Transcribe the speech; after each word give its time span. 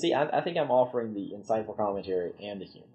see, 0.00 0.14
I, 0.14 0.38
I 0.38 0.40
think 0.40 0.56
I'm 0.56 0.70
offering 0.70 1.14
the 1.14 1.32
insightful 1.36 1.76
commentary 1.76 2.32
and 2.42 2.60
the 2.60 2.64
humor. 2.64 2.86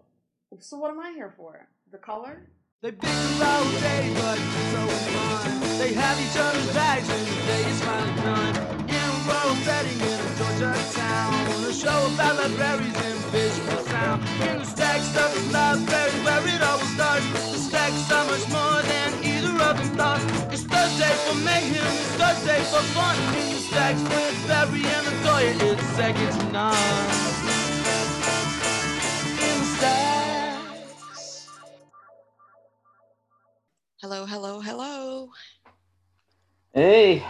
So 0.59 0.77
what 0.77 0.91
am 0.91 0.99
I 0.99 1.11
here 1.11 1.33
for? 1.37 1.67
The 1.91 1.97
color? 1.97 2.47
They 2.81 2.91
bicker 2.91 3.43
all 3.43 3.65
day, 3.79 4.11
but 4.15 4.37
so 4.37 4.81
fun. 4.87 5.79
They 5.79 5.93
have 5.93 6.17
each 6.19 6.37
other's 6.37 6.73
bags 6.73 7.09
and 7.09 7.27
the 7.27 7.45
day 7.45 7.63
is 7.69 7.81
finally 7.83 8.21
done. 8.21 8.55
In 8.89 8.95
a 8.95 9.17
rural 9.27 9.55
setting 9.65 9.99
in 9.99 10.19
a 10.19 10.31
Georgia 10.37 10.73
town, 10.93 11.63
a 11.65 11.73
show 11.73 12.13
about 12.13 12.35
libraries 12.37 12.95
and 12.95 13.19
visual 13.33 13.83
sound. 13.85 14.21
In 14.47 14.59
the 14.59 14.65
stack 14.65 15.01
stuff 15.01 15.35
is 15.35 15.51
library 15.51 16.11
where 16.23 16.47
it 16.47 16.61
always 16.61 16.93
starts. 16.95 17.25
The 17.51 17.59
stack's 17.59 18.01
so 18.07 18.19
much 18.27 18.45
more 18.49 18.81
than 18.81 19.34
either 19.75 19.89
of 19.89 19.97
them. 19.97 20.51
It's 20.51 20.63
Thursday 20.63 21.13
for 21.25 21.35
mayhem, 21.35 21.85
it's 21.85 22.15
Thursday 22.15 22.59
for 22.63 22.83
fun. 22.93 23.15
In 23.35 23.53
the 23.53 23.59
stacks 23.59 24.01
with 24.01 24.47
Barry 24.47 24.85
and 24.85 25.07
Latoya, 25.07 25.73
it's 25.73 25.83
second 25.95 26.39
to 26.39 26.51
none. 26.51 26.75
In 29.41 29.59
the 29.59 29.65
stacks. 29.77 31.49
Hello, 34.01 34.25
hello, 34.25 34.59
hello. 34.61 35.29
Hey, 36.73 37.23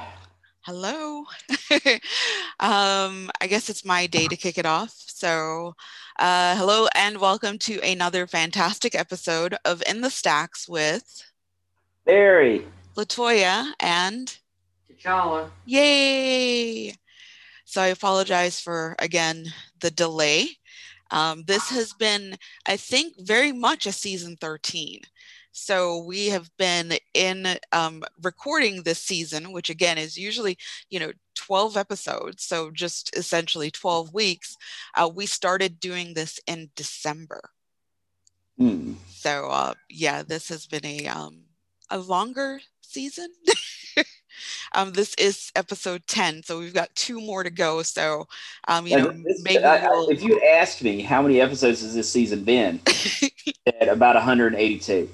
Hello. 0.62 1.26
um, 2.60 3.30
I 3.40 3.46
guess 3.48 3.70
it's 3.70 3.86
my 3.86 4.08
day 4.08 4.27
to 4.27 4.36
kick 4.36 4.58
it 4.58 4.66
off. 4.66 4.96
So, 5.05 5.76
uh, 6.18 6.55
hello 6.55 6.88
and 6.96 7.20
welcome 7.20 7.60
to 7.60 7.80
another 7.82 8.26
fantastic 8.26 8.96
episode 8.96 9.55
of 9.64 9.84
In 9.88 10.02
the 10.02 10.10
Stacks 10.10 10.68
with 10.68 11.24
Barry. 12.05 12.66
Latoya 12.95 13.72
and 13.80 14.38
T'Challa. 14.91 15.50
Yay! 15.66 16.94
So 17.66 17.82
I 17.82 17.88
apologize 17.88 18.59
for 18.59 18.96
again 19.00 19.46
the 19.82 19.91
delay. 19.91 20.49
Um, 21.12 21.44
this 21.44 21.70
has 21.70 21.94
been, 21.94 22.38
I 22.68 22.77
think, 22.77 23.13
very 23.20 23.52
much 23.52 23.85
a 23.85 23.91
season 23.91 24.38
13. 24.40 25.02
So 25.52 25.99
we 25.99 26.27
have 26.27 26.49
been 26.57 26.93
in 27.13 27.48
um, 27.71 28.04
recording 28.21 28.84
this 28.84 28.99
season, 29.02 29.54
which 29.54 29.70
again 29.70 29.98
is 29.98 30.18
usually, 30.18 30.58
you 30.90 30.99
know, 30.99 31.12
12 31.35 31.77
episodes. 31.77 32.43
So 32.43 32.71
just 32.71 33.15
essentially 33.15 33.71
12 33.71 34.13
weeks. 34.13 34.58
Uh, 34.96 35.10
we 35.13 35.26
started 35.26 35.80
doing 35.80 36.13
this 36.13 36.40
in 36.48 36.71
December. 36.76 37.52
Hmm. 38.58 38.93
So 39.08 39.49
uh, 39.49 39.74
yeah, 39.90 40.24
this 40.24 40.49
has 40.49 40.65
been 40.65 40.85
a 40.85 41.08
um, 41.08 41.43
a 41.90 41.98
longer 41.98 42.60
season. 42.82 43.28
um, 44.76 44.91
this 44.94 45.14
is 45.16 45.52
episode 45.55 46.04
10, 46.08 46.44
so 46.44 46.60
we've 46.60 46.74
got 46.74 46.94
two 46.96 47.20
more 47.22 47.44
to 47.44 47.50
go. 47.50 47.82
So 47.82 48.27
um, 48.68 48.88
you 48.88 48.98
know, 48.98 49.12
this- 49.24 49.42
maybe 49.44 49.64
I- 49.64 49.88
we'll, 49.90 50.10
if 50.10 50.22
you 50.24 50.42
asked 50.42 50.84
me 50.84 51.02
how 51.02 51.22
many 51.22 51.42
episodes 51.42 51.82
has 51.82 51.96
this 51.96 52.12
season 52.12 52.44
been, 52.44 52.80
at 53.82 53.88
about 53.88 54.16
182. 54.16 55.10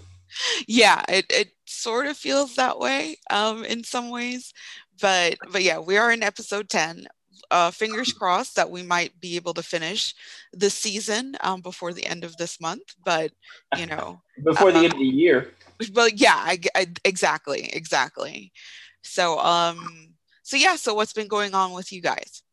yeah, 0.67 1.03
it, 1.09 1.25
it 1.29 1.49
sort 1.65 2.07
of 2.07 2.17
feels 2.17 2.55
that 2.55 2.79
way 2.79 3.17
um, 3.29 3.63
in 3.65 3.83
some 3.83 4.09
ways. 4.09 4.53
But 5.01 5.35
but 5.51 5.63
yeah, 5.63 5.79
we 5.79 5.97
are 5.97 6.11
in 6.11 6.23
episode 6.23 6.69
10. 6.69 7.07
Uh, 7.49 7.71
fingers 7.71 8.13
crossed 8.19 8.55
that 8.55 8.69
we 8.69 8.81
might 8.83 9.19
be 9.19 9.35
able 9.35 9.53
to 9.55 9.63
finish 9.63 10.13
the 10.53 10.69
season 10.69 11.35
um, 11.41 11.59
before 11.61 11.91
the 11.91 12.05
end 12.05 12.23
of 12.23 12.37
this 12.37 12.61
month. 12.61 12.83
But 13.03 13.31
you 13.77 13.87
know, 13.87 14.21
Before 14.43 14.71
the 14.71 14.79
Uh, 14.79 14.83
end 14.83 14.93
of 14.93 14.99
the 14.99 15.05
year. 15.05 15.51
But 15.89 16.19
yeah 16.19 16.35
I, 16.37 16.59
I- 16.75 16.87
exactly 17.03 17.69
exactly 17.73 18.51
so 19.01 19.39
um 19.39 20.13
so 20.43 20.57
yeah 20.57 20.75
so 20.75 20.93
what's 20.93 21.13
been 21.13 21.27
going 21.27 21.53
on 21.55 21.73
with 21.73 21.91
you 21.91 22.01
guys 22.01 22.43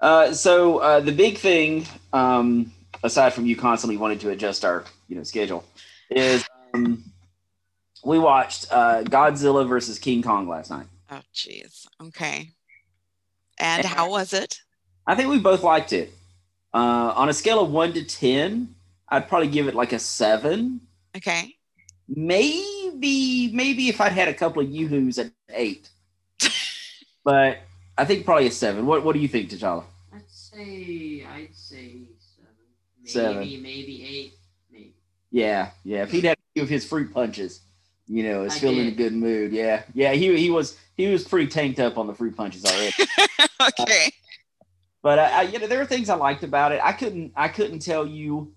Uh, 0.00 0.32
so 0.32 0.78
uh, 0.78 0.98
the 1.00 1.12
big 1.12 1.38
thing, 1.38 1.86
um, 2.12 2.72
aside 3.04 3.32
from 3.32 3.46
you 3.46 3.54
constantly 3.54 3.96
wanting 3.96 4.18
to 4.18 4.30
adjust 4.30 4.64
our 4.64 4.84
you 5.08 5.14
know 5.16 5.22
schedule, 5.22 5.62
is 6.10 6.44
um, 6.74 7.04
we 8.04 8.18
watched 8.18 8.66
uh, 8.72 9.02
Godzilla 9.04 9.66
versus 9.68 9.98
King 10.00 10.20
Kong 10.22 10.48
last 10.48 10.70
night. 10.70 10.86
oh 11.10 11.20
geez 11.32 11.86
okay 12.00 12.50
and 13.60 13.84
how 13.84 14.10
was 14.10 14.32
it 14.32 14.58
I 15.06 15.14
think 15.14 15.30
we 15.30 15.38
both 15.38 15.62
liked 15.62 15.92
it. 15.92 16.10
Uh, 16.74 17.12
on 17.20 17.28
a 17.28 17.32
scale 17.34 17.60
of 17.60 17.70
one 17.70 17.92
to 17.92 18.02
ten, 18.04 18.74
I'd 19.08 19.28
probably 19.28 19.48
give 19.48 19.68
it 19.68 19.74
like 19.74 19.92
a 19.92 19.98
seven. 19.98 20.80
okay 21.16 21.54
Maybe, 22.14 23.50
maybe 23.52 23.88
if 23.88 24.00
I'd 24.00 24.12
had 24.12 24.28
a 24.28 24.34
couple 24.34 24.62
of 24.62 24.70
yoo-hoos 24.70 25.18
at 25.18 25.32
eight. 25.50 25.88
but 27.24 27.58
I 27.96 28.04
think 28.04 28.24
probably 28.24 28.46
a 28.46 28.50
seven. 28.50 28.86
What 28.86 29.04
What 29.04 29.14
do 29.14 29.20
you 29.20 29.28
think, 29.28 29.50
T'Challa? 29.50 29.84
I'd 30.12 30.22
say 30.28 31.24
I'd 31.24 31.54
say 31.54 32.08
seven. 32.18 32.54
Maybe 32.98 33.08
Seven. 33.08 33.38
maybe 33.38 34.06
eight. 34.06 34.34
Maybe. 34.70 34.94
Yeah, 35.30 35.70
yeah. 35.84 36.02
If 36.02 36.10
he'd 36.10 36.24
had 36.24 36.36
a 36.36 36.52
few 36.54 36.62
of 36.62 36.68
his 36.68 36.84
fruit 36.84 37.12
punches, 37.12 37.60
you 38.06 38.24
know, 38.24 38.44
is 38.44 38.58
feeling 38.58 38.80
in 38.80 38.88
a 38.88 38.90
good 38.96 39.14
mood. 39.14 39.52
Yeah, 39.52 39.82
yeah. 39.94 40.12
He 40.12 40.36
he 40.36 40.50
was 40.50 40.78
he 40.96 41.08
was 41.08 41.24
pretty 41.24 41.50
tanked 41.50 41.80
up 41.80 41.96
on 41.96 42.06
the 42.06 42.14
fruit 42.14 42.36
punches 42.36 42.64
already. 42.64 42.92
okay 43.80 44.12
but 45.02 45.18
I, 45.18 45.40
I, 45.40 45.42
you 45.42 45.58
know, 45.58 45.66
there 45.66 45.80
are 45.80 45.86
things 45.86 46.08
I 46.08 46.14
liked 46.14 46.44
about 46.44 46.72
it. 46.72 46.80
I 46.82 46.92
couldn't 46.92 47.32
I 47.36 47.48
couldn't 47.48 47.80
tell 47.80 48.06
you 48.06 48.54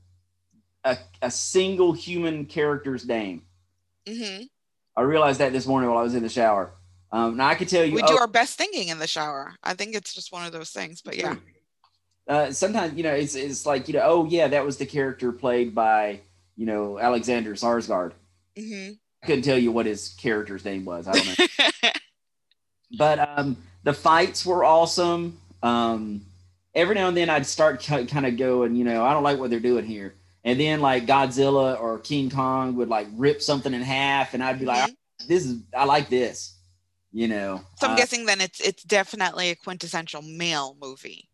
a 0.86 0.98
a 1.22 1.32
single 1.32 1.92
human 1.92 2.46
character's 2.46 3.06
name. 3.06 3.42
hmm 4.08 4.44
I 4.98 5.02
realized 5.02 5.42
that 5.42 5.52
this 5.52 5.68
morning 5.68 5.90
while 5.90 6.00
I 6.00 6.04
was 6.04 6.16
in 6.16 6.24
the 6.24 6.30
shower. 6.30 6.72
Um, 7.12 7.36
now 7.36 7.48
I 7.48 7.56
could 7.56 7.68
tell 7.68 7.84
you. 7.84 7.94
we 7.94 8.02
oh, 8.02 8.08
do 8.08 8.18
our 8.18 8.28
best 8.28 8.58
thinking 8.58 8.88
in 8.90 9.00
the 9.00 9.08
shower 9.08 9.54
i 9.64 9.74
think 9.74 9.96
it's 9.96 10.14
just 10.14 10.34
one 10.34 10.46
of 10.46 10.52
those 10.52 10.72
things 10.72 11.02
but 11.02 11.16
yeah 11.16 11.36
uh, 12.28 12.52
sometimes 12.52 12.98
you 12.98 13.04
know 13.04 13.14
it's 13.14 13.36
it's 13.36 13.66
like 13.66 13.88
you 13.88 13.94
know 13.94 14.02
oh 14.04 14.26
yeah 14.26 14.48
that 14.48 14.66
was 14.66 14.78
the 14.78 14.86
character 14.86 15.32
played 15.32 15.76
by 15.76 16.20
you 16.56 16.66
know 16.66 17.00
Alexander 17.00 17.54
Skarsgård. 17.54 18.14
hmm 18.58 18.92
I 19.24 19.28
couldn't 19.28 19.44
tell 19.44 19.58
you 19.58 19.72
what 19.72 19.86
his 19.88 20.10
character's 20.10 20.64
name 20.64 20.86
was. 20.86 21.08
I 21.08 21.14
don't 21.14 21.40
know. 21.40 21.90
but 22.98 23.18
um, 23.18 23.58
the 23.84 23.94
fights 23.94 24.46
were 24.46 24.64
awesome. 24.64 25.40
Um, 25.64 26.22
every 26.76 26.94
now 26.94 27.08
and 27.08 27.18
then 27.18 27.32
I'd 27.32 27.48
start 27.48 27.84
kind 27.84 28.26
of 28.26 28.38
going, 28.38 28.76
you 28.76 28.84
know, 28.84 29.04
I 29.04 29.14
don't 29.14 29.24
like 29.24 29.40
what 29.40 29.50
they're 29.50 29.60
doing 29.60 29.84
here. 29.84 30.14
And 30.46 30.60
then 30.60 30.80
like 30.80 31.06
Godzilla 31.08 31.78
or 31.82 31.98
King 32.00 32.30
Kong 32.30 32.76
would 32.76 32.88
like 32.88 33.08
rip 33.16 33.42
something 33.42 33.74
in 33.74 33.82
half, 33.82 34.34
and 34.36 34.44
I'd 34.44 34.60
be 34.60 34.66
like, 34.66 34.96
this 35.28 35.44
is 35.46 35.60
I 35.76 35.86
like 35.86 36.08
this, 36.08 36.56
you 37.12 37.28
know. 37.28 37.62
so 37.80 37.88
i'm 37.88 37.94
Uh, 37.94 37.98
guessing 37.98 38.26
then 38.28 38.40
it's 38.40 38.60
it's 38.62 38.84
definitely 38.84 39.50
a 39.50 39.56
quintessential 39.56 40.22
male 40.22 40.78
movie 40.80 41.28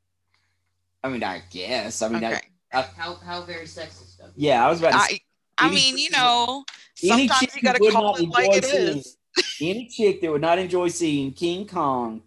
I 1.03 1.09
mean, 1.09 1.23
I 1.23 1.41
guess. 1.51 2.01
I 2.01 2.07
mean, 2.09 2.23
I- 2.23 2.33
okay 2.35 2.41
How 2.71 3.15
how 3.15 3.41
very 3.41 3.65
sexist 3.65 4.19
of 4.21 4.27
you. 4.37 4.47
yeah, 4.47 4.65
I 4.65 4.69
was 4.69 4.79
about 4.79 4.93
to 4.93 4.99
say, 4.99 5.21
i 5.57 5.65
i 5.67 5.69
mean 5.69 5.97
you 5.97 6.09
know 6.11 6.63
sometimes 6.95 7.53
you 7.55 7.61
gotta 7.61 7.79
would 7.81 7.91
call 7.93 8.15
it 8.15 8.29
like 8.29 8.45
enjoy 8.45 8.57
it 8.57 8.65
seeing- 8.65 8.97
is 8.99 9.17
any 9.61 9.87
chick 9.87 10.21
that 10.21 10.31
would 10.31 10.41
not 10.41 10.57
enjoy 10.57 10.87
seeing 10.87 11.33
King 11.33 11.67
Kong 11.67 12.21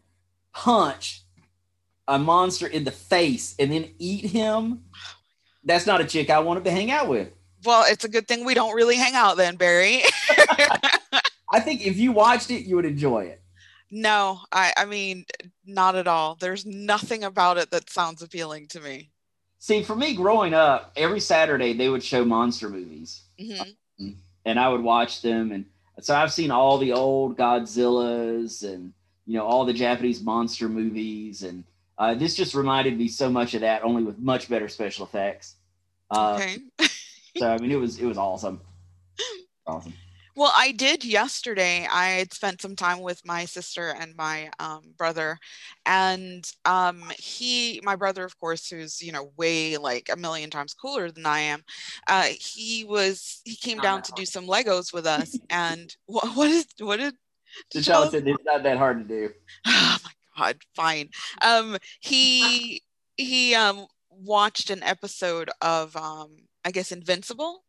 punch 0.53 1.23
a 2.07 2.19
monster 2.19 2.67
in 2.67 2.85
the 2.85 2.91
face 2.93 3.55
and 3.59 3.73
then 3.73 3.95
eat 3.99 4.27
him, 4.27 4.85
that's 5.65 5.87
not 5.87 6.01
a 6.01 6.05
chick 6.05 6.31
I 6.31 6.39
wanted 6.41 6.65
to 6.65 6.71
hang 6.71 6.91
out 6.91 7.09
with. 7.09 7.29
well 7.65 7.85
it's 7.89 8.05
a 8.05 8.09
good 8.09 8.27
thing 8.29 8.45
we 8.45 8.55
don't 8.55 8.75
really 8.75 8.97
hang 8.97 9.15
out 9.15 9.37
then 9.37 9.57
barry 9.57 10.03
I 11.53 11.61
think 11.61 11.87
if 11.87 11.97
you 11.97 12.11
watched 12.13 12.51
it, 12.51 12.65
you 12.67 12.75
would 12.77 12.85
enjoy 12.85 13.25
it. 13.25 13.41
No, 13.91 14.41
I, 14.51 14.73
I 14.77 14.87
mean, 14.87 15.25
not 15.65 15.95
at 15.95 16.09
all. 16.09 16.35
There's 16.35 16.67
nothing 16.67 17.23
about 17.23 17.59
it 17.59 17.71
that 17.71 17.91
sounds 17.91 18.23
appealing 18.23 18.67
to 18.69 18.81
me. 18.81 19.11
See, 19.61 19.83
for 19.85 19.95
me 19.95 20.15
growing 20.15 20.53
up, 20.53 20.93
every 20.97 21.21
Saturday 21.21 21.73
they 21.73 21.89
would 21.89 22.03
show 22.03 22.25
monster 22.25 22.69
movies 22.69 23.23
hmm 23.39 23.71
and 24.45 24.59
I 24.61 24.69
would 24.69 24.83
watch 24.83 25.23
them. 25.23 25.53
And 25.53 25.65
so 26.01 26.15
I've 26.15 26.33
seen 26.33 26.51
all 26.51 26.77
the 26.77 26.93
old 26.93 27.39
Godzillas 27.39 28.63
and, 28.63 28.93
you 29.27 29.39
know, 29.39 29.47
all 29.47 29.65
the 29.65 29.73
Japanese 29.73 30.23
monster 30.23 30.69
movies. 30.69 31.43
And 31.43 31.65
uh, 31.97 32.15
this 32.15 32.35
just 32.35 32.55
reminded 32.55 32.99
me 32.99 33.09
so 33.09 33.31
much 33.31 33.55
of 33.55 33.63
that, 33.63 33.85
only 33.85 34.03
with 34.03 34.19
much 34.19 34.49
better 34.51 34.69
special 34.69 35.07
effects. 35.07 35.55
Uh, 36.11 36.35
Okay. 36.35 36.59
So, 37.37 37.51
I 37.51 37.59
mean, 37.59 37.73
it 37.73 37.77
was, 37.77 37.99
it 37.99 38.07
was 38.07 38.17
awesome. 38.17 38.61
Awesome. 39.67 39.93
Well, 40.37 40.53
I 40.55 40.73
did 40.73 41.05
yesterday. 41.05 41.87
I 41.91 42.07
had 42.11 42.33
spent 42.33 42.61
some 42.61 42.75
time 42.75 43.01
with 43.01 43.21
my 43.25 43.45
sister 43.45 43.95
and 43.99 44.17
my 44.17 44.51
um, 44.59 44.95
brother, 44.99 45.39
and 45.87 46.45
um, 46.65 47.05
he, 47.19 47.81
my 47.85 47.95
brother, 47.95 48.25
of 48.25 48.39
course, 48.41 48.69
who's 48.69 49.01
you 49.01 49.13
know 49.13 49.33
way 49.37 49.77
like 49.77 50.09
a 50.13 50.17
million 50.17 50.51
times 50.51 50.75
cooler 50.75 51.11
than 51.11 51.25
I 51.25 51.39
am. 51.41 51.63
Uh, 52.09 52.29
he 52.39 52.85
was 52.85 53.41
he 53.45 53.55
came 53.55 53.79
down 53.79 54.03
to 54.03 54.13
do 54.13 54.25
some 54.25 54.47
Legos 54.47 54.93
with 54.93 55.07
us, 55.07 55.39
and 55.51 55.95
what 56.07 56.37
what 56.37 56.51
is 56.51 56.67
what 56.81 56.99
did 56.99 57.15
T'Challa 57.73 58.11
said 58.11 58.27
it's 58.27 58.45
not 58.45 58.65
that 58.65 58.79
hard 58.79 59.07
to 59.09 59.29
do. 59.29 59.33
oh 59.67 59.99
my 60.05 60.11
god 60.37 60.57
fine 60.75 61.09
um 61.43 61.77
he 62.01 62.83
he 63.17 63.55
um 63.55 63.87
watched 64.19 64.71
an 64.71 64.83
episode 64.83 65.51
of 65.61 65.97
um 65.97 66.31
i 66.65 66.71
guess 66.71 66.93
invincible 66.93 67.65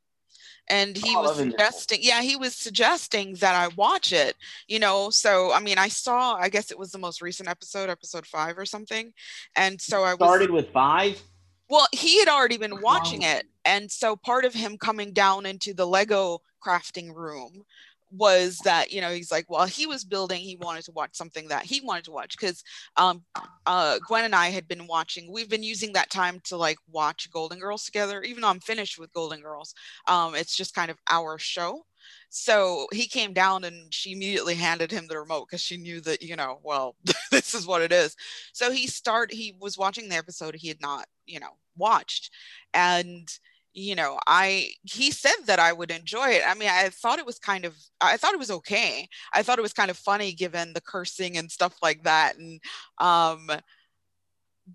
and 0.70 0.98
he 0.98 1.14
Oh, 1.16 1.22
was 1.22 1.38
suggesting 1.38 2.00
yeah 2.02 2.22
he 2.22 2.36
was 2.36 2.56
suggesting 2.56 3.36
that 3.36 3.56
i 3.56 3.68
watch 3.76 4.12
it 4.12 4.36
you 4.68 4.80
know 4.80 5.10
so 5.10 5.52
i 5.54 5.60
mean 5.60 5.78
i 5.78 5.88
saw 5.88 6.36
i 6.36 6.50
guess 6.50 6.72
it 6.72 6.80
was 6.80 6.92
the 6.92 6.98
most 6.98 7.22
recent 7.22 7.48
episode 7.50 7.90
episode 7.90 8.26
five 8.26 8.58
or 8.58 8.66
something 8.66 9.14
and 9.56 9.80
so 9.80 10.04
i 10.04 10.14
was 10.14 10.28
Started 10.28 10.52
with 10.52 10.70
five. 10.72 11.22
well 11.70 11.88
he 11.92 12.20
had 12.20 12.28
already 12.28 12.58
been 12.58 12.82
watching 12.82 13.22
it 13.22 13.46
and 13.64 13.92
so 13.92 14.16
part 14.16 14.46
of 14.46 14.54
him 14.54 14.78
coming 14.78 15.12
down 15.14 15.46
into 15.46 15.74
the 15.74 15.86
lego 15.86 16.40
crafting 16.66 17.14
room 17.14 17.64
was 18.12 18.60
that 18.60 18.92
you 18.92 19.02
know 19.02 19.12
he's 19.12 19.32
like 19.32 19.46
while 19.48 19.66
he 19.66 19.86
was 19.86 20.06
building 20.06 20.40
he 20.40 20.56
wanted 20.58 20.84
to 20.84 20.92
watch 20.92 21.10
something 21.14 21.48
that 21.48 21.64
he 21.64 21.82
wanted 21.82 22.04
to 22.06 22.12
watch 22.12 22.38
because 22.40 22.64
um 22.98 23.24
uh 23.66 23.98
gwen 24.08 24.24
and 24.24 24.36
i 24.36 24.50
had 24.50 24.68
been 24.68 24.88
watching 24.88 25.32
we've 25.32 25.50
been 25.50 25.64
using 25.64 25.92
that 25.92 26.10
time 26.10 26.40
to 26.44 26.56
like 26.56 26.78
watch 26.92 27.30
golden 27.32 27.60
girls 27.60 27.84
together 27.84 28.22
even 28.22 28.42
though 28.42 28.48
i'm 28.48 28.60
finished 28.60 29.00
with 29.00 29.12
golden 29.12 29.42
girls 29.42 29.74
um 30.08 30.36
it's 30.36 30.56
just 30.56 30.76
kind 30.76 30.92
of 30.92 30.98
our 31.10 31.38
show. 31.38 31.86
So 32.30 32.88
he 32.92 33.08
came 33.08 33.34
down 33.34 33.64
and 33.64 33.94
she 33.94 34.12
immediately 34.12 34.56
handed 34.56 34.92
him 34.92 35.08
the 35.08 35.18
remote 35.18 35.48
because 35.50 35.62
she 35.62 35.78
knew 35.78 36.02
that 36.02 36.22
you 36.22 36.36
know 36.36 36.60
well 36.64 36.96
this 37.32 37.54
is 37.54 37.66
what 37.66 37.82
it 37.82 37.92
is. 37.92 38.16
So 38.54 38.72
he 38.72 38.88
start 38.88 39.34
he 39.34 39.56
was 39.60 39.78
watching 39.78 40.10
the 40.10 40.16
episode 40.16 40.56
he 40.56 40.68
had 40.68 40.82
not 40.82 41.08
you 41.26 41.40
know 41.40 41.58
watched 41.78 42.32
and 42.74 43.28
you 43.76 43.94
know 43.94 44.18
i 44.26 44.70
he 44.84 45.12
said 45.12 45.36
that 45.46 45.60
i 45.60 45.72
would 45.74 45.92
enjoy 45.92 46.30
it 46.30 46.42
i 46.48 46.54
mean 46.56 46.70
i 46.72 46.90
thought 46.90 47.20
it 47.20 47.26
was 47.26 47.38
kind 47.38 47.66
of 47.66 47.76
i 48.02 48.18
thought 48.18 48.34
it 48.34 48.40
was 48.40 48.50
okay 48.52 49.08
i 49.34 49.44
thought 49.44 49.60
it 49.60 49.64
was 49.64 49.74
kind 49.74 49.92
of 49.92 49.98
funny 49.98 50.32
given 50.34 50.74
the 50.74 50.82
cursing 50.82 51.38
and 51.38 51.52
stuff 51.52 51.76
like 51.84 52.04
that 52.04 52.38
and 52.38 52.62
um 53.00 53.50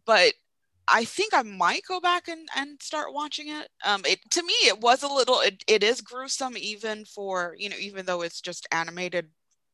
but 0.07 0.35
I 0.89 1.05
think 1.05 1.33
I 1.35 1.43
might 1.43 1.83
go 1.87 2.01
back 2.01 2.29
and, 2.29 2.49
and 2.57 2.83
start 2.83 3.15
watching 3.15 3.49
it. 3.49 3.69
Um, 3.85 4.03
it 4.05 4.19
to 4.33 4.43
me, 4.43 4.55
it 4.67 4.81
was 4.81 5.03
a 5.03 5.09
little. 5.09 5.41
It, 5.41 5.63
it 5.69 5.83
is 5.85 6.01
gruesome, 6.01 6.57
even 6.59 7.05
for 7.05 7.55
you 7.59 7.69
know, 7.69 7.77
even 7.79 8.07
though 8.07 8.23
it's 8.23 8.41
just 8.41 8.67
animated 8.73 9.29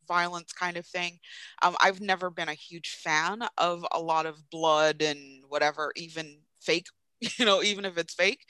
violence 0.07 0.53
kind 0.53 0.77
of 0.77 0.87
thing. 0.87 1.19
Um, 1.63 1.77
I've 1.81 2.01
never 2.01 2.31
been 2.31 2.49
a 2.49 2.55
huge 2.55 2.91
fan 3.03 3.45
of 3.59 3.85
a 3.93 4.01
lot 4.01 4.27
of 4.27 4.51
blood 4.51 5.03
and 5.03 5.43
whatever, 5.49 5.93
even 5.97 6.39
fake. 6.61 6.87
You 7.39 7.47
know, 7.47 7.63
even 7.63 7.87
if 7.87 7.97
it's 7.97 8.13
fake. 8.13 8.45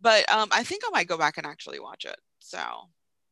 But 0.00 0.30
um, 0.32 0.48
I 0.52 0.64
think 0.64 0.82
I 0.86 0.90
might 0.90 1.08
go 1.08 1.18
back 1.18 1.36
and 1.38 1.46
actually 1.46 1.80
watch 1.80 2.04
it. 2.04 2.16
So, 2.38 2.60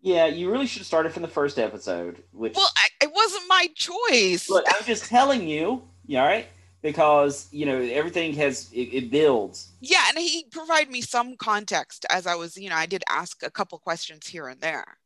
Yeah, 0.00 0.26
you 0.26 0.50
really 0.50 0.66
should 0.66 0.80
have 0.80 0.86
started 0.86 1.12
from 1.12 1.22
the 1.22 1.28
first 1.28 1.58
episode. 1.58 2.22
Which 2.32 2.54
well, 2.54 2.70
I, 2.76 2.88
it 3.04 3.12
wasn't 3.12 3.44
my 3.48 3.68
choice. 3.74 4.48
look, 4.48 4.64
I'm 4.68 4.84
just 4.84 5.06
telling 5.06 5.48
you. 5.48 5.82
You 6.06 6.18
all 6.18 6.26
right? 6.26 6.46
Because 6.80 7.48
you 7.50 7.66
know 7.66 7.78
everything 7.78 8.32
has 8.34 8.70
it, 8.72 8.88
it 8.92 9.10
builds. 9.10 9.70
Yeah, 9.80 10.04
and 10.08 10.18
he 10.18 10.46
provided 10.50 10.90
me 10.90 11.00
some 11.00 11.36
context 11.36 12.06
as 12.08 12.26
I 12.26 12.34
was, 12.34 12.56
you 12.56 12.70
know, 12.70 12.76
I 12.76 12.86
did 12.86 13.02
ask 13.08 13.42
a 13.42 13.50
couple 13.50 13.78
questions 13.78 14.26
here 14.28 14.46
and 14.48 14.60
there. 14.60 14.98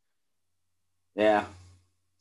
Yeah. 1.15 1.45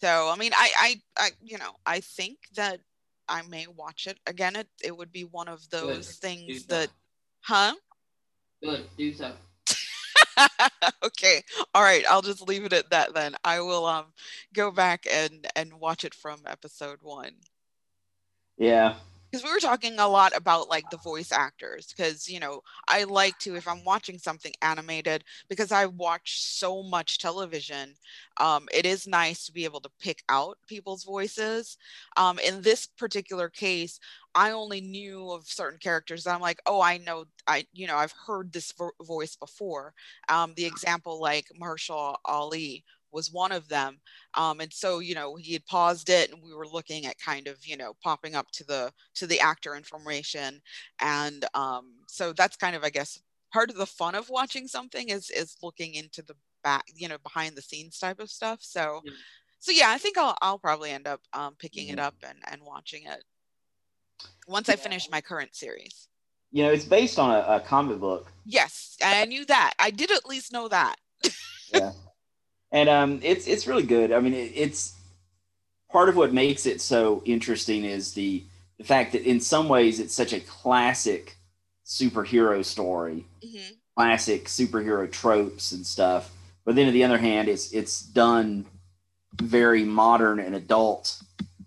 So, 0.00 0.31
I 0.33 0.37
mean, 0.37 0.53
I, 0.55 0.71
I, 0.77 1.00
I, 1.17 1.31
you 1.43 1.59
know, 1.59 1.73
I 1.87 2.00
think 2.00 2.39
that 2.56 2.81
I 3.29 3.43
may 3.43 3.67
watch 3.69 4.06
it 4.09 4.19
again. 4.27 4.56
It, 4.56 4.69
it 4.83 4.97
would 4.97 5.12
be 5.12 5.23
one 5.25 5.49
of 5.49 5.69
those 5.71 6.06
Do 6.09 6.29
things 6.29 6.67
so. 6.67 6.75
that, 6.75 6.89
huh? 7.41 7.75
Good. 8.62 8.87
Do 8.97 9.12
so. 9.12 9.32
okay, 11.05 11.43
all 11.75 11.82
right. 11.82 12.05
I'll 12.09 12.23
just 12.23 12.47
leave 12.49 12.64
it 12.64 12.73
at 12.73 12.91
that 12.91 13.14
then. 13.14 13.35
I 13.44 13.61
will 13.61 13.87
um 13.87 14.06
go 14.55 14.70
back 14.70 15.06
and 15.11 15.47
and 15.56 15.75
watch 15.75 16.05
it 16.05 16.14
from 16.14 16.41
episode 16.47 16.99
one. 17.03 17.32
Yeah. 18.56 18.94
Because 19.32 19.44
we 19.44 19.50
were 19.50 19.61
talking 19.61 19.99
a 19.99 20.08
lot 20.08 20.37
about 20.37 20.69
like 20.69 20.90
the 20.90 20.99
voice 20.99 21.32
actors 21.32 21.87
because 21.96 22.29
you 22.29 22.38
know 22.38 22.61
i 22.87 23.05
like 23.05 23.38
to 23.38 23.56
if 23.56 23.67
i'm 23.67 23.82
watching 23.84 24.19
something 24.19 24.52
animated 24.61 25.25
because 25.49 25.73
i 25.73 25.87
watch 25.87 26.43
so 26.43 26.82
much 26.82 27.19
television 27.19 27.94
um, 28.38 28.69
it 28.75 28.84
is 28.87 29.06
nice 29.06 29.46
to 29.46 29.52
be 29.52 29.64
able 29.64 29.81
to 29.81 29.90
pick 30.00 30.23
out 30.29 30.58
people's 30.67 31.05
voices. 31.05 31.76
Um, 32.17 32.38
in 32.40 32.62
this 32.62 32.87
particular 32.87 33.49
case 33.49 33.99
i 34.34 34.50
only 34.50 34.81
knew 34.82 35.31
of 35.31 35.46
certain 35.46 35.79
characters 35.79 36.26
i'm 36.26 36.40
like 36.40 36.61
oh 36.67 36.82
i 36.82 36.99
know 36.99 37.25
i 37.46 37.64
you 37.73 37.87
know 37.87 37.96
i've 37.96 38.14
heard 38.26 38.52
this 38.52 38.73
vo- 38.73 38.90
voice 39.02 39.37
before. 39.37 39.94
Um, 40.29 40.55
the 40.56 40.67
example 40.67 41.20
like 41.20 41.46
Mahershala 41.61 42.17
Ali 42.25 42.84
was 43.12 43.31
one 43.31 43.53
of 43.53 43.69
them 43.69 44.00
um, 44.35 44.61
and 44.61 44.73
so 44.73 44.99
you 45.00 45.14
know 45.14 45.37
he 45.37 45.53
had 45.53 45.67
paused 45.67 46.09
it 46.11 46.31
and 46.31 46.43
we 46.43 46.55
were 46.55 46.67
looking 46.67 47.06
at 47.06 47.19
kind 47.19 47.47
of 47.47 47.64
you 47.67 47.76
know 47.76 47.93
popping 48.03 48.35
up 48.35 48.50
to 48.53 48.64
the 48.64 48.93
to 49.14 49.26
the 49.26 49.41
actor 49.41 49.75
information 49.76 50.61
and 51.00 51.44
um, 51.55 51.93
so 52.09 52.32
that's 52.32 52.56
kind 52.56 52.75
of 52.76 52.85
i 52.85 52.91
guess 52.91 53.20
part 53.53 53.70
of 53.70 53.76
the 53.76 53.87
fun 53.87 54.14
of 54.14 54.29
watching 54.31 54.67
something 54.67 55.09
is 55.11 55.31
is 55.31 55.56
looking 55.62 55.94
into 55.94 56.23
the 56.23 56.35
back 56.64 56.85
you 56.94 57.09
know 57.09 57.19
behind 57.23 57.56
the 57.56 57.62
scenes 57.62 57.99
type 57.99 58.20
of 58.20 58.31
stuff 58.31 58.59
so 58.62 59.00
Yeah. 59.05 59.12
so 59.58 59.73
yeah 59.73 59.91
i 59.91 59.99
think 59.99 60.17
i'll, 60.17 60.37
I'll 60.41 60.58
probably 60.58 60.91
end 60.91 61.06
up 61.06 61.20
um, 61.32 61.55
picking 61.58 61.88
it 61.88 61.99
Mhm. 61.99 62.03
up 62.03 62.15
and 62.26 62.38
and 62.50 62.62
watching 62.62 63.05
it 63.05 63.25
once 64.47 64.69
i 64.69 64.76
finish 64.76 65.11
my 65.11 65.20
current 65.20 65.55
series 65.55 66.08
You 66.53 66.65
know, 66.65 66.73
it's 66.73 66.85
based 66.85 67.19
on 67.19 67.31
a, 67.35 67.56
a 67.56 67.61
comic 67.61 67.99
book. 67.99 68.31
yes 68.44 68.97
i 69.03 69.25
knew 69.25 69.44
that 69.47 69.75
i 69.79 69.91
did 69.91 70.11
at 70.11 70.26
least 70.26 70.53
know 70.53 70.69
that 70.69 70.97
Yeah. 71.70 71.93
and 72.73 72.89
um, 72.89 73.21
it's 73.23 73.47
it's 73.47 73.67
really 73.67 73.83
good. 73.85 74.11
I 74.13 74.21
mean, 74.21 74.35
it, 74.35 74.53
it's 74.55 74.95
part 75.91 76.09
of 76.09 76.17
what 76.17 76.33
makes 76.33 76.67
it 76.67 76.81
so 76.81 77.23
interesting 77.25 77.85
is 77.85 78.15
the 78.15 78.43
the 78.79 78.85
fact 78.85 79.13
that 79.13 79.23
in 79.23 79.39
some 79.41 79.69
ways 79.69 80.01
it's 80.01 80.15
such 80.15 80.33
a 80.33 80.41
classic 80.41 81.37
superhero 81.87 82.65
story, 82.65 83.25
Mhm. 83.45 83.77
classic 83.97 84.47
superhero 84.47 85.11
tropes 85.11 85.73
and 85.73 85.87
stuff. 85.87 86.33
But 86.65 86.75
then 86.77 86.87
on 86.89 86.93
the 86.95 87.05
other 87.05 87.19
hand, 87.19 87.49
it's 87.49 87.73
it's 87.73 88.01
done 88.01 88.65
very 89.35 89.85
modern 89.85 90.39
and 90.41 90.55
adult. 90.55 91.23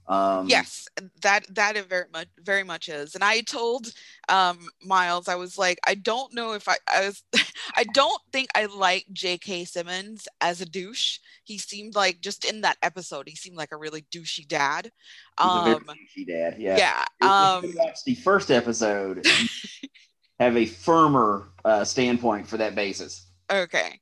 Um, 0.08 0.48
yes 0.48 0.88
that 1.24 1.46
that 1.56 1.76
it 1.76 1.90
very 1.90 2.06
much 2.14 2.28
very 2.40 2.64
much 2.64 2.90
is 2.90 3.16
and 3.16 3.24
i 3.24 3.42
told 3.42 3.92
um 4.30 4.68
miles 4.84 5.28
i 5.28 5.34
was 5.34 5.58
like 5.58 5.80
i 5.88 5.96
don't 5.96 6.32
know 6.34 6.54
if 6.54 6.68
i 6.70 6.76
i 6.94 7.08
was 7.08 7.24
i 7.76 7.84
don't 7.86 8.22
think 8.32 8.50
i 8.54 8.66
like 8.66 9.06
jk 9.12 9.68
simmons 9.68 10.28
as 10.42 10.62
a 10.62 10.66
douche 10.66 11.18
he 11.44 11.58
seemed 11.58 11.96
like 11.96 12.22
just 12.22 12.46
in 12.46 12.62
that 12.62 12.78
episode 12.84 13.28
he 13.28 13.36
seemed 13.36 13.58
like 13.58 13.72
a 13.72 13.78
really 13.78 14.06
douchey 14.12 14.48
dad 14.48 14.92
um 15.40 15.84
douchey 15.84 16.28
dad. 16.28 16.56
Yeah. 16.60 16.78
yeah 16.78 17.56
um 17.56 17.74
the 18.06 18.16
first 18.16 18.52
episode. 18.52 19.26
have 20.40 20.58
a 20.58 20.66
firmer 20.66 21.50
uh, 21.64 21.84
standpoint 21.84 22.48
for 22.48 22.58
that 22.58 22.76
basis. 22.76 23.28
okay 23.52 24.00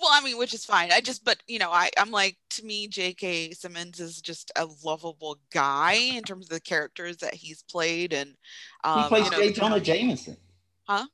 well 0.00 0.10
i 0.12 0.22
mean 0.22 0.38
which 0.38 0.54
is 0.54 0.64
fine 0.64 0.90
i 0.92 1.00
just 1.00 1.24
but 1.24 1.38
you 1.46 1.58
know 1.58 1.70
i 1.70 1.90
i'm 1.98 2.10
like 2.10 2.36
to 2.50 2.64
me 2.64 2.88
jk 2.88 3.54
simmons 3.56 4.00
is 4.00 4.20
just 4.20 4.52
a 4.56 4.66
lovable 4.84 5.38
guy 5.52 5.94
in 5.94 6.22
terms 6.22 6.46
of 6.46 6.50
the 6.50 6.60
characters 6.60 7.16
that 7.18 7.34
he's 7.34 7.62
played 7.62 8.12
and 8.12 8.34
um 8.84 9.02
He 9.02 9.08
plays 9.08 9.24
you 9.24 9.30
know, 9.30 9.38
J. 9.38 9.52
Jonah 9.52 9.80
Jameson. 9.80 10.36
Huh? 10.84 11.06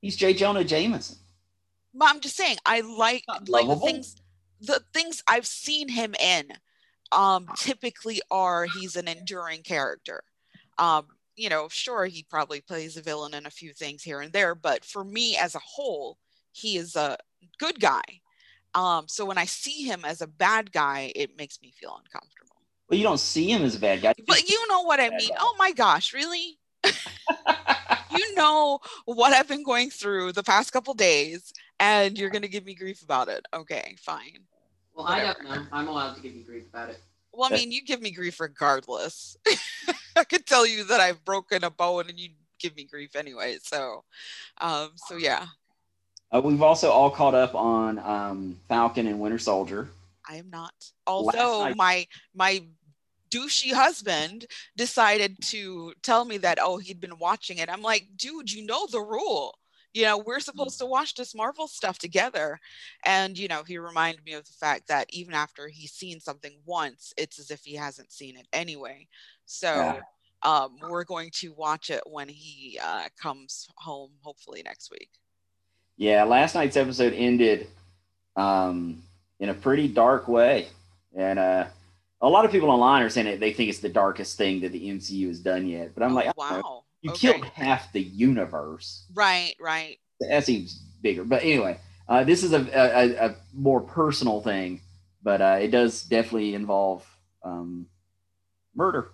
He's 0.00 0.16
J. 0.16 0.34
Jonah 0.34 0.64
Jameson. 0.64 1.16
But 1.94 2.10
I'm 2.10 2.20
just 2.20 2.36
saying, 2.36 2.58
I 2.66 2.82
like 2.82 3.24
like 3.48 3.66
the 3.66 3.76
things 3.76 4.16
the 4.60 4.82
things 4.92 5.22
I've 5.26 5.46
seen 5.46 5.88
him 5.88 6.14
in 6.14 6.52
um 7.12 7.48
typically 7.56 8.20
are 8.30 8.66
he's 8.66 8.96
an 8.96 9.08
enduring 9.08 9.62
character. 9.62 10.22
Um, 10.78 11.06
you 11.36 11.48
know, 11.48 11.68
sure 11.70 12.04
he 12.06 12.24
probably 12.28 12.60
plays 12.60 12.96
a 12.96 13.02
villain 13.02 13.34
in 13.34 13.46
a 13.46 13.50
few 13.50 13.72
things 13.72 14.02
here 14.02 14.20
and 14.20 14.32
there, 14.32 14.54
but 14.54 14.84
for 14.84 15.04
me 15.04 15.36
as 15.36 15.54
a 15.54 15.60
whole, 15.60 16.18
he 16.52 16.76
is 16.76 16.96
a 16.96 17.16
good 17.58 17.80
guy. 17.80 18.02
Um, 18.74 19.08
so 19.08 19.24
when 19.24 19.38
I 19.38 19.46
see 19.46 19.82
him 19.82 20.04
as 20.04 20.20
a 20.20 20.26
bad 20.26 20.70
guy, 20.70 21.12
it 21.14 21.36
makes 21.36 21.60
me 21.62 21.72
feel 21.72 21.98
uncomfortable. 21.98 22.56
Well, 22.88 22.98
you 22.98 23.04
don't 23.04 23.18
see 23.18 23.50
him 23.50 23.64
as 23.64 23.74
a 23.74 23.80
bad 23.80 24.02
guy. 24.02 24.14
But 24.26 24.48
you 24.48 24.68
know 24.68 24.82
what 24.82 25.00
I 25.00 25.10
mean. 25.10 25.30
guy. 25.30 25.36
Oh 25.40 25.56
my 25.58 25.72
gosh, 25.72 26.12
really? 26.12 26.58
you 26.84 28.34
know 28.34 28.78
what 29.06 29.32
I've 29.32 29.48
been 29.48 29.64
going 29.64 29.90
through 29.90 30.32
the 30.32 30.42
past 30.42 30.72
couple 30.72 30.94
days, 30.94 31.52
and 31.80 32.18
you're 32.18 32.30
gonna 32.30 32.48
give 32.48 32.64
me 32.64 32.74
grief 32.74 33.02
about 33.02 33.28
it. 33.28 33.44
Okay, 33.52 33.96
fine. 33.98 34.44
Well, 34.94 35.06
I 35.06 35.20
don't 35.20 35.42
know. 35.42 35.66
I'm 35.72 35.88
allowed 35.88 36.14
to 36.14 36.22
give 36.22 36.34
you 36.34 36.44
grief 36.44 36.64
about 36.68 36.90
it. 36.90 37.00
Well, 37.32 37.50
I 37.50 37.54
mean, 37.54 37.70
you 37.72 37.82
give 37.84 38.00
me 38.00 38.12
grief 38.12 38.40
regardless. 38.40 39.36
I 40.16 40.24
could 40.24 40.46
tell 40.46 40.66
you 40.66 40.84
that 40.84 41.00
I've 41.00 41.24
broken 41.24 41.64
a 41.64 41.70
bone, 41.70 42.08
and 42.08 42.18
you 42.18 42.30
give 42.58 42.76
me 42.76 42.84
grief 42.84 43.16
anyway. 43.16 43.58
So, 43.62 44.04
um, 44.60 44.92
so 44.94 45.16
yeah, 45.16 45.46
Uh, 46.32 46.40
we've 46.44 46.62
also 46.62 46.90
all 46.90 47.10
caught 47.10 47.34
up 47.34 47.54
on 47.54 47.98
um, 48.00 48.56
Falcon 48.68 49.06
and 49.06 49.20
Winter 49.20 49.38
Soldier. 49.38 49.88
I 50.28 50.36
am 50.36 50.50
not. 50.50 50.74
Although 51.06 51.72
my 51.76 52.06
my 52.34 52.62
douchey 53.30 53.72
husband 53.72 54.46
decided 54.76 55.36
to 55.42 55.92
tell 56.02 56.24
me 56.24 56.38
that 56.38 56.58
oh 56.60 56.78
he'd 56.78 57.00
been 57.00 57.18
watching 57.18 57.58
it. 57.58 57.70
I'm 57.70 57.82
like, 57.82 58.06
dude, 58.16 58.52
you 58.52 58.66
know 58.66 58.86
the 58.86 59.00
rule. 59.00 59.58
You 59.94 60.02
know, 60.02 60.18
we're 60.18 60.40
supposed 60.40 60.78
to 60.80 60.86
watch 60.86 61.14
this 61.14 61.34
Marvel 61.34 61.66
stuff 61.66 61.98
together. 61.98 62.60
And, 63.06 63.38
you 63.38 63.48
know, 63.48 63.62
he 63.62 63.78
reminded 63.78 64.22
me 64.26 64.34
of 64.34 64.44
the 64.44 64.52
fact 64.52 64.88
that 64.88 65.06
even 65.08 65.32
after 65.32 65.68
he's 65.68 65.92
seen 65.92 66.20
something 66.20 66.52
once, 66.66 67.14
it's 67.16 67.38
as 67.38 67.50
if 67.50 67.60
he 67.64 67.76
hasn't 67.76 68.12
seen 68.12 68.36
it 68.36 68.46
anyway. 68.52 69.08
So 69.46 69.68
Yeah. 69.74 70.00
um, 70.42 70.76
we're 70.82 71.04
going 71.04 71.30
to 71.36 71.54
watch 71.54 71.88
it 71.88 72.02
when 72.04 72.28
he 72.28 72.78
uh, 72.82 73.08
comes 73.18 73.68
home, 73.78 74.10
hopefully 74.20 74.62
next 74.62 74.90
week. 74.90 75.08
Yeah, 75.96 76.24
last 76.24 76.54
night's 76.54 76.76
episode 76.76 77.14
ended 77.14 77.68
um, 78.36 79.02
in 79.40 79.48
a 79.48 79.54
pretty 79.54 79.88
dark 79.88 80.28
way. 80.28 80.68
And 81.16 81.38
uh, 81.38 81.66
a 82.20 82.28
lot 82.28 82.44
of 82.44 82.50
people 82.50 82.70
online 82.70 83.02
are 83.02 83.08
saying 83.08 83.26
that 83.26 83.40
they 83.40 83.52
think 83.52 83.70
it's 83.70 83.78
the 83.78 83.88
darkest 83.88 84.36
thing 84.36 84.60
that 84.60 84.72
the 84.72 84.88
MCU 84.88 85.28
has 85.28 85.40
done 85.40 85.66
yet. 85.66 85.94
But 85.94 86.02
I'm 86.02 86.14
like, 86.14 86.26
I 86.26 86.32
don't 86.32 86.50
know. 86.50 86.56
wow. 86.62 86.84
you 87.00 87.10
okay. 87.12 87.32
killed 87.32 87.44
half 87.46 87.92
the 87.92 88.02
universe. 88.02 89.06
Right, 89.14 89.54
right. 89.58 89.98
That 90.20 90.44
seems 90.44 90.82
bigger. 91.00 91.24
But 91.24 91.42
anyway, 91.42 91.78
uh, 92.08 92.24
this 92.24 92.42
is 92.42 92.52
a, 92.52 92.60
a, 92.74 93.28
a 93.28 93.36
more 93.54 93.80
personal 93.80 94.40
thing, 94.40 94.80
but 95.22 95.40
uh, 95.40 95.58
it 95.60 95.68
does 95.68 96.02
definitely 96.02 96.54
involve 96.54 97.06
um, 97.42 97.86
murder. 98.74 99.12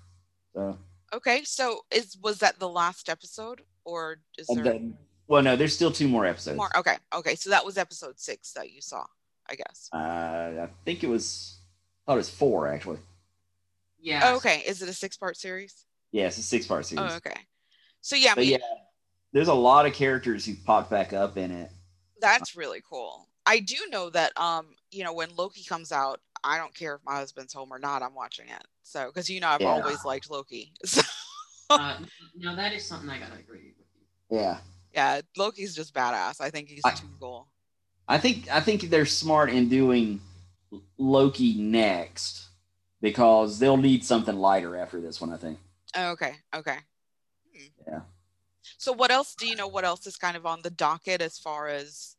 So, 0.55 0.79
Okay, 1.15 1.45
so 1.45 1.85
is 1.91 2.17
was 2.23 2.39
that 2.39 2.59
the 2.59 2.69
last 2.69 3.11
episode, 3.11 3.63
or 3.85 4.19
is 4.39 4.47
there 4.47 4.65
then- 4.65 4.97
well, 5.29 5.43
no, 5.43 5.57
there's 5.57 5.75
still 5.75 5.93
two 5.93 6.09
more 6.09 6.27
episodes. 6.27 6.59
more? 6.59 6.77
Okay, 6.77 6.97
okay, 7.15 7.35
so 7.35 7.51
that 7.51 7.65
was 7.65 7.79
episode 7.79 8.19
six 8.19 8.53
that 8.53 8.71
you 8.71 8.81
saw, 8.81 9.05
I 9.49 9.55
guess. 9.55 9.89
Uh, 9.93 9.97
I 10.65 10.69
think 10.85 11.05
it 11.05 11.09
was, 11.09 11.59
I 12.07 12.13
thought 12.13 12.15
it 12.15 12.19
was 12.19 12.31
four 12.31 12.69
actually. 12.69 12.99
Yeah. 14.01 14.21
Oh, 14.25 14.37
okay, 14.37 14.63
is 14.67 14.83
it 14.83 14.89
a 14.89 14.93
six-part 14.93 15.37
series? 15.37 15.87
Yeah, 16.11 16.27
it's 16.27 16.39
a 16.39 16.43
six 16.43 16.67
part 16.67 16.85
series. 16.87 17.11
Oh, 17.13 17.17
okay. 17.17 17.41
So 18.01 18.17
yeah, 18.17 18.33
I 18.33 18.35
mean, 18.37 18.51
yeah, 18.51 18.59
there's 19.33 19.49
a 19.49 19.55
lot 19.55 19.87
of 19.87 19.93
characters 19.95 20.45
who 20.45 20.55
popped 20.67 20.91
back 20.91 21.13
up 21.13 21.37
in 21.37 21.51
it. 21.51 21.71
that's 22.21 22.57
really 22.57 22.83
cool. 22.89 23.29
I 23.47 23.59
do 23.61 23.77
know 23.91 24.11
that 24.11 24.39
um, 24.39 24.75
you 24.91 25.05
know, 25.05 25.13
when 25.13 25.35
Loki 25.37 25.65
comes 25.65 25.93
out, 25.93 26.21
I 26.45 26.59
don't 26.59 26.75
care 26.75 26.97
if 26.97 27.01
my 27.05 27.15
husband's 27.17 27.53
home 27.53 27.73
or 27.73 27.79
not, 27.79 28.03
I'm 28.03 28.15
watching 28.15 28.49
it. 28.49 28.65
So 28.83 29.07
because 29.07 29.31
you 29.31 29.41
know 29.41 29.49
I've 29.49 29.61
Yeah. 29.61 29.69
always 29.69 30.05
liked 30.05 30.31
Loki. 30.31 30.73
So 30.87 31.03
Uh, 31.71 31.97
now 32.37 32.55
that 32.55 32.75
is 32.75 32.85
something 32.85 33.09
I 33.09 33.19
gotta 33.19 33.39
agree 33.39 33.73
with 33.79 33.87
you. 34.31 34.39
Yeah, 34.39 34.59
yeah, 34.95 35.21
Loki's 35.37 35.75
just 35.75 35.95
badass. 35.95 36.41
I 36.41 36.51
think 36.51 36.69
he's 36.69 36.85
I- 36.85 36.93
too 36.93 37.09
cool. 37.21 37.49
I 38.09 38.19
think 38.19 38.51
I 38.51 38.61
think 38.61 38.83
they're 38.83 39.07
smart 39.07 39.51
in 39.51 39.69
doing 39.69 40.21
Loki 40.99 41.55
next 41.55 42.49
because 43.01 43.59
they'll 43.59 43.77
need 43.77 44.05
something 44.05 44.37
lighter 44.37 44.77
after 44.77 45.01
this 45.01 45.21
one. 45.21 45.33
I 45.33 45.37
think. 45.37 45.59
Oh, 45.97 46.11
okay, 46.11 46.35
okay. 46.55 46.79
Hmm. 47.57 47.67
Yeah. 47.87 48.01
So 48.79 48.93
what 48.93 49.11
else 49.11 49.35
do 49.35 49.47
you 49.47 49.57
know 49.57 49.69
what 49.69 49.85
else 49.85 50.07
is 50.07 50.17
kind 50.17 50.37
of 50.37 50.47
on 50.47 50.63
the 50.63 50.71
docket 50.71 51.23
as 51.23 51.39
far 51.39 51.69
as 51.69 52.17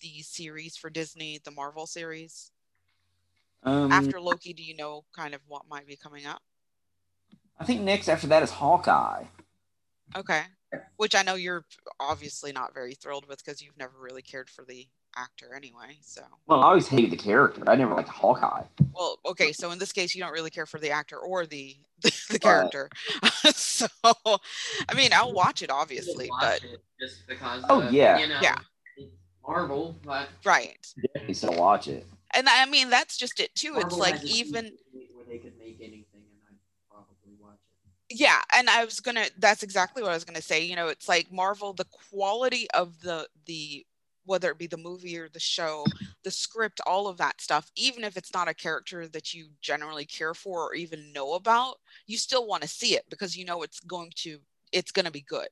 the 0.00 0.22
series 0.22 0.76
for 0.76 0.90
Disney, 0.90 1.40
the 1.44 1.50
Marvel 1.50 1.86
series? 1.86 2.50
Um, 3.62 3.92
After 3.92 4.20
Loki, 4.20 4.52
do 4.52 4.62
you 4.62 4.76
know 4.76 5.04
kind 5.14 5.34
of 5.34 5.40
what 5.46 5.68
might 5.68 5.86
be 5.86 5.96
coming 5.96 6.26
up? 6.26 6.42
I 7.60 7.64
think 7.64 7.82
next 7.82 8.08
after 8.08 8.26
that 8.26 8.42
is 8.42 8.50
Hawkeye. 8.50 9.24
Okay. 10.16 10.42
Which 10.96 11.14
I 11.14 11.22
know 11.22 11.34
you're 11.34 11.64
obviously 12.00 12.52
not 12.52 12.74
very 12.74 12.94
thrilled 12.94 13.26
with 13.26 13.44
because 13.44 13.60
you've 13.62 13.76
never 13.76 13.92
really 14.00 14.22
cared 14.22 14.48
for 14.48 14.64
the 14.64 14.86
actor 15.16 15.54
anyway. 15.54 15.98
So, 16.00 16.22
Well, 16.46 16.60
I 16.60 16.68
always 16.68 16.88
hated 16.88 17.10
the 17.10 17.16
character. 17.16 17.62
I 17.66 17.74
never 17.76 17.94
liked 17.94 18.08
Hawkeye. 18.08 18.64
well, 18.94 19.18
okay. 19.26 19.52
So 19.52 19.70
in 19.70 19.78
this 19.78 19.92
case, 19.92 20.14
you 20.14 20.22
don't 20.22 20.32
really 20.32 20.50
care 20.50 20.66
for 20.66 20.78
the 20.78 20.90
actor 20.90 21.18
or 21.18 21.44
the 21.46 21.76
the, 22.02 22.12
Right. 22.32 22.40
character. 22.40 22.88
so, 23.54 23.86
I 24.04 24.94
mean, 24.94 25.10
I'll 25.12 25.32
watch 25.32 25.62
it 25.62 25.70
obviously, 25.70 26.28
Watch 26.30 26.40
but 26.40 26.64
it 26.64 26.80
just 27.00 27.26
because. 27.26 27.64
Oh, 27.68 27.82
of, 27.82 27.92
yeah. 27.92 28.18
You 28.18 28.28
know, 28.28 28.38
Yeah. 28.42 28.56
Marvel, 29.46 29.96
but 30.04 30.28
right. 30.44 30.78
Definitely 31.14 31.34
still 31.34 31.54
watch 31.54 31.88
it. 31.88 32.06
And 32.34 32.48
I 32.48 32.64
mean, 32.66 32.90
that's 32.90 33.16
just 33.16 33.40
it 33.40 33.54
too. 33.54 33.74
It's 33.76 33.96
like 33.96 34.22
even 34.24 34.72
where 35.14 35.24
they 35.28 35.38
could 35.38 35.58
make 35.58 35.78
anything, 35.80 36.06
and 36.14 36.40
I'd 36.48 36.56
probably 36.88 37.34
watch 37.40 37.58
it. 37.68 37.76
Yeah 38.12 38.40
and 38.54 38.68
i 38.68 38.84
was 38.84 39.00
gonna 39.00 39.24
that's 39.38 39.62
exactly 39.62 40.02
what 40.02 40.10
i 40.12 40.14
was 40.14 40.24
gonna 40.24 40.42
say 40.42 40.62
you 40.62 40.76
know 40.76 40.88
it's 40.88 41.08
like 41.08 41.32
marvel 41.32 41.72
the 41.72 41.86
quality 42.10 42.68
of 42.74 43.00
the 43.00 43.26
the 43.46 43.84
whether 44.24 44.50
it 44.50 44.58
be 44.58 44.66
the 44.66 44.76
movie 44.76 45.18
or 45.18 45.28
the 45.28 45.40
show 45.40 45.92
the 46.22 46.30
script 46.30 46.80
all 46.86 47.08
of 47.08 47.16
that 47.16 47.40
stuff 47.40 47.70
even 47.76 48.04
if 48.04 48.16
it's 48.16 48.32
not 48.32 48.48
a 48.48 48.54
character 48.54 49.08
that 49.08 49.34
you 49.34 49.48
generally 49.60 50.04
care 50.04 50.34
for 50.34 50.68
or 50.68 50.74
even 50.74 51.12
know 51.12 51.34
about 51.34 51.76
you 52.06 52.16
still 52.16 52.46
want 52.46 52.62
to 52.62 52.68
see 52.68 52.94
it 52.94 53.04
because 53.10 53.36
you 53.36 53.44
know 53.44 53.62
it's 53.62 53.80
going 53.80 54.12
to 54.14 54.38
it's 54.72 54.92
going 54.92 55.04
to 55.04 55.12
be 55.12 55.20
good. 55.22 55.48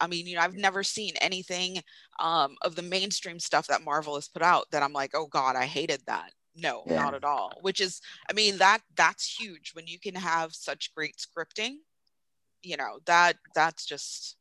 I 0.00 0.06
mean 0.06 0.26
you 0.26 0.36
know 0.36 0.42
i've 0.42 0.54
never 0.54 0.82
seen 0.82 1.14
anything 1.20 1.78
um, 2.20 2.56
of 2.62 2.74
the 2.74 2.82
mainstream 2.82 3.38
stuff 3.38 3.66
that 3.68 3.84
marvel 3.84 4.14
has 4.16 4.28
put 4.28 4.42
out 4.42 4.66
that 4.70 4.82
i'm 4.82 4.92
like 4.92 5.12
oh 5.14 5.26
god 5.26 5.56
i 5.56 5.64
hated 5.64 6.02
that. 6.06 6.32
No 6.54 6.84
Yeah. 6.86 6.96
not 6.96 7.14
at 7.14 7.24
all 7.24 7.52
which 7.62 7.80
is 7.80 8.00
i 8.30 8.32
mean 8.34 8.58
that 8.58 8.80
that's 8.94 9.38
huge 9.38 9.72
when 9.74 9.86
you 9.86 9.98
can 9.98 10.14
have 10.14 10.54
such 10.54 10.94
great 10.94 11.16
scripting 11.16 11.76
you 12.66 12.76
know 12.76 12.98
that 13.06 13.36
that's 13.54 13.86
just 13.86 14.36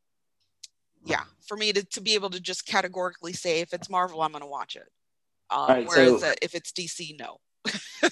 yeah 1.06 1.22
for 1.48 1.56
me 1.56 1.72
to, 1.72 1.84
to 1.84 2.02
be 2.02 2.16
able 2.16 2.30
to 2.32 2.40
just 2.40 2.66
categorically 2.66 3.34
say 3.34 3.60
if 3.62 3.72
it's 3.72 3.88
marvel 3.90 4.22
i'm 4.24 4.32
going 4.32 4.42
to 4.42 4.48
watch 4.48 4.76
it 4.76 4.88
um, 5.52 5.68
Right, 5.70 5.88
whereas 5.88 6.22
so- 6.22 6.30
uh, 6.30 6.34
if 6.42 6.56
it's 6.56 6.72
dc 6.72 7.20
no 7.20 7.38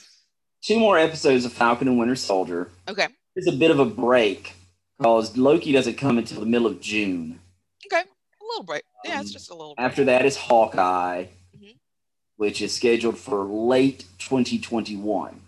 Two 0.62 0.80
more 0.80 0.98
episodes 0.98 1.44
of 1.44 1.52
Falcon 1.52 1.90
and 1.90 2.00
Winter 2.00 2.16
Soldier. 2.16 2.70
okay 2.88 3.08
it's 3.36 3.48
a 3.48 3.52
bit 3.52 3.72
of 3.72 3.80
a 3.80 3.86
break 3.86 4.54
because 4.98 5.36
Loki 5.36 5.72
doesn't 5.74 5.96
come 5.96 6.18
until 6.20 6.40
the 6.40 6.46
middle 6.46 6.68
of 6.68 6.80
June. 6.80 7.40
okay 7.92 8.02
a 8.02 8.44
little 8.50 8.64
break 8.64 8.84
yeah 9.04 9.20
it's 9.20 9.30
Um, 9.30 9.34
just 9.34 9.50
a 9.50 9.56
little 9.56 9.74
break. 9.76 9.86
After 9.86 10.06
that 10.06 10.26
is 10.26 10.38
Hawkeye, 10.38 11.26
Mhm. 11.58 11.76
which 12.38 12.62
is 12.62 12.74
scheduled 12.74 13.18
for 13.18 13.44
late 13.44 14.06
2021. 14.20 15.42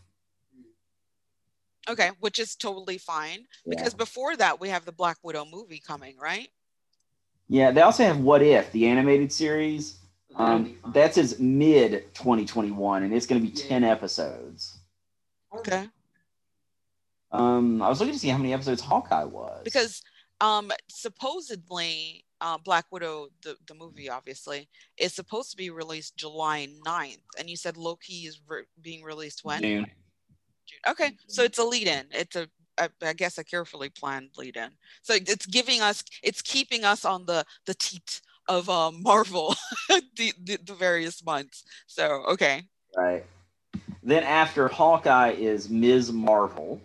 Okay 1.89 2.11
which 2.19 2.39
is 2.39 2.55
totally 2.55 2.97
fine 2.97 3.39
Yeah. 3.65 3.75
because 3.77 3.93
before 3.93 4.35
that 4.37 4.59
we 4.59 4.69
have 4.69 4.85
the 4.85 4.91
black 4.91 5.17
widow 5.23 5.45
movie 5.45 5.79
coming 5.85 6.17
right 6.19 6.49
Yeah, 7.47 7.69
they 7.71 7.81
also 7.81 8.03
have 8.03 8.19
What 8.19 8.41
If, 8.41 8.71
the 8.71 8.87
animated 8.87 9.31
series. 9.31 9.99
But 10.29 10.37
that'll 10.39 10.55
Um, 10.55 10.75
fine. 10.81 10.91
that 10.93 11.13
says 11.13 11.39
mid 11.39 11.91
2021, 12.15 13.03
and 13.03 13.13
it's 13.13 13.27
going 13.27 13.39
to 13.39 13.47
be 13.47 13.55
Yeah. 13.55 13.67
10 13.69 13.83
episodes. 13.83 14.79
okay 15.55 15.87
Um, 17.31 17.81
I 17.81 17.89
was 17.89 17.99
looking 17.99 18.13
to 18.13 18.19
see 18.19 18.29
how 18.29 18.37
many 18.37 18.51
episodes 18.53 18.81
Hawkeye 18.81 19.25
was. 19.25 19.61
because 19.63 20.01
um 20.41 20.71
supposedly 20.89 22.25
uh, 22.41 22.57
black 22.57 22.85
widow 22.91 23.27
the, 23.43 23.55
the 23.67 23.73
movie 23.73 24.09
obviously 24.09 24.67
is 24.97 25.13
supposed 25.13 25.49
to 25.51 25.57
be 25.57 25.69
released 25.69 26.17
july 26.17 26.67
9th 26.85 27.19
and 27.39 27.49
you 27.49 27.55
said 27.55 27.77
loki 27.77 28.25
is 28.25 28.41
re- 28.47 28.63
being 28.81 29.01
released 29.03 29.45
when 29.45 29.61
June. 29.61 29.85
June. 30.67 30.79
Okay, 30.91 31.11
so 31.27 31.43
it's 31.43 31.57
a 31.59 31.63
lead 31.63 31.87
in. 31.87 32.05
It's 32.11 32.35
a, 32.35 32.47
I, 32.77 32.89
I 33.01 33.13
guess, 33.13 33.37
a 33.37 33.43
carefully 33.43 33.89
planned 33.89 34.31
lead 34.37 34.57
in. 34.57 34.69
So 35.01 35.13
it's 35.13 35.45
giving 35.45 35.81
us, 35.81 36.03
it's 36.23 36.41
keeping 36.41 36.83
us 36.83 37.05
on 37.05 37.25
the 37.25 37.45
the 37.65 37.73
teat 37.75 38.21
of 38.47 38.69
um, 38.69 39.01
Marvel, 39.03 39.55
the, 39.89 40.33
the 40.43 40.57
the 40.63 40.73
various 40.73 41.23
months. 41.25 41.63
So 41.87 42.23
okay, 42.29 42.63
Right. 42.95 43.25
Then 44.03 44.23
after 44.23 44.67
Hawkeye 44.67 45.31
is 45.31 45.69
Ms. 45.69 46.11
Marvel. 46.13 46.79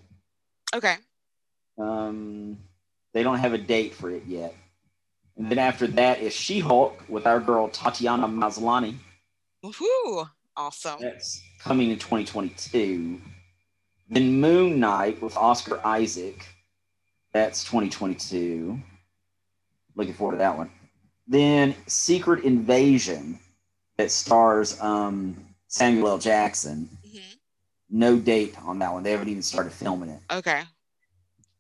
okay, 0.75 0.97
Um, 1.79 2.59
they 3.13 3.23
don't 3.23 3.39
have 3.39 3.53
a 3.53 3.59
date 3.59 3.95
for 3.95 4.11
it 4.11 4.25
yet. 4.27 4.55
And 5.37 5.51
then 5.51 5.59
after 5.59 5.87
that 5.89 6.21
is 6.21 6.33
She 6.35 6.61
Hulk 6.61 7.03
with 7.09 7.27
our 7.27 7.39
girl 7.41 7.69
Tatiana 7.69 8.27
Maslany. 8.27 8.97
woohoo, 9.65 10.29
awesome. 10.57 11.01
That's 11.01 11.43
coming 11.63 11.91
in 11.91 11.99
2022. 11.99 13.21
Then 14.11 14.41
Moon 14.41 14.81
Knight 14.81 15.23
with 15.23 15.37
Oscar 15.37 15.81
Isaac. 15.87 16.45
That's 17.33 17.63
2022. 17.65 18.79
Looking 19.95 20.15
forward 20.15 20.33
to 20.33 20.39
that 20.39 20.59
one. 20.59 20.71
Then 21.29 21.77
Secret 21.87 22.45
Invasion 22.45 23.39
that 23.97 24.11
stars 24.11 24.81
um, 24.81 25.37
Samuel 25.69 26.09
L. 26.09 26.19
Jackson. 26.19 26.89
Mhm. 27.07 27.21
No 27.89 28.19
date 28.19 28.57
on 28.63 28.81
that 28.81 28.93
one. 28.93 29.05
They 29.05 29.13
haven't 29.13 29.29
even 29.29 29.43
started 29.43 29.73
filming 29.73 30.11
it. 30.11 30.21
Okay, 30.31 30.63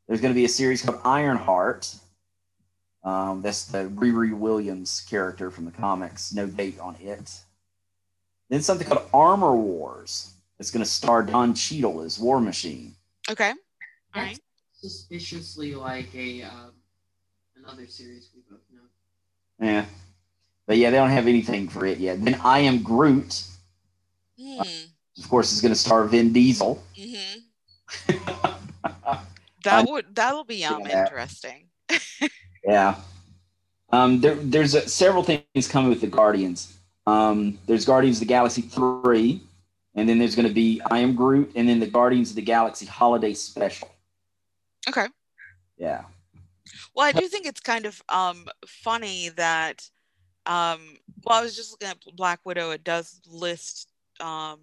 There's 0.08 0.20
going 0.20 0.32
to 0.34 0.38
be 0.38 0.44
a 0.44 0.48
series 0.48 0.82
called 0.82 1.00
Ironheart. 1.04 1.94
Um, 3.04 3.42
that's 3.42 3.66
the 3.66 3.84
Riri 3.90 4.32
Williams 4.36 5.06
character 5.08 5.50
from 5.52 5.66
the 5.66 5.70
comics. 5.70 6.32
No 6.32 6.46
date 6.46 6.80
on 6.80 6.96
it. 6.96 7.40
Then 8.48 8.60
something 8.60 8.88
called 8.88 9.08
Armor 9.14 9.54
Wars. 9.54 10.32
It's 10.60 10.70
going 10.70 10.84
to 10.84 10.90
star 10.90 11.22
Don 11.22 11.54
Cheadle 11.54 12.02
as 12.02 12.18
War 12.18 12.38
Machine. 12.40 12.94
okay, 13.30 13.48
all 13.50 13.56
That's 14.14 14.26
right. 14.28 14.38
suspiciously 14.74 15.74
like 15.74 16.14
a 16.14 16.42
um, 16.42 16.72
another 17.56 17.86
series 17.86 18.28
we 18.34 18.42
both 18.48 18.60
know. 18.70 19.66
Yeah. 19.66 19.86
But 20.66 20.76
yeah, 20.76 20.90
they 20.90 20.98
don't 20.98 21.10
have 21.10 21.26
anything 21.26 21.68
for 21.68 21.86
it 21.86 21.98
yet. 21.98 22.22
Then 22.24 22.38
I 22.44 22.60
Am 22.60 22.82
Groot, 22.82 23.42
Hmm. 24.38 24.60
of 25.18 25.28
course, 25.28 25.50
is 25.52 25.60
going 25.62 25.72
to 25.72 25.78
star 25.80 26.04
Vin 26.04 26.32
Diesel. 26.32 26.82
hmm 26.96 27.38
That 29.64 29.88
would 29.88 30.14
that'll 30.14 30.44
be 30.44 30.64
um 30.64 30.82
Yeah. 30.86 31.04
interesting. 31.06 31.68
Yeah. 32.64 32.96
Um, 33.90 34.20
there, 34.20 34.34
there's 34.34 34.74
uh 34.74 34.86
several 34.86 35.22
things 35.22 35.66
coming 35.66 35.88
with 35.88 36.02
the 36.02 36.06
Guardians. 36.06 36.76
Um, 37.06 37.58
there's 37.66 37.86
Guardians 37.86 38.18
of 38.18 38.20
the 38.20 38.26
Galaxy 38.26 38.60
3, 38.62 39.40
and 39.94 40.08
then 40.08 40.18
there's 40.18 40.36
going 40.36 40.48
to 40.48 40.54
be 40.54 40.80
I 40.90 40.98
Am 41.00 41.14
Groot, 41.14 41.52
and 41.56 41.68
then 41.68 41.80
the 41.80 41.86
Guardians 41.86 42.30
of 42.30 42.36
the 42.36 42.42
Galaxy 42.42 42.86
Holiday 42.86 43.34
Special. 43.34 43.90
Okay. 44.88 45.06
Yeah. 45.76 46.04
Well, 46.94 47.06
I 47.06 47.12
do 47.12 47.26
think 47.28 47.46
it's 47.46 47.60
kind 47.60 47.86
of 47.86 48.02
um, 48.08 48.46
funny 48.66 49.30
that 49.30 49.88
Um, 50.46 50.96
well, 51.24 51.38
I 51.38 51.42
was 51.42 51.54
just 51.54 51.70
looking 51.72 51.88
at 51.88 52.16
Black 52.16 52.40
Widow. 52.44 52.70
It 52.70 52.82
does 52.84 53.20
list 53.26 53.92
um, 54.20 54.60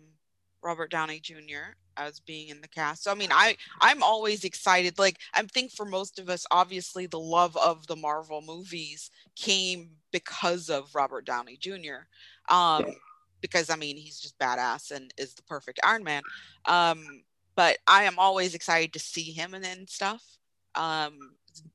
Robert 0.63 0.89
Downey 0.91 1.19
Jr. 1.19 1.75
as 1.97 2.19
being 2.19 2.49
in 2.49 2.61
the 2.61 2.67
cast. 2.67 3.03
So 3.03 3.11
I 3.11 3.15
mean, 3.15 3.29
I 3.31 3.55
I'm 3.81 4.01
always 4.03 4.43
excited. 4.43 4.97
Like 4.99 5.17
I 5.33 5.43
think 5.43 5.71
for 5.71 5.85
most 5.85 6.19
of 6.19 6.29
us, 6.29 6.45
obviously 6.51 7.05
the 7.07 7.19
love 7.19 7.55
of 7.57 7.85
the 7.87 7.95
Marvel 7.95 8.41
movies 8.41 9.11
came 9.35 9.91
because 10.11 10.69
of 10.69 10.93
Robert 10.95 11.25
Downey 11.25 11.57
Jr. 11.57 12.07
Um, 12.49 12.85
Yeah. 12.87 12.93
Because 13.41 13.69
I 13.69 13.75
mean 13.75 13.97
he's 13.97 14.19
just 14.19 14.37
badass 14.39 14.91
and 14.91 15.13
is 15.17 15.33
the 15.33 15.43
perfect 15.43 15.79
Iron 15.83 16.03
Man. 16.03 16.23
Um, 16.65 17.23
but 17.55 17.77
I 17.87 18.03
am 18.03 18.19
always 18.19 18.53
excited 18.53 18.93
to 18.93 18.99
see 18.99 19.31
him 19.31 19.53
and 19.53 19.65
and 19.65 19.89
stuff. 19.89 20.23
Um, 20.75 21.17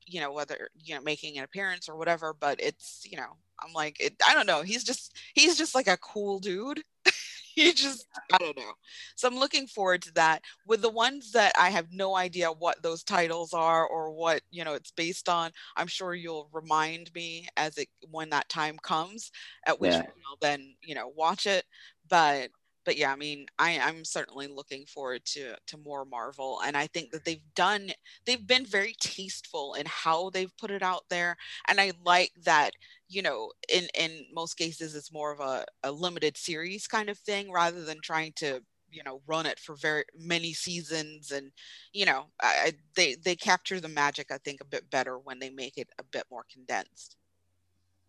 you 0.05 0.21
know 0.21 0.31
whether 0.31 0.69
you 0.81 0.95
know 0.95 1.01
making 1.01 1.37
an 1.37 1.43
appearance 1.43 1.89
or 1.89 1.97
whatever. 1.97 2.33
But 2.33 2.61
it's 2.61 3.03
you 3.09 3.17
know 3.17 3.37
I'm 3.61 3.73
like 3.73 3.99
it, 3.99 4.15
I 4.27 4.33
don't 4.33 4.47
know. 4.47 4.61
He's 4.61 4.83
just 4.83 5.17
he's 5.33 5.57
just 5.57 5.75
like 5.75 5.87
a 5.87 5.97
cool 5.97 6.39
dude. 6.39 6.81
he 7.55 7.73
just 7.73 8.07
I 8.31 8.37
don't 8.37 8.57
know. 8.57 8.73
So 9.15 9.27
I'm 9.27 9.35
looking 9.37 9.67
forward 9.67 10.01
to 10.03 10.13
that. 10.13 10.43
With 10.65 10.81
the 10.81 10.89
ones 10.89 11.31
that 11.33 11.53
I 11.57 11.69
have 11.69 11.87
no 11.91 12.15
idea 12.15 12.51
what 12.51 12.81
those 12.81 13.03
titles 13.03 13.53
are 13.53 13.85
or 13.87 14.11
what 14.11 14.41
you 14.51 14.63
know 14.63 14.73
it's 14.73 14.91
based 14.91 15.29
on, 15.29 15.51
I'm 15.77 15.87
sure 15.87 16.13
you'll 16.13 16.49
remind 16.53 17.13
me 17.13 17.47
as 17.57 17.77
it 17.77 17.87
when 18.11 18.29
that 18.29 18.49
time 18.49 18.77
comes, 18.81 19.31
at 19.65 19.79
which 19.79 19.93
Yeah. 19.93 20.01
point 20.03 20.17
I'll 20.29 20.37
then 20.41 20.75
you 20.81 20.95
know 20.95 21.07
watch 21.15 21.45
it. 21.47 21.65
But 22.09 22.49
but 22.85 22.97
yeah, 22.97 23.11
I 23.11 23.15
mean, 23.15 23.45
I, 23.59 23.79
I'm 23.79 24.03
certainly 24.05 24.47
looking 24.47 24.85
forward 24.85 25.25
to 25.25 25.55
to 25.67 25.77
more 25.77 26.05
Marvel, 26.05 26.61
and 26.65 26.75
I 26.75 26.87
think 26.87 27.11
that 27.11 27.25
they've 27.25 27.43
done 27.55 27.91
they've 28.25 28.45
been 28.45 28.65
very 28.65 28.95
tasteful 28.99 29.73
in 29.75 29.85
how 29.87 30.29
they've 30.29 30.55
put 30.57 30.71
it 30.71 30.83
out 30.83 31.03
there, 31.09 31.37
and 31.67 31.79
I 31.79 31.93
like 32.05 32.31
that 32.43 32.71
you 33.09 33.21
know 33.21 33.51
in 33.69 33.87
in 33.97 34.25
most 34.33 34.55
cases 34.55 34.95
it's 34.95 35.13
more 35.13 35.31
of 35.31 35.39
a, 35.39 35.65
a 35.83 35.91
limited 35.91 36.37
series 36.37 36.87
kind 36.87 37.09
of 37.09 37.17
thing 37.19 37.51
rather 37.51 37.83
than 37.83 37.99
trying 38.01 38.33
to 38.37 38.61
you 38.89 39.03
know 39.03 39.21
run 39.27 39.45
it 39.45 39.59
for 39.59 39.75
very 39.75 40.03
many 40.17 40.53
seasons 40.53 41.31
and 41.31 41.51
you 41.93 42.05
know 42.05 42.25
I, 42.41 42.73
they 42.95 43.15
they 43.15 43.35
capture 43.35 43.79
the 43.79 43.87
magic 43.87 44.31
i 44.31 44.37
think 44.37 44.61
a 44.61 44.65
bit 44.65 44.89
better 44.89 45.17
when 45.17 45.39
they 45.39 45.49
make 45.49 45.77
it 45.77 45.89
a 45.99 46.03
bit 46.03 46.23
more 46.31 46.45
condensed 46.51 47.17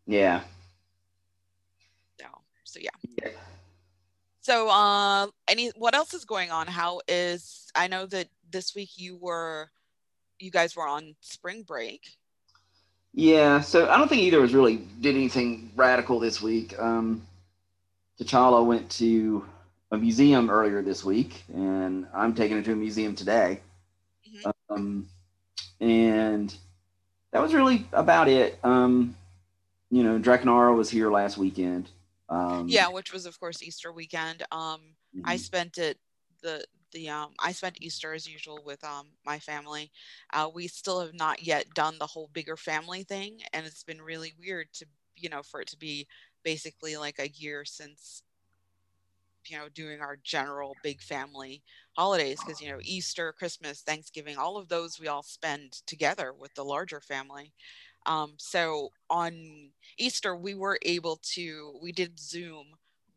Yeah. 0.07 0.43
so 2.21 2.27
so 2.65 2.81
yeah 2.81 2.91
Yeah. 3.23 3.31
So 4.45 4.69
uh 4.69 5.27
any 5.49 5.71
what 5.77 5.95
else 5.95 6.13
is 6.15 6.25
going 6.25 6.51
on 6.51 6.67
how 6.67 7.01
is 7.09 7.67
i 7.75 7.87
know 7.89 8.05
that 8.07 8.29
this 8.51 8.75
week 8.75 8.91
you 8.97 9.17
were 9.17 9.71
you 10.39 10.51
guys 10.51 10.77
were 10.77 10.87
on 10.87 11.15
spring 11.21 11.63
break 11.63 12.03
Yeah, 13.17 13.61
so 13.61 13.89
I 13.89 13.97
don't 13.97 14.09
think 14.09 14.23
either 14.23 14.39
of 14.39 14.45
us 14.45 14.53
really 14.53 14.79
did 15.01 15.15
anything 15.15 15.71
radical 15.77 16.19
this 16.19 16.43
week. 16.43 16.75
Um, 16.81 17.23
T'Challa 18.19 18.67
went 18.67 18.91
to 18.99 19.45
a 19.93 19.97
museum 19.97 20.51
earlier 20.51 20.83
this 20.83 21.05
week, 21.05 21.45
and 21.55 22.07
I'm 22.13 22.35
taking 22.35 22.57
him 22.57 22.65
to 22.65 22.73
a 22.73 22.77
museum 22.77 23.15
today. 23.15 23.61
Mhm. 24.27 24.53
Um, 24.69 25.09
and 25.81 26.53
that 27.31 27.41
was 27.41 27.55
really 27.55 27.87
about 27.93 28.29
it. 28.29 28.59
Um, 28.65 29.15
you 29.91 30.03
know, 30.03 30.19
Drakenara 30.19 30.75
was 30.77 30.91
here 30.91 31.09
last 31.09 31.39
weekend. 31.39 31.91
Um, 32.29 32.67
yeah 32.67 32.89
which 32.89 33.13
was 33.13 33.27
of 33.27 33.39
course 33.39 33.63
easter 33.63 33.93
weekend 33.93 34.43
um 34.53 34.81
I 35.25 35.37
mhm. 35.37 35.39
spent 35.39 35.79
it 35.79 35.99
the 36.43 36.65
the 36.93 37.09
um 37.09 37.33
I 37.39 37.53
spent 37.53 37.79
Easter 37.81 38.13
as 38.15 38.27
usual 38.29 38.63
with 38.65 38.85
um 38.85 39.09
my 39.25 39.39
family. 39.39 39.91
Uh, 40.33 40.49
we 40.55 40.69
still 40.69 41.01
have 41.01 41.15
not 41.15 41.43
yet 41.43 41.75
done 41.75 41.99
the 41.99 42.07
whole 42.07 42.29
bigger 42.33 42.57
family 42.57 43.03
thing, 43.05 43.41
and 43.53 43.67
it's 43.67 43.83
been 43.85 44.01
really 44.03 44.33
weird 44.39 44.69
to 44.75 44.87
you 45.17 45.29
know 45.29 45.43
for 45.43 45.61
it 45.61 45.69
to 45.69 45.77
be 45.79 46.07
basically 46.45 46.97
like 46.97 47.19
a 47.19 47.29
year 47.29 47.65
since 47.65 48.23
you 49.47 49.57
know 49.59 49.69
doing 49.69 50.01
our 50.01 50.17
general 50.23 50.79
big 50.83 51.01
family 51.01 51.63
holidays 51.97 52.43
because 52.43 52.61
you 52.61 52.69
know 52.71 52.79
Easter, 52.83 53.33
Christmas, 53.33 53.83
Thanksgiving, 53.83 54.37
all 54.37 54.57
of 54.57 54.69
those 54.69 54.99
we 55.01 55.09
all 55.09 55.23
spend 55.23 55.73
together 55.87 56.33
with 56.33 56.55
the 56.55 56.65
larger 56.65 57.01
family. 57.01 57.53
Um, 58.07 58.35
so 58.37 58.91
on 59.11 59.71
Easter, 59.99 60.37
we 60.37 60.55
were 60.55 60.79
able 60.83 61.19
to 61.35 61.79
we 61.83 61.93
did 61.93 62.19
Zoom 62.19 62.67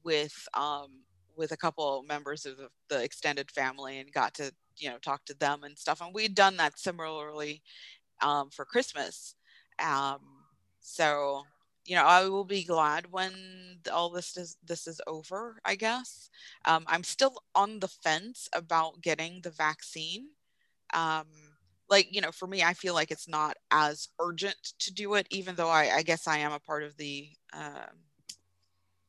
with 0.03 0.47
um, 0.53 1.03
with 1.35 1.51
a 1.51 1.57
couple 1.57 2.03
members 2.07 2.45
of 2.45 2.57
the, 2.89 3.03
extended 3.03 3.51
family 3.51 3.99
and 3.99 4.11
got 4.11 4.33
to 4.35 4.51
you 4.77 4.89
know 4.89 4.97
talk 4.99 5.25
to 5.25 5.37
them 5.37 5.63
and 5.63 5.77
stuff. 5.77 6.01
And 6.01 6.13
we'd 6.13 6.35
done 6.35 6.57
that 6.57 6.79
similarly 6.79 7.61
um, 8.21 8.49
for 8.49 8.65
Christmas. 8.65 9.35
Um, 9.79 10.19
so 10.79 11.43
you 11.87 11.95
know, 11.95 12.03
I 12.03 12.27
will 12.27 12.43
be 12.43 12.65
glad 12.65 13.11
when 13.11 13.79
all 13.91 14.09
this 14.09 14.35
is 14.35 14.57
this 14.63 14.87
is 14.87 14.99
over. 15.07 15.57
I 15.63 15.75
guess 15.75 16.29
um, 16.65 16.83
I'm 16.87 17.03
still 17.03 17.41
on 17.55 17.79
the 17.79 17.87
fence 17.87 18.49
about 18.53 19.01
getting 19.01 19.39
the 19.41 19.51
vaccine. 19.51 20.27
Um, 20.93 21.27
like 21.89 22.13
you 22.13 22.21
know, 22.21 22.31
for 22.31 22.47
me, 22.47 22.63
I 22.63 22.73
feel 22.73 22.93
like 22.93 23.11
it's 23.11 23.27
not 23.27 23.57
as 23.71 24.09
urgent 24.19 24.57
to 24.79 24.93
do 24.93 25.15
it, 25.15 25.27
even 25.29 25.55
though 25.55 25.69
I, 25.69 25.97
I 25.97 26.01
guess 26.03 26.27
I 26.27 26.37
am 26.39 26.51
a 26.51 26.59
part 26.59 26.83
of 26.83 26.97
the 26.97 27.29
um, 27.53 27.97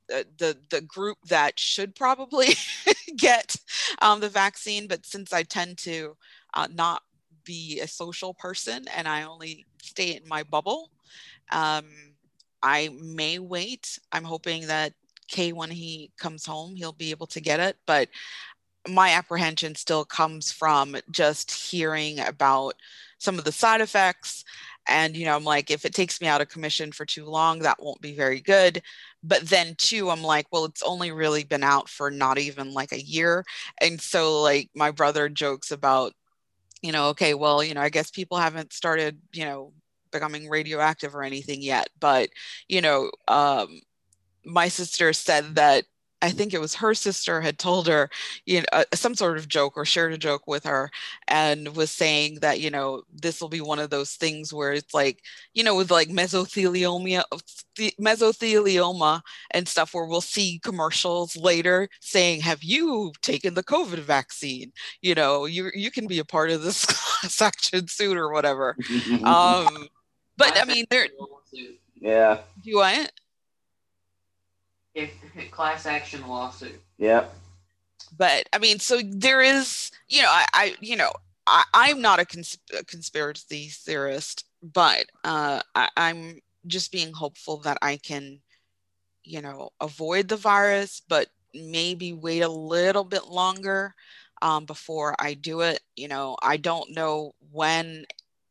the 0.09 0.27
the, 0.39 0.57
the 0.71 0.81
group 0.83 1.19
that 1.29 1.59
should 1.59 1.95
probably 1.95 2.49
get 3.17 3.57
um, 4.03 4.21
the 4.21 4.29
vaccine. 4.29 4.87
But 4.87 5.07
since 5.07 5.33
I 5.33 5.43
tend 5.43 5.79
to 5.79 6.17
uh, 6.55 6.69
not 6.73 7.03
be 7.45 7.81
a 7.81 7.89
social 7.89 8.35
person 8.35 8.85
and 8.97 9.09
I 9.09 9.23
only 9.25 9.67
stay 9.83 10.17
in 10.17 10.29
my 10.29 10.43
bubble, 10.43 10.91
um, 11.53 11.87
I 12.63 12.91
may 13.01 13.39
wait. 13.39 13.99
I'm 14.13 14.25
hoping 14.25 14.67
that 14.67 14.95
Kay, 15.29 15.53
when 15.53 15.71
he 15.71 16.11
comes 16.19 16.47
home, 16.47 16.75
he'll 16.75 16.93
be 16.93 17.11
able 17.11 17.27
to 17.29 17.41
get 17.41 17.61
it. 17.61 17.77
But 17.87 18.09
my 18.89 19.11
apprehension 19.11 19.75
still 19.75 20.05
comes 20.05 20.51
from 20.51 20.97
just 21.11 21.51
hearing 21.51 22.21
about 22.21 22.75
some 23.19 23.39
of 23.39 23.45
the 23.45 23.53
side 23.53 23.81
effects. 23.81 24.45
And, 24.89 25.17
you 25.17 25.27
know, 25.27 25.37
I'm 25.37 25.45
like, 25.45 25.71
if 25.71 25.85
it 25.85 25.93
takes 25.93 26.21
me 26.21 26.29
out 26.29 26.41
of 26.41 26.49
commission 26.49 26.93
for 26.93 27.05
too 27.05 27.27
long, 27.27 27.59
that 27.61 27.83
won't 27.83 28.01
be 28.01 28.15
very 28.15 28.41
good. 28.41 28.81
But 29.23 29.43
then, 29.49 29.75
too, 29.77 30.09
I'm 30.09 30.23
like, 30.23 30.47
well, 30.51 30.65
it's 30.65 30.83
only 30.83 31.13
really 31.13 31.45
been 31.45 31.65
out 31.65 31.89
for 31.89 32.11
not 32.11 32.39
even 32.39 32.73
like 32.73 32.93
a 32.93 33.03
year. 33.03 33.45
And 33.81 34.01
so, 34.01 34.41
like, 34.41 34.71
my 34.75 34.91
brother 34.91 35.29
jokes 35.29 35.71
about, 35.73 36.15
you 36.81 36.93
know, 36.93 37.09
okay, 37.09 37.35
well, 37.35 37.63
you 37.63 37.75
know, 37.75 37.83
I 37.83 37.91
guess 37.91 38.11
people 38.11 38.39
haven't 38.39 38.73
started, 38.73 39.19
you 39.33 39.45
know, 39.45 39.73
becoming 40.11 40.49
radioactive 40.49 41.15
or 41.15 41.23
anything 41.23 41.61
yet. 41.61 41.89
But, 42.01 42.31
you 42.69 42.81
know, 42.81 43.11
um, 43.27 43.81
my 44.45 44.69
sister 44.69 45.13
said 45.13 45.57
that 45.57 45.85
I 46.21 46.31
think 46.31 46.53
it 46.53 46.61
was 46.61 46.75
her 46.75 46.95
sister 46.95 47.41
had 47.41 47.59
told 47.59 47.87
her, 47.87 48.11
you 48.45 48.61
know, 48.61 48.67
uh, 48.73 48.85
some 48.95 49.15
sort 49.15 49.39
of 49.39 49.49
joke 49.49 49.75
or 49.77 49.85
shared 49.85 50.13
a 50.13 50.19
joke 50.19 50.47
with 50.47 50.65
her 50.65 50.91
and 51.29 51.77
was 51.77 51.91
saying 51.91 52.39
that, 52.41 52.61
you 52.61 52.71
know, 52.71 53.03
this 53.13 53.41
will 53.41 53.49
be 53.49 53.61
one 53.61 53.79
of 53.79 53.91
those 53.91 54.13
things 54.13 54.53
where 54.53 54.73
it's 54.73 54.93
like, 54.93 55.23
you 55.55 55.63
know, 55.63 55.77
with 55.77 55.91
like 55.91 56.09
mesothelioma, 56.09 57.23
mesothelioma 58.01 59.21
and 59.53 59.69
stuff 59.69 59.95
where 59.95 60.07
we'll 60.07 60.21
see 60.21 60.61
commercials 60.65 61.37
later 61.37 61.89
saying, 62.01 62.41
have 62.41 62.65
you 62.65 63.13
taken 63.23 63.55
the 63.55 63.63
COVID 63.63 64.01
vaccine? 64.01 64.73
You 65.01 65.15
know, 65.15 65.47
you, 65.47 65.71
you 65.75 65.91
can 65.91 66.07
be 66.07 66.19
a 66.19 66.25
part 66.25 66.51
of 66.51 66.63
this 66.63 66.79
section 67.23 67.87
soon 67.87 68.17
or 68.17 68.33
whatever. 68.33 68.77
Um, 69.25 69.89
but 70.37 70.59
I 70.61 70.65
mean, 70.65 70.87
there, 70.91 71.07
yeah, 72.01 72.39
do 72.63 72.71
you 72.71 72.77
want 72.77 72.97
If, 72.97 73.11
if 74.99 75.51
class 75.51 75.87
action 75.87 76.27
lawsuit. 76.27 76.81
yep. 76.99 77.35
but 78.17 78.49
I 78.53 78.59
mean, 78.59 78.79
so 78.79 79.01
there 79.05 79.41
is, 79.41 79.91
you 80.09 80.23
know, 80.23 80.29
I, 80.31 80.47
I 80.53 80.75
you 80.81 80.97
know, 80.97 81.13
I, 81.47 81.65
I'm 81.75 82.01
not 82.01 82.21
a, 82.21 82.27
cons- 82.27 82.59
a 82.79 82.85
conspiracy 82.85 83.69
theorist, 83.71 84.45
but 84.63 85.07
uh, 85.25 85.61
I, 85.75 85.89
I'm 85.97 86.41
just 86.67 86.93
being 86.93 87.13
hopeful 87.13 87.59
that 87.59 87.79
I 87.81 87.97
can, 87.97 88.41
you 89.25 89.41
know, 89.41 89.71
avoid 89.81 90.29
the 90.29 90.37
virus, 90.37 91.01
but 91.09 91.29
maybe 91.55 92.13
wait 92.13 92.43
a 92.43 92.49
little 92.49 93.05
bit 93.05 93.27
longer 93.27 93.95
um, 94.43 94.67
before 94.67 95.15
I 95.19 95.35
do 95.35 95.61
it. 95.61 95.81
You 95.97 96.09
know, 96.09 96.37
I 96.43 96.57
don't 96.57 96.95
know 96.95 97.33
when 97.51 98.05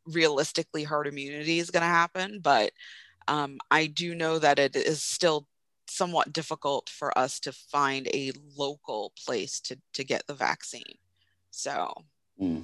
realistically 0.06 0.84
herd 0.84 1.06
immunity 1.06 1.58
is 1.58 1.70
going 1.70 1.82
to 1.82 1.86
happen, 1.86 2.40
but 2.40 2.72
um, 3.28 3.58
I 3.70 3.86
do 3.86 4.14
know 4.14 4.38
that 4.38 4.58
it 4.58 4.74
is 4.74 5.02
still 5.02 5.46
somewhat 5.98 6.32
difficult 6.32 6.88
for 6.88 7.16
us 7.18 7.40
to 7.40 7.52
find 7.52 8.08
a 8.14 8.32
local 8.56 9.12
place 9.24 9.60
to 9.60 9.76
to 9.94 10.04
get 10.04 10.26
the 10.26 10.34
vaccine. 10.34 10.96
So, 11.50 11.92
Mm. 12.40 12.62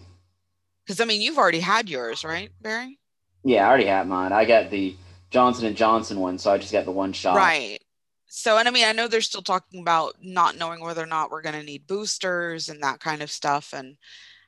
because 0.84 1.00
I 1.00 1.04
mean, 1.04 1.20
you've 1.20 1.38
already 1.38 1.60
had 1.60 1.90
yours, 1.90 2.24
right, 2.24 2.50
Barry? 2.60 2.98
Yeah, 3.42 3.66
I 3.66 3.68
already 3.68 3.86
had 3.86 4.06
mine. 4.08 4.32
I 4.32 4.44
got 4.44 4.70
the 4.70 4.96
Johnson 5.30 5.66
and 5.66 5.76
Johnson 5.76 6.20
one, 6.20 6.38
so 6.38 6.52
I 6.52 6.58
just 6.58 6.72
got 6.72 6.84
the 6.84 6.92
one 6.92 7.12
shot. 7.12 7.36
Right. 7.36 7.80
So, 8.26 8.56
and 8.58 8.66
I 8.68 8.70
mean, 8.70 8.84
I 8.84 8.92
know 8.92 9.06
they're 9.08 9.20
still 9.20 9.42
talking 9.42 9.80
about 9.80 10.14
not 10.22 10.56
knowing 10.56 10.80
whether 10.80 11.02
or 11.02 11.06
not 11.06 11.30
we're 11.30 11.42
going 11.42 11.58
to 11.58 11.62
need 11.62 11.86
boosters 11.86 12.68
and 12.68 12.82
that 12.82 13.00
kind 13.00 13.22
of 13.22 13.30
stuff, 13.30 13.72
and 13.72 13.96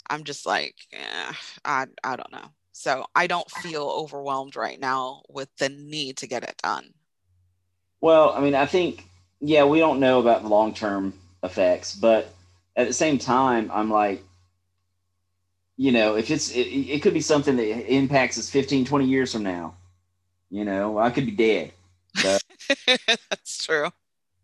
I'm 0.09 0.25
just 0.25 0.47
like, 0.47 0.75
eh, 0.93 1.33
I 1.65 1.87
I 2.03 2.17
don't 2.17 2.33
know. 2.33 2.49
So 2.73 3.07
I 3.15 3.27
don't 3.27 3.51
feel 3.51 3.85
overwhelmed 3.85 4.55
right 4.55 4.79
now 4.79 5.23
with 5.29 5.49
the 5.59 5.69
need 5.69 6.19
to 6.19 6.27
get 6.27 6.45
it 6.45 6.57
done. 6.63 6.93
Well, 8.01 8.31
I 8.31 8.41
mean, 8.41 8.55
I 8.55 8.67
think 8.67 9.07
yeah, 9.41 9.65
we 9.65 9.79
don't 9.79 10.01
know 10.01 10.21
about 10.21 10.43
the 10.43 10.49
long 10.49 10.75
term 10.75 11.15
effects, 11.43 11.95
but 11.95 12.33
at 12.77 12.87
the 12.87 12.93
same 12.93 13.19
time, 13.19 13.71
I'm 13.73 13.91
like, 13.91 14.23
you 15.77 15.93
know, 15.93 16.17
if 16.17 16.31
it's 16.31 16.51
it, 16.51 16.61
it 16.61 17.03
could 17.03 17.15
be 17.15 17.21
something 17.21 17.57
that 17.57 17.93
impacts 17.93 18.39
us 18.39 18.51
15, 18.51 18.85
20 18.85 19.07
years 19.07 19.33
from 19.33 19.43
now. 19.43 19.75
You 20.51 20.65
know, 20.65 20.99
I 20.99 21.11
could 21.11 21.27
be 21.27 21.33
dead. 21.33 21.73
So, 22.17 22.39
That's 23.31 23.65
true. 23.65 23.91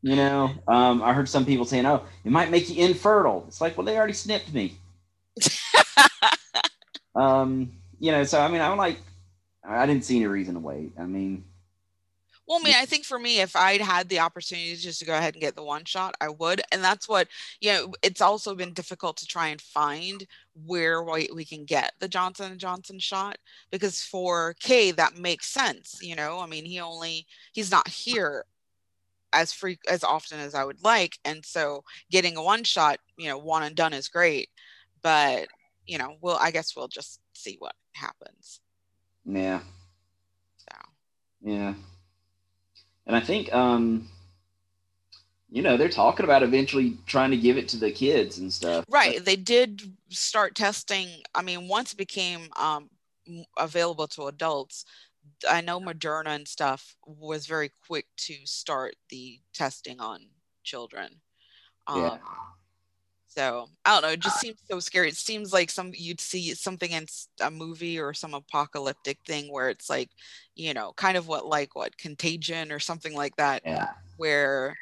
you 0.03 0.17
know, 0.17 0.51
um, 0.69 1.03
I 1.03 1.13
heard 1.15 1.29
some 1.29 1.47
people 1.47 1.65
saying, 1.65 1.87
"Oh, 1.87 2.05
it 2.25 2.31
might 2.33 2.51
make 2.51 2.69
you 2.69 2.85
infertile." 2.85 3.45
It's 3.49 3.61
like, 3.61 3.77
well, 3.77 3.87
they 3.87 3.97
already 3.97 4.13
snipped 4.15 4.53
me. 4.53 4.77
Um, 7.15 7.73
you 8.01 8.11
know, 8.13 8.25
so 8.25 8.41
I 8.41 8.49
mean, 8.49 8.61
I'm 8.61 8.79
like, 8.79 8.99
I 9.63 9.87
didn't 9.87 10.05
see 10.05 10.17
any 10.17 10.27
reason 10.27 10.55
to 10.55 10.61
wait. 10.61 10.93
I 10.99 11.05
mean, 11.05 11.45
Well, 12.47 12.59
I 12.61 12.65
mean, 12.65 12.75
I 12.77 12.87
think 12.87 13.05
for 13.05 13.19
me, 13.19 13.41
if 13.41 13.55
I'd 13.55 13.81
had 13.81 14.09
the 14.09 14.19
opportunity 14.19 14.75
just 14.75 14.99
to 14.99 15.07
go 15.07 15.17
ahead 15.17 15.35
and 15.35 15.41
get 15.41 15.55
the 15.55 15.63
one 15.63 15.85
shot, 15.85 16.15
I 16.21 16.29
would. 16.29 16.61
And 16.73 16.83
that's 16.83 17.09
what, 17.09 17.29
you 17.61 17.73
know, 17.73 17.93
it's 18.03 18.21
also 18.21 18.55
been 18.55 18.73
difficult 18.73 19.17
to 19.19 19.27
try 19.27 19.49
and 19.49 19.61
find 19.61 20.27
where 20.67 21.03
we, 21.05 21.29
we 21.35 21.45
can 21.45 21.65
get 21.65 21.93
the 22.01 22.09
Johnson 22.09 22.51
and 22.51 22.61
Johnson 22.61 22.99
shot 22.99 23.39
because 23.71 24.03
for 24.03 24.55
Kay, 24.61 24.91
that 24.93 25.17
makes 25.17 25.47
sense. 25.47 26.01
You 26.03 26.17
know, 26.17 26.41
I 26.41 26.47
mean, 26.47 26.65
he 26.65 26.81
only, 26.81 27.27
he's 27.53 27.71
not 27.71 27.89
here 27.89 28.45
as 29.33 29.53
free 29.53 29.79
as 29.89 30.03
often 30.05 30.41
as 30.41 30.55
I 30.55 30.65
would 30.65 30.83
like. 30.83 31.19
And 31.25 31.45
so 31.45 31.85
getting 32.11 32.37
a 32.37 32.43
one 32.43 32.65
shot, 32.65 32.99
you 33.17 33.29
know, 33.29 33.39
one 33.39 33.63
and 33.63 33.77
done 33.77 33.93
is 33.93 34.09
great. 34.09 34.49
But, 35.01 35.47
you 35.87 35.97
know, 35.97 36.17
we'll, 36.21 36.37
I 36.37 36.51
guess 36.51 36.75
we'll 36.77 36.89
just 36.89 37.21
see 37.35 37.57
what 37.61 37.75
happens. 37.95 38.61
yeah, 39.25 39.61
So. 40.59 40.77
yeah. 41.43 41.75
And 43.07 43.17
I 43.17 43.21
think, 43.21 43.53
um, 43.53 44.09
you 45.51 45.63
know, 45.63 45.77
they're 45.77 45.89
talking 45.89 46.25
about 46.25 46.43
eventually 46.43 46.97
trying 47.07 47.31
to 47.31 47.37
give 47.37 47.59
it 47.59 47.69
to 47.69 47.77
the 47.77 47.91
kids 47.91 48.39
and 48.39 48.53
stuff. 48.53 48.85
Right. 48.89 49.23
They 49.25 49.37
did 49.37 49.83
start 50.09 50.55
testing. 50.55 51.09
I 51.35 51.43
mean, 51.43 51.69
once 51.69 51.93
it 51.93 51.97
became 51.99 52.49
um, 52.57 52.89
available 53.59 54.07
to 54.09 54.27
adults, 54.29 54.85
I 55.49 55.61
know 55.61 55.81
Moderna 55.81 56.29
and 56.29 56.49
stuff 56.49 56.97
was 57.07 57.47
very 57.47 57.71
quick 57.87 58.07
to 58.19 58.35
start 58.45 58.95
the 59.11 59.41
testing 59.55 60.01
on 60.01 60.21
children. 60.65 61.21
Um, 61.87 62.01
Yeah. 62.01 62.19
So 63.35 63.69
I 63.85 63.93
don't 63.95 64.03
know. 64.03 64.09
It 64.13 64.21
just 64.21 64.41
seems 64.41 64.59
so 64.71 64.79
scary. 64.81 65.09
It 65.09 65.17
seems 65.17 65.53
like 65.53 65.71
some 65.71 65.93
you'd 65.95 66.21
see 66.21 66.53
something 66.55 66.91
in 66.91 67.07
a 67.41 67.51
movie 67.51 67.99
or 67.99 68.13
some 68.13 68.35
apocalyptic 68.35 69.19
thing 69.27 69.51
where 69.51 69.71
it's 69.71 69.89
like, 69.89 70.11
you 70.55 70.75
know, 70.75 70.93
kind 70.97 71.17
of 71.17 71.29
what 71.29 71.47
like 71.47 71.75
what 71.75 71.97
Contagion 71.97 72.71
or 72.71 72.79
something 72.79 73.15
like 73.15 73.35
that, 73.37 73.63
Yeah. 73.65 73.89
where 74.19 74.77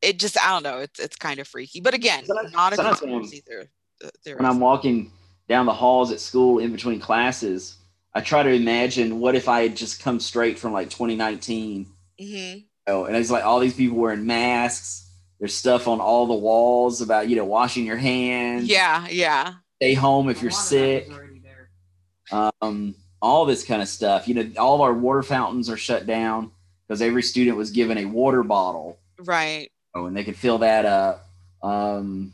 it 0.00 0.18
just 0.18 0.36
I 0.44 0.50
don't 0.50 0.64
know. 0.64 0.78
It's 0.78 0.98
it's 0.98 1.16
kind 1.16 1.38
of 1.38 1.46
freaky. 1.46 1.80
But 1.80 1.94
again, 1.94 2.24
Sometimes- 2.26 2.52
not 2.52 2.72
a 2.72 2.76
sometimes 2.76 3.00
when 3.02 3.10
I'm- 3.12 3.20
conspiracy 3.20 3.44
theory. 3.46 3.68
uh. 4.04 4.36
When 4.42 4.46
I'm 4.46 4.58
walking 4.60 5.12
down 5.48 5.66
the 5.66 5.72
halls 5.74 6.10
at 6.10 6.18
school 6.20 6.58
in 6.58 6.72
between 6.72 6.98
classes, 6.98 7.76
I 8.14 8.20
try 8.20 8.42
to 8.42 8.50
imagine 8.50 9.20
what 9.20 9.36
if 9.36 9.48
I 9.48 9.62
had 9.62 9.76
just 9.76 10.00
come 10.02 10.18
straight 10.18 10.58
from 10.58 10.72
like 10.72 10.90
2019 10.90 11.86
hmm 12.18 12.52
Oh, 12.88 13.04
and 13.04 13.14
it's 13.14 13.30
like 13.30 13.44
all 13.44 13.60
these 13.60 13.74
people 13.74 13.96
wearing 13.96 14.26
masks. 14.26 15.06
There's 15.42 15.54
stuff 15.54 15.88
on 15.88 16.00
all 16.00 16.28
the 16.28 16.34
walls 16.34 17.00
about 17.00 17.28
you 17.28 17.34
know 17.34 17.44
washing 17.44 17.84
your 17.84 17.96
hands. 17.96 18.68
Yeah, 18.68 19.08
yeah. 19.10 19.54
Stay 19.80 19.92
home 19.92 20.28
if 20.28 20.38
A 20.38 20.42
you're 20.42 20.52
lot 20.52 20.56
of 20.56 20.62
that 20.62 20.68
sick. 20.68 21.08
was 21.08 21.16
already 21.18 21.40
there. 21.40 22.52
Um, 22.62 22.94
all 23.20 23.44
this 23.44 23.64
kind 23.64 23.82
of 23.82 23.88
stuff. 23.88 24.28
You 24.28 24.34
know, 24.34 24.48
all 24.56 24.76
of 24.76 24.82
our 24.82 24.94
water 24.94 25.24
fountains 25.24 25.68
are 25.68 25.76
shut 25.76 26.06
down 26.06 26.52
because 26.86 27.02
every 27.02 27.24
student 27.24 27.56
was 27.56 27.72
given 27.72 27.98
a 27.98 28.04
water 28.04 28.44
bottle. 28.44 29.00
Right. 29.18 29.72
Oh, 29.96 30.06
and 30.06 30.16
they 30.16 30.22
could 30.22 30.36
fill 30.36 30.58
that 30.58 30.84
up. 30.84 31.28
Um, 31.60 32.32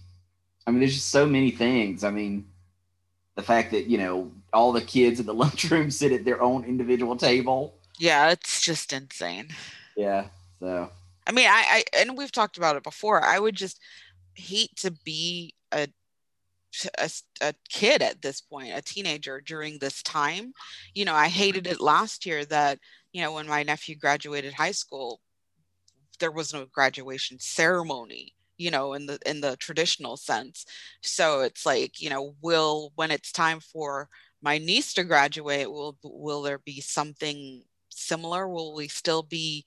I 0.66 0.70
mean, 0.70 0.80
there's 0.80 0.92
just 0.92 1.08
so 1.08 1.24
many 1.24 1.50
things. 1.50 2.04
I 2.04 2.10
mean, 2.10 2.46
the 3.36 3.42
fact 3.42 3.70
that 3.70 3.86
you 3.86 3.96
know 3.96 4.30
all 4.52 4.72
the 4.72 4.82
kids 4.82 5.18
in 5.18 5.24
the 5.24 5.32
lunchroom 5.44 5.90
sit 5.90 6.12
at 6.12 6.26
their 6.26 6.42
own 6.42 6.62
individual 6.64 7.16
table. 7.16 7.72
Yeah, 7.98 8.28
it's 8.32 8.60
just 8.60 8.92
insane. 8.92 9.48
Yeah. 9.96 10.26
So 10.60 10.90
I 11.28 11.32
mean, 11.32 11.46
I, 11.48 11.64
I 11.68 11.84
and 11.98 12.16
we've 12.18 12.32
talked 12.32 12.56
about 12.56 12.76
it 12.76 12.82
before. 12.82 13.22
I 13.24 13.38
would 13.38 13.54
just 13.56 13.80
hate 14.34 14.74
to 14.78 14.92
be 15.04 15.54
a, 15.72 15.88
a 16.98 17.10
a 17.40 17.54
kid 17.68 18.02
at 18.02 18.22
this 18.22 18.40
point, 18.40 18.72
a 18.76 18.82
teenager 18.82 19.40
during 19.40 19.78
this 19.78 20.02
time. 20.02 20.52
You 20.94 21.04
know, 21.04 21.14
I 21.14 21.28
hated 21.28 21.66
it 21.66 21.80
last 21.80 22.26
year 22.26 22.44
that 22.46 22.78
you 23.12 23.22
know 23.22 23.32
when 23.32 23.46
my 23.46 23.62
nephew 23.62 23.96
graduated 23.96 24.54
high 24.54 24.72
school, 24.72 25.20
there 26.20 26.32
was 26.32 26.52
no 26.52 26.66
graduation 26.66 27.38
ceremony. 27.40 28.34
You 28.56 28.72
know, 28.72 28.94
in 28.94 29.06
the 29.06 29.18
in 29.24 29.40
the 29.40 29.56
traditional 29.56 30.16
sense. 30.16 30.64
So 31.02 31.42
it's 31.42 31.64
like, 31.64 32.00
you 32.00 32.10
know, 32.10 32.34
will 32.42 32.92
when 32.96 33.12
it's 33.12 33.30
time 33.32 33.60
for 33.60 34.08
my 34.42 34.58
niece 34.58 34.94
to 34.94 35.04
graduate, 35.04 35.70
will 35.70 35.96
will 36.02 36.42
there 36.42 36.58
be 36.58 36.80
something 36.80 37.62
similar? 37.90 38.48
Will 38.48 38.74
we 38.74 38.88
still 38.88 39.22
be 39.22 39.64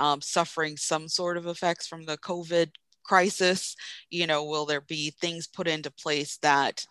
um, 0.00 0.22
suffering 0.22 0.76
some 0.78 1.08
sort 1.08 1.36
of 1.38 1.46
effects 1.46 1.86
from 1.88 2.04
the 2.06 2.18
COVID 2.18 2.70
crisis? 3.04 3.76
You 4.10 4.26
know, 4.26 4.44
will 4.44 4.66
there 4.66 4.82
be 4.82 5.10
things 5.12 5.46
put 5.48 5.68
into 5.68 5.90
place 5.92 6.38
that 6.42 6.86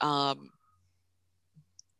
um, 0.00 0.50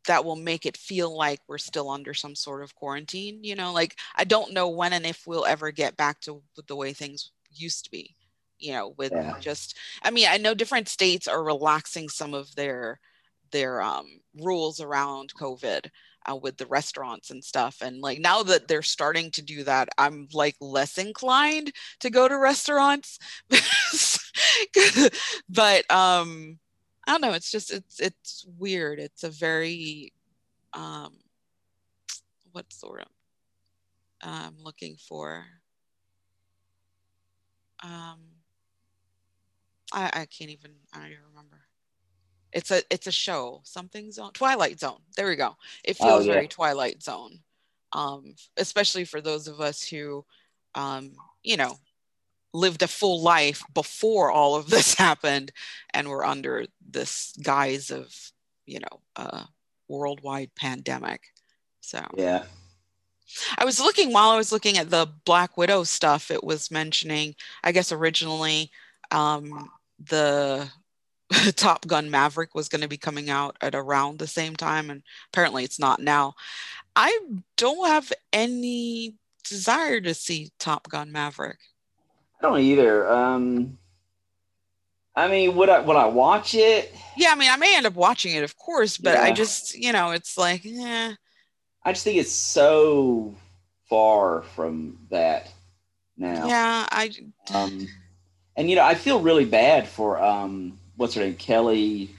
that 0.07 0.23
will 0.25 0.35
make 0.35 0.65
it 0.65 0.77
feel 0.77 1.15
like 1.15 1.39
we're 1.47 1.57
still 1.57 1.89
under 1.89 2.13
some 2.13 2.35
sort 2.35 2.63
of 2.63 2.75
quarantine? 2.75 3.43
You 3.43 3.55
know, 3.55 3.73
like 3.73 3.97
I 4.15 4.23
don't 4.23 4.53
know 4.53 4.69
when 4.69 4.93
and 4.93 5.05
if 5.05 5.23
we'll 5.27 5.45
ever 5.45 5.71
get 5.71 5.97
back 5.97 6.21
to 6.21 6.43
the 6.67 6.75
way 6.75 6.93
things 6.93 7.31
used 7.51 7.85
to 7.85 7.91
be. 7.91 8.15
You 8.59 8.73
know, 8.73 8.89
with 8.97 9.13
Yeah. 9.13 9.33
just, 9.39 9.77
I 10.03 10.11
mean, 10.11 10.27
I 10.29 10.37
know 10.37 10.53
different 10.53 10.87
states 10.89 11.27
are 11.27 11.43
relaxing 11.43 12.09
some 12.09 12.33
of 12.33 12.55
their 12.55 12.99
their 13.51 13.81
um, 13.81 14.21
rules 14.41 14.81
around 14.81 15.33
COVID 15.39 15.89
uh, 16.29 16.35
with 16.35 16.57
the 16.57 16.65
restaurants 16.65 17.29
and 17.29 17.43
stuff. 17.43 17.77
And 17.81 18.01
like 18.01 18.19
now 18.19 18.43
that 18.43 18.67
they're 18.67 18.81
starting 18.81 19.31
to 19.31 19.41
do 19.41 19.63
that, 19.63 19.89
I'm 19.97 20.27
like 20.33 20.55
less 20.59 20.97
inclined 20.97 21.71
to 21.99 22.09
go 22.09 22.27
to 22.27 22.37
restaurants. 22.37 23.19
but 25.49 25.89
um, 25.91 26.59
I 27.07 27.11
don't 27.11 27.21
know. 27.21 27.33
It's 27.33 27.51
just 27.51 27.71
it's 27.71 27.99
it's 27.99 28.45
weird. 28.57 28.99
It's 28.99 29.23
a 29.23 29.29
very 29.29 30.13
um, 30.73 31.13
what's 32.51 32.79
the 32.79 32.89
word 32.89 33.05
I'm 34.21 34.55
looking 34.61 34.97
for? 34.97 35.45
Um, 37.83 38.19
I 39.93 40.09
I 40.13 40.25
can't 40.25 40.51
even 40.51 40.71
I 40.93 40.99
don't 40.99 41.11
even 41.11 41.23
remember. 41.29 41.57
It's 42.55 42.71
a 42.71 42.81
it's 42.89 43.05
a 43.05 43.11
show, 43.11 43.59
something 43.65 44.11
zone, 44.13 44.31
Twilight 44.33 44.79
Zone. 44.79 45.01
There 45.17 45.27
we 45.27 45.35
go. 45.35 45.57
It 45.83 45.97
Oh, 45.99 46.05
feels 46.07 46.25
yeah. 46.25 46.33
very 46.33 46.47
Twilight 46.47 47.03
Zone, 47.03 47.39
um, 47.91 48.33
especially 48.55 49.03
for 49.03 49.19
those 49.19 49.49
of 49.49 49.59
us 49.59 49.83
who, 49.85 50.25
um, 50.73 51.11
you 51.43 51.57
know, 51.57 51.77
lived 52.53 52.81
a 52.81 52.87
full 52.87 53.21
life 53.21 53.61
before 53.73 54.31
all 54.31 54.55
of 54.55 54.69
this 54.73 54.93
happened, 54.93 55.51
and 55.93 56.07
were 56.07 56.25
under 56.25 56.65
this 56.89 57.33
guise 57.43 57.91
of, 57.91 58.15
you 58.65 58.79
know, 58.79 59.01
a 59.17 59.47
worldwide 59.89 60.55
pandemic. 60.55 61.33
So 61.81 62.01
yeah. 62.15 62.45
I 63.57 63.65
was 63.65 63.81
looking 63.81 64.13
while 64.13 64.29
I 64.29 64.37
was 64.37 64.53
looking 64.53 64.77
at 64.77 64.89
the 64.89 65.09
Black 65.25 65.57
Widow 65.57 65.83
stuff. 65.83 66.31
It 66.31 66.43
was 66.43 66.71
mentioning, 66.71 67.35
I 67.65 67.73
guess 67.73 67.91
originally, 67.91 68.71
um, 69.11 69.69
the 69.99 70.69
Top 71.55 71.87
Gun 71.87 72.09
Maverick 72.09 72.53
was 72.53 72.69
going 72.69 72.81
to 72.81 72.87
be 72.87 72.97
coming 72.97 73.29
out 73.29 73.57
at 73.61 73.75
around 73.75 74.19
the 74.19 74.27
same 74.27 74.55
time, 74.55 74.89
and 74.89 75.03
apparently 75.31 75.63
it's 75.63 75.79
not 75.79 75.99
now. 75.99 76.35
I 76.95 77.17
don't 77.57 77.87
have 77.87 78.11
any 78.31 79.15
desire 79.47 80.01
to 80.01 80.13
see 80.13 80.51
Top 80.59 80.89
Gun 80.89 81.11
Maverick. 81.11 81.59
I 82.39 82.43
don't 82.47 82.59
either. 82.59 83.09
Um, 83.09 83.77
I 85.15 85.27
mean, 85.27 85.55
would 85.55 85.69
I 85.69 85.79
would 85.79 85.95
I 85.95 86.07
watch 86.07 86.53
it? 86.53 86.93
Yeah, 87.15 87.31
I 87.31 87.35
mean, 87.35 87.49
I 87.49 87.55
may 87.55 87.75
end 87.75 87.85
up 87.85 87.95
watching 87.95 88.35
it, 88.35 88.43
of 88.43 88.57
course, 88.57 88.97
but 88.97 89.17
I 89.17 89.31
just, 89.31 89.75
you 89.75 89.93
know, 89.93 90.11
it's 90.11 90.37
like, 90.37 90.61
yeah, 90.63 91.13
I 91.83 91.93
just 91.93 92.03
think 92.03 92.17
it's 92.17 92.31
so 92.31 93.35
far 93.89 94.41
from 94.55 94.99
that 95.09 95.49
now. 96.17 96.47
yeah, 96.47 96.87
I, 96.91 97.11
Um, 97.53 97.87
and 98.57 98.69
you 98.69 98.75
know, 98.75 98.83
I 98.83 98.95
feel 98.95 99.21
really 99.21 99.45
bad 99.45 99.87
for 99.87 100.21
um, 100.21 100.77
what's 100.97 101.13
her 101.15 101.21
name, 101.21 101.35
Kelly. 101.35 102.09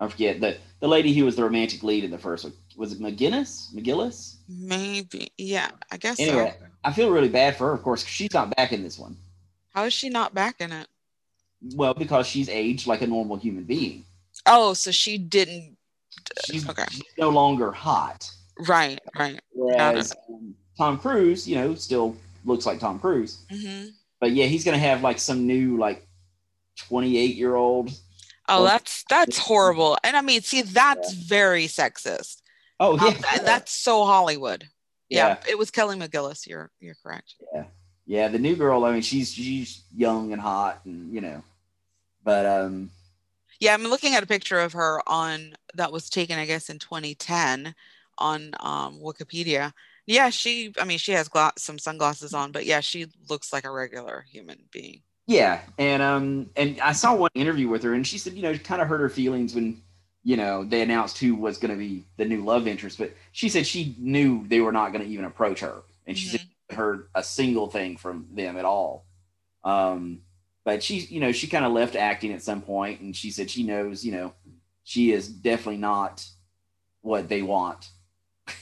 I 0.00 0.08
forget 0.08 0.40
the 0.40 0.56
the 0.80 0.88
lady 0.88 1.14
who 1.14 1.24
was 1.24 1.36
the 1.36 1.44
romantic 1.44 1.82
lead 1.82 2.04
in 2.04 2.10
the 2.10 2.18
first 2.18 2.44
one. 2.44 2.52
Was 2.76 2.92
it 2.92 3.00
McGinnis? 3.00 3.72
McGillis? 3.74 4.36
maybe, 4.48 5.32
yeah, 5.38 5.70
I 5.90 5.96
guess 5.96 6.18
Anyway, 6.20 6.54
so. 6.60 6.66
I 6.84 6.92
feel 6.92 7.10
really 7.10 7.28
bad 7.28 7.56
for 7.56 7.68
her, 7.68 7.72
of 7.72 7.82
course, 7.82 8.04
she's 8.04 8.34
not 8.34 8.54
back 8.56 8.72
in 8.72 8.82
this 8.82 8.98
one. 8.98 9.16
How 9.72 9.84
is 9.84 9.92
she 9.92 10.08
not 10.08 10.34
back 10.34 10.60
in 10.60 10.72
it? 10.72 10.88
Well, 11.74 11.94
because 11.94 12.26
she's 12.26 12.48
aged 12.48 12.86
like 12.86 13.00
a 13.00 13.06
normal 13.06 13.36
human 13.36 13.64
being. 13.64 14.04
Oh, 14.46 14.74
so 14.74 14.90
she 14.90 15.16
didn't. 15.16 15.76
She's, 16.44 16.68
Okay. 16.68 16.84
she's 16.90 17.02
no 17.16 17.30
longer 17.30 17.70
hot. 17.72 18.30
Right, 18.58 19.00
right. 19.18 19.40
Whereas 19.52 20.12
um, 20.28 20.54
Tom 20.76 20.98
Cruise, 20.98 21.48
you 21.48 21.56
know, 21.56 21.74
still 21.74 22.16
looks 22.44 22.66
like 22.66 22.80
Tom 22.80 22.98
Cruise. 22.98 23.44
hmm 23.50 23.86
But 24.20 24.32
yeah, 24.32 24.46
he's 24.46 24.64
gonna 24.64 24.78
have 24.78 25.02
like 25.02 25.18
some 25.18 25.46
new 25.46 25.78
like 25.78 26.06
28 26.76 27.36
year 27.36 27.54
old. 27.54 27.90
Oh, 28.48 28.64
that's 28.64 29.04
that's 29.08 29.38
horrible. 29.38 29.96
And 30.04 30.16
I 30.16 30.20
mean, 30.20 30.42
see, 30.42 30.62
that's 30.62 31.12
very 31.14 31.66
sexist. 31.66 32.42
Oh 32.78 32.98
Um, 32.98 33.06
yeah, 33.06 33.12
that- 33.20 33.44
that's 33.44 33.72
so 33.72 34.04
Hollywood. 34.04 34.68
Yeah, 35.08 35.28
yeah, 35.28 35.50
it 35.50 35.58
was 35.58 35.70
Kelly 35.70 35.96
McGillis. 35.98 36.46
You're 36.46 36.70
you're 36.80 36.96
correct. 37.02 37.34
Yeah, 37.54 37.64
yeah. 38.06 38.28
The 38.28 38.38
new 38.38 38.56
girl. 38.56 38.84
I 38.84 38.92
mean, 38.92 39.02
she's 39.02 39.32
she's 39.32 39.84
young 39.94 40.32
and 40.32 40.40
hot, 40.40 40.80
and 40.84 41.12
you 41.14 41.20
know, 41.20 41.42
but 42.24 42.44
um, 42.46 42.90
Yeah, 43.60 43.74
I'm 43.74 43.84
looking 43.84 44.14
at 44.14 44.22
a 44.22 44.26
picture 44.26 44.60
of 44.60 44.72
her 44.72 45.00
on 45.06 45.54
that 45.74 45.92
was 45.92 46.08
taken, 46.10 46.38
I 46.38 46.46
guess, 46.46 46.68
in 46.68 46.78
2010 46.78 47.74
on 48.18 48.54
um, 48.60 48.98
Wikipedia. 49.00 49.72
Yeah, 50.06 50.30
she. 50.30 50.72
I 50.80 50.84
mean, 50.84 50.98
she 50.98 51.12
has 51.12 51.28
gla- 51.28 51.52
some 51.56 51.78
sunglasses 51.78 52.34
on, 52.34 52.50
but 52.52 52.66
yeah, 52.66 52.80
she 52.80 53.06
looks 53.28 53.52
like 53.52 53.64
a 53.64 53.70
regular 53.70 54.24
human 54.28 54.64
being. 54.70 55.02
Yeah, 55.26 55.60
and 55.78 56.02
um, 56.02 56.50
and 56.54 56.78
I 56.80 56.92
saw 56.92 57.14
one 57.14 57.30
interview 57.34 57.68
with 57.68 57.82
her, 57.84 57.94
and 57.94 58.06
she 58.06 58.18
said, 58.18 58.34
you 58.34 58.42
know, 58.42 58.56
kind 58.58 58.82
of 58.82 58.88
hurt 58.88 59.00
her 59.00 59.08
feelings 59.08 59.54
when, 59.54 59.80
you 60.22 60.36
know, 60.36 60.64
they 60.64 60.82
announced 60.82 61.18
who 61.18 61.34
was 61.34 61.56
going 61.56 61.70
to 61.70 61.78
be 61.78 62.04
the 62.18 62.26
new 62.26 62.44
love 62.44 62.66
interest. 62.66 62.98
But 62.98 63.12
she 63.32 63.48
said 63.48 63.66
she 63.66 63.96
knew 63.98 64.46
they 64.46 64.60
were 64.60 64.72
not 64.72 64.92
going 64.92 65.02
to 65.02 65.10
even 65.10 65.24
approach 65.24 65.60
her, 65.60 65.82
and 66.06 66.16
she 66.16 66.28
said 66.28 66.40
she 66.40 66.76
heard 66.76 67.08
a 67.14 67.22
single 67.22 67.68
thing 67.68 67.96
from 67.96 68.26
them 68.32 68.58
at 68.58 68.66
all. 68.66 69.06
Um, 69.64 70.20
but 70.62 70.82
she, 70.82 70.98
you 70.98 71.20
know, 71.20 71.32
she 71.32 71.46
kind 71.46 71.64
of 71.64 71.72
left 71.72 71.96
acting 71.96 72.32
at 72.32 72.42
some 72.42 72.60
point, 72.60 73.00
and 73.00 73.16
she 73.16 73.30
said 73.30 73.50
she 73.50 73.62
knows, 73.62 74.04
you 74.04 74.12
know, 74.12 74.34
she 74.82 75.10
is 75.10 75.26
definitely 75.28 75.78
not 75.78 76.26
what 77.00 77.30
they 77.30 77.40
want 77.40 77.88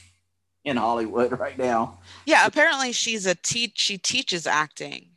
in 0.63 0.77
Hollywood 0.77 1.37
right 1.39 1.57
now. 1.57 1.99
Yeah, 2.25 2.45
apparently 2.45 2.93
she's 2.93 3.25
a 3.25 3.35
teach. 3.35 3.79
She 3.79 3.97
teaches 3.97 4.47
acting 4.47 5.09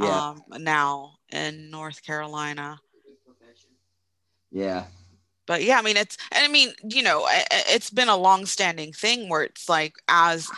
Yeah, 0.00 0.30
um, 0.30 0.42
now 0.58 1.16
in 1.30 1.70
North 1.70 2.02
Carolina. 2.02 2.80
Yeah, 4.50 4.84
but 5.48 5.64
yeah 5.64 5.78
i 5.78 5.82
mean 5.82 5.96
it's 5.96 6.16
and 6.30 6.44
i 6.44 6.48
mean 6.48 6.72
you 6.84 7.02
know 7.02 7.26
it's 7.68 7.90
been 7.90 8.08
a 8.08 8.16
long-standing 8.16 8.92
thing 8.92 9.28
where 9.28 9.42
it's 9.42 9.68
like 9.68 9.94
as 10.06 10.48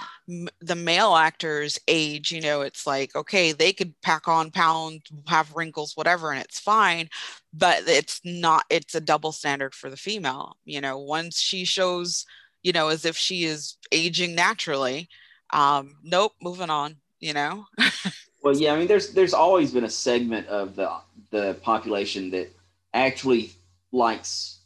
the 0.61 0.75
male 0.75 1.15
actors 1.15 1.79
age 1.89 2.31
you 2.31 2.41
know 2.41 2.61
it's 2.61 2.87
like 2.87 3.15
okay 3.17 3.53
they 3.53 3.73
could 3.73 3.95
pack 4.03 4.29
on 4.29 4.51
pounds 4.51 5.01
have 5.27 5.55
wrinkles 5.55 5.97
whatever 5.97 6.31
and 6.31 6.41
it's 6.43 6.61
fine. 6.61 7.09
But 7.53 7.89
it's 7.89 8.21
not 8.25 8.65
it's 8.71 8.95
a 8.95 9.01
double 9.01 9.33
standard 9.33 9.75
for 9.75 9.89
the 9.91 9.97
female 9.97 10.57
you 10.65 10.81
know 10.81 10.99
once 10.99 11.41
she 11.41 11.65
shows 11.65 12.27
you 12.63 12.73
know 12.73 12.89
as 12.89 13.05
if 13.05 13.17
she 13.17 13.45
is 13.45 13.77
aging 13.91 14.35
naturally 14.35 15.09
um 15.53 15.97
nope 16.05 16.33
moving 16.41 16.71
on 16.71 16.97
you 17.19 17.33
know 17.33 17.65
Well, 18.43 18.57
yeah, 18.57 18.73
I 18.73 18.79
mean, 18.79 18.89
there's 18.89 19.13
there's 19.13 19.35
always 19.35 19.73
been 19.73 19.85
a 19.85 19.91
segment 19.91 20.47
of 20.49 20.77
the 20.77 20.91
the 21.31 21.55
population 21.63 22.31
that 22.31 22.49
actually 22.95 23.53
likes, 23.93 24.61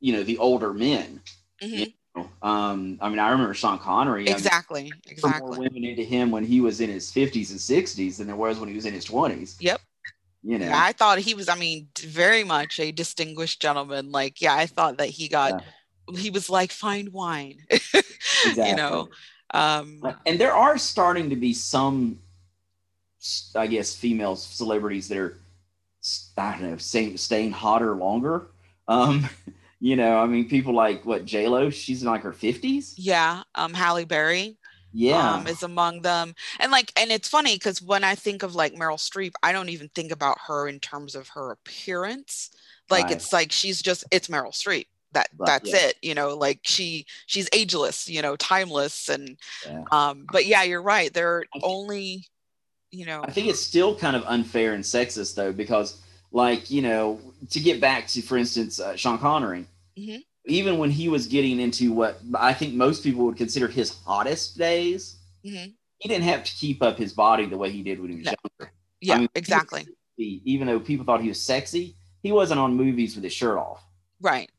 you 0.00 0.12
know, 0.12 0.22
the 0.22 0.38
older 0.38 0.72
men. 0.72 1.20
Mhm. 1.62 1.94
Um, 2.42 2.98
I 3.00 3.08
mean, 3.08 3.18
I 3.18 3.30
remember 3.30 3.54
Sean 3.54 3.78
Connery. 3.78 4.22
I 4.22 4.26
mean, 4.26 4.34
exactly 4.34 4.92
more 5.40 5.58
women 5.58 5.84
into 5.84 6.02
him 6.02 6.30
when 6.30 6.44
he 6.44 6.60
was 6.60 6.80
in 6.80 6.88
his 6.88 7.10
50s 7.10 7.50
and 7.50 7.58
60s 7.58 8.18
than 8.18 8.26
there 8.26 8.36
was 8.36 8.58
when 8.60 8.68
he 8.68 8.74
was 8.74 8.86
in 8.86 8.94
his 8.94 9.04
20s. 9.04 9.56
Yep. 9.58 9.80
You 10.44 10.58
know. 10.58 10.66
Yeah, 10.66 10.80
I 10.80 10.92
thought 10.92 11.18
he 11.18 11.34
was, 11.34 11.48
I 11.48 11.56
mean, 11.56 11.88
very 11.98 12.44
much 12.44 12.78
a 12.78 12.92
distinguished 12.92 13.60
gentleman. 13.60 14.12
Like, 14.12 14.40
yeah, 14.40 14.54
I 14.54 14.66
thought 14.66 14.98
that 14.98 15.08
he 15.08 15.26
got, 15.26 15.64
he 16.16 16.30
was 16.30 16.50
like 16.50 16.70
fine 16.70 17.10
wine, 17.10 17.58
you 18.56 18.76
know. 18.76 19.08
Um, 19.52 20.02
and 20.26 20.38
there 20.38 20.52
are 20.54 20.76
starting 20.78 21.30
to 21.30 21.36
be 21.36 21.54
some, 21.54 22.18
I 23.56 23.66
guess, 23.66 23.94
female 23.94 24.36
celebrities 24.36 25.08
that 25.08 25.18
are, 25.18 25.38
I 26.36 26.52
don't 26.58 26.70
know, 26.70 26.76
staying, 26.76 27.16
staying 27.16 27.52
hotter 27.52 27.94
longer. 27.96 28.46
Um, 28.88 29.28
you 29.80 29.96
know, 29.96 30.18
I 30.18 30.26
mean, 30.26 30.48
people 30.48 30.74
like 30.74 31.04
what 31.04 31.24
J 31.24 31.48
Lo, 31.48 31.70
she's 31.70 32.02
in 32.02 32.08
like 32.08 32.22
her 32.22 32.32
fifties. 32.32 32.96
yeah, 32.96 33.42
um, 33.54 33.74
Halle 33.74 34.04
Berry 34.04 34.58
Yeah, 34.92 35.42
um, 35.42 35.46
is 35.46 35.62
among 35.62 36.02
them. 36.02 36.34
And 36.60 36.72
like, 36.72 36.92
and 36.96 37.10
it's 37.12 37.28
funny 37.28 37.56
because 37.56 37.82
when 37.82 38.04
I 38.04 38.14
think 38.14 38.42
of 38.42 38.54
like 38.54 38.74
Meryl 38.74 38.98
Streep, 38.98 39.32
I 39.42 39.52
don't 39.52 39.68
even 39.70 39.88
think 39.90 40.12
about 40.12 40.38
her 40.46 40.68
in 40.68 40.80
terms 40.80 41.14
of 41.14 41.28
her 41.30 41.50
appearance. 41.52 42.50
Like, 42.90 43.10
Right. 43.10 43.12
it's 43.12 43.32
like 43.32 43.52
she's 43.52 43.82
just, 43.82 44.04
it's 44.10 44.28
Meryl 44.28 44.52
Streep. 44.52 44.86
That 45.12 45.28
Right, 45.36 45.54
that's 45.56 45.62
yeah. 45.62 45.74
it, 45.74 45.96
you 46.02 46.14
know. 46.14 46.36
Like 46.36 46.60
she 46.64 47.06
she's 47.26 47.48
ageless, 47.52 48.08
you 48.08 48.20
know, 48.22 48.34
timeless, 48.36 49.08
and 49.08 49.38
Yeah. 49.64 49.84
um. 49.92 50.26
But 50.30 50.46
yeah, 50.46 50.62
you're 50.64 50.82
right. 50.82 51.12
They're 51.14 51.44
only, 51.62 52.26
you 52.94 53.04
know, 53.06 53.22
I 53.24 53.30
think 53.30 53.48
it's 53.48 53.60
still 53.60 53.94
kind 53.96 54.14
of 54.16 54.22
unfair 54.26 54.74
and 54.74 54.84
sexist 54.84 55.34
though, 55.34 55.52
because 55.52 56.00
like 56.32 56.70
you 56.70 56.82
know, 56.82 57.20
to 57.50 57.60
get 57.60 57.80
back 57.80 58.06
to, 58.08 58.22
for 58.22 58.36
instance, 58.36 58.80
uh, 58.80 58.96
Sean 58.96 59.18
Connery, 59.18 59.66
Mhm. 59.98 60.24
even 60.46 60.78
when 60.78 60.90
he 60.90 61.08
was 61.08 61.26
getting 61.26 61.60
into 61.60 61.92
what 61.92 62.20
I 62.34 62.52
think 62.54 62.74
most 62.74 63.02
people 63.02 63.24
would 63.26 63.36
consider 63.36 63.68
his 63.68 63.90
hottest 64.04 64.56
days, 64.58 65.16
Mhm. 65.44 65.74
he 65.98 66.08
didn't 66.08 66.24
have 66.24 66.44
to 66.44 66.52
keep 66.54 66.82
up 66.82 66.96
his 66.98 67.12
body 67.12 67.46
the 67.46 67.56
way 67.58 67.70
he 67.70 67.82
did 67.82 68.00
when 68.00 68.10
he 68.10 68.16
was 68.16 68.26
No. 68.26 68.34
younger. 68.60 68.72
yeah, 69.00 69.18
mean, 69.18 69.28
exactly. 69.34 69.80
sexy, 69.84 70.40
Even 70.44 70.66
though 70.68 70.80
people 70.80 71.04
thought 71.04 71.20
he 71.20 71.28
was 71.28 71.40
sexy, 71.40 71.96
he 72.22 72.30
wasn't 72.32 72.58
on 72.60 72.74
movies 72.74 73.14
with 73.16 73.24
his 73.24 73.32
shirt 73.32 73.58
off. 73.58 73.82
Right. 74.20 74.50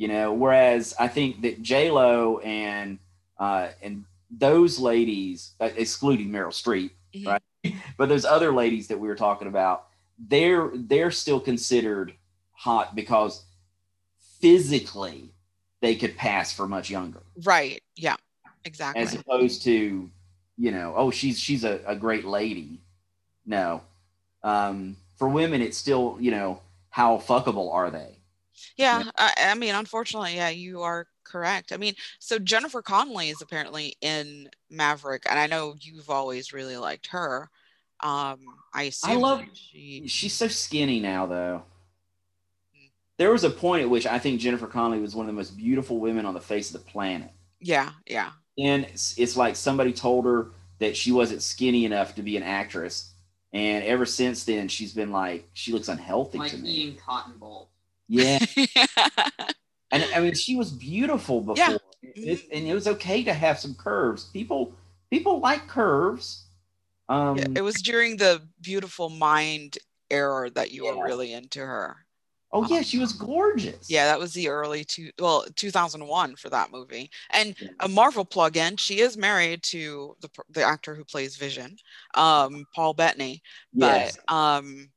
you 0.00 0.06
know 0.06 0.32
whereas 0.32 0.94
i 1.00 1.08
think 1.08 1.40
that 1.42 1.60
j 1.60 1.90
lo 1.90 2.38
and 2.38 3.00
uh 3.40 3.66
and 3.82 4.04
those 4.30 4.78
ladies 4.78 5.54
uh, 5.58 5.70
excluding 5.76 6.28
meryl 6.28 6.52
streep 6.62 6.92
Mhm. 7.14 7.26
right 7.26 7.74
but 7.96 8.08
those 8.08 8.24
other 8.24 8.52
ladies 8.52 8.88
that 8.88 8.98
we 8.98 9.08
were 9.08 9.14
talking 9.14 9.48
about 9.48 9.86
they're 10.18 10.70
they're 10.74 11.10
still 11.10 11.40
considered 11.40 12.12
hot 12.52 12.94
because 12.94 13.44
physically 14.40 15.32
they 15.80 15.94
could 15.94 16.16
pass 16.16 16.52
for 16.52 16.66
much 16.66 16.90
younger 16.90 17.22
Right. 17.44 17.82
Yeah. 17.96 18.16
Exactly. 18.64 19.02
as 19.02 19.14
opposed 19.14 19.62
to 19.62 20.10
you 20.56 20.70
know 20.72 20.92
oh 20.96 21.10
she's 21.10 21.38
she's 21.38 21.64
a, 21.64 21.80
a 21.86 21.94
great 21.96 22.24
lady 22.24 22.80
no 23.46 23.80
um 24.42 24.96
for 25.16 25.28
women 25.28 25.62
it's 25.62 25.78
still 25.78 26.18
you 26.20 26.30
know 26.30 26.60
how 26.90 27.16
fuckable 27.18 27.72
are 27.72 27.90
they 27.90 28.18
yeah. 28.76 29.04
I, 29.16 29.32
I 29.38 29.54
mean, 29.54 29.74
unfortunately, 29.74 30.36
yeah, 30.36 30.48
you 30.48 30.82
are 30.82 31.06
correct. 31.28 31.72
I 31.72 31.76
mean, 31.76 31.94
so 32.18 32.38
Jennifer 32.38 32.82
Connelly 32.82 33.28
is 33.30 33.42
apparently 33.42 33.96
in 34.00 34.48
Maverick, 34.70 35.24
and 35.28 35.38
I 35.38 35.46
know 35.46 35.74
you've 35.80 36.10
always 36.10 36.52
really 36.52 36.76
liked 36.76 37.08
her. 37.08 37.50
Um, 38.00 38.38
I 38.72 38.84
assume 38.84 39.20
love- 39.20 39.40
that 39.40 39.56
she. 39.56 40.06
She's 40.06 40.32
so 40.32 40.48
skinny 40.48 41.00
now, 41.00 41.26
though. 41.26 41.62
Mm. 42.76 42.90
There 43.18 43.30
was 43.32 43.44
a 43.44 43.50
point 43.50 43.82
at 43.82 43.90
which 43.90 44.06
I 44.06 44.18
think 44.18 44.40
Jennifer 44.40 44.66
Connelly 44.66 45.00
was 45.00 45.14
one 45.16 45.24
of 45.26 45.34
the 45.34 45.36
most 45.38 45.56
beautiful 45.56 45.98
women 45.98 46.24
on 46.24 46.34
the 46.34 46.40
face 46.40 46.72
of 46.74 46.84
the 46.84 46.90
planet. 46.90 47.30
Yeah. 47.60 47.90
Yeah. 48.06 48.30
And 48.56 48.84
it's, 48.84 49.18
it's 49.18 49.36
like 49.36 49.56
somebody 49.56 49.92
told 49.92 50.24
her 50.24 50.50
that 50.78 50.96
she 50.96 51.10
wasn't 51.12 51.42
skinny 51.42 51.84
enough 51.84 52.14
to 52.16 52.22
be 52.22 52.36
an 52.36 52.42
actress. 52.44 53.12
And 53.52 53.82
ever 53.84 54.06
since 54.06 54.44
then, 54.44 54.68
she's 54.68 54.92
been 54.92 55.10
like, 55.10 55.48
she 55.54 55.72
looks 55.72 55.88
unhealthy 55.88 56.38
Like 56.38 56.50
to 56.52 56.58
me. 56.58 56.70
eating 56.70 56.96
cotton 56.96 57.38
balls. 57.38 57.68
Yeah. 58.08 58.38
And 59.90 60.04
I 60.14 60.20
mean, 60.20 60.34
she 60.34 60.56
was 60.56 60.70
beautiful 60.70 61.40
before. 61.40 61.56
Yeah. 61.56 61.76
It, 62.02 62.40
and 62.52 62.66
it 62.66 62.74
was 62.74 62.86
okay 62.86 63.22
to 63.24 63.32
have 63.32 63.58
some 63.58 63.74
curves. 63.74 64.24
People, 64.24 64.72
people 65.10 65.40
like 65.40 65.66
curves. 65.66 66.44
Um, 67.08 67.38
Yeah, 67.38 67.46
it 67.56 67.62
was 67.62 67.80
during 67.82 68.16
the 68.16 68.42
beautiful 68.60 69.08
mind 69.08 69.78
era 70.10 70.50
that 70.50 70.70
you 70.70 70.84
Yeah. 70.84 70.92
were 70.92 71.04
really 71.04 71.32
into 71.32 71.60
her. 71.60 71.96
oh 72.52 72.66
yeah, 72.68 72.80
she 72.82 72.98
was 72.98 73.12
gorgeous. 73.12 73.90
Yeah, 73.90 74.06
that 74.06 74.18
was 74.18 74.32
the 74.32 74.48
early 74.48 74.84
two 74.84 75.10
well, 75.18 75.44
2001 75.56 76.36
for 76.36 76.48
that 76.50 76.70
movie. 76.70 77.10
And 77.30 77.54
a 77.80 77.88
Marvel 77.88 78.24
plug-in, 78.24 78.76
she 78.76 79.00
is 79.00 79.16
married 79.18 79.62
to 79.64 80.16
the 80.20 80.30
the 80.50 80.62
actor 80.62 80.94
who 80.94 81.04
plays 81.04 81.36
Vision, 81.36 81.76
um, 82.14 82.64
Paul 82.74 82.94
Bettany. 82.94 83.42
Yes. 83.72 84.16
But 84.26 84.34
um, 84.34 84.88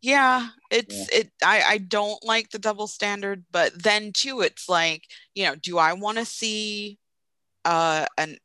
yeah, 0.00 0.48
it's 0.70 1.08
it. 1.12 1.30
I 1.44 1.62
I 1.66 1.78
don't 1.78 2.22
like 2.24 2.50
the 2.50 2.58
double 2.58 2.86
standard, 2.86 3.44
but 3.50 3.82
then 3.82 4.12
too, 4.12 4.40
it's 4.40 4.68
like 4.68 5.04
you 5.34 5.44
know, 5.44 5.54
do 5.56 5.78
I 5.78 5.92
want 5.94 6.18
to 6.18 6.24
see 6.24 6.98
uh 7.64 8.06
an 8.18 8.38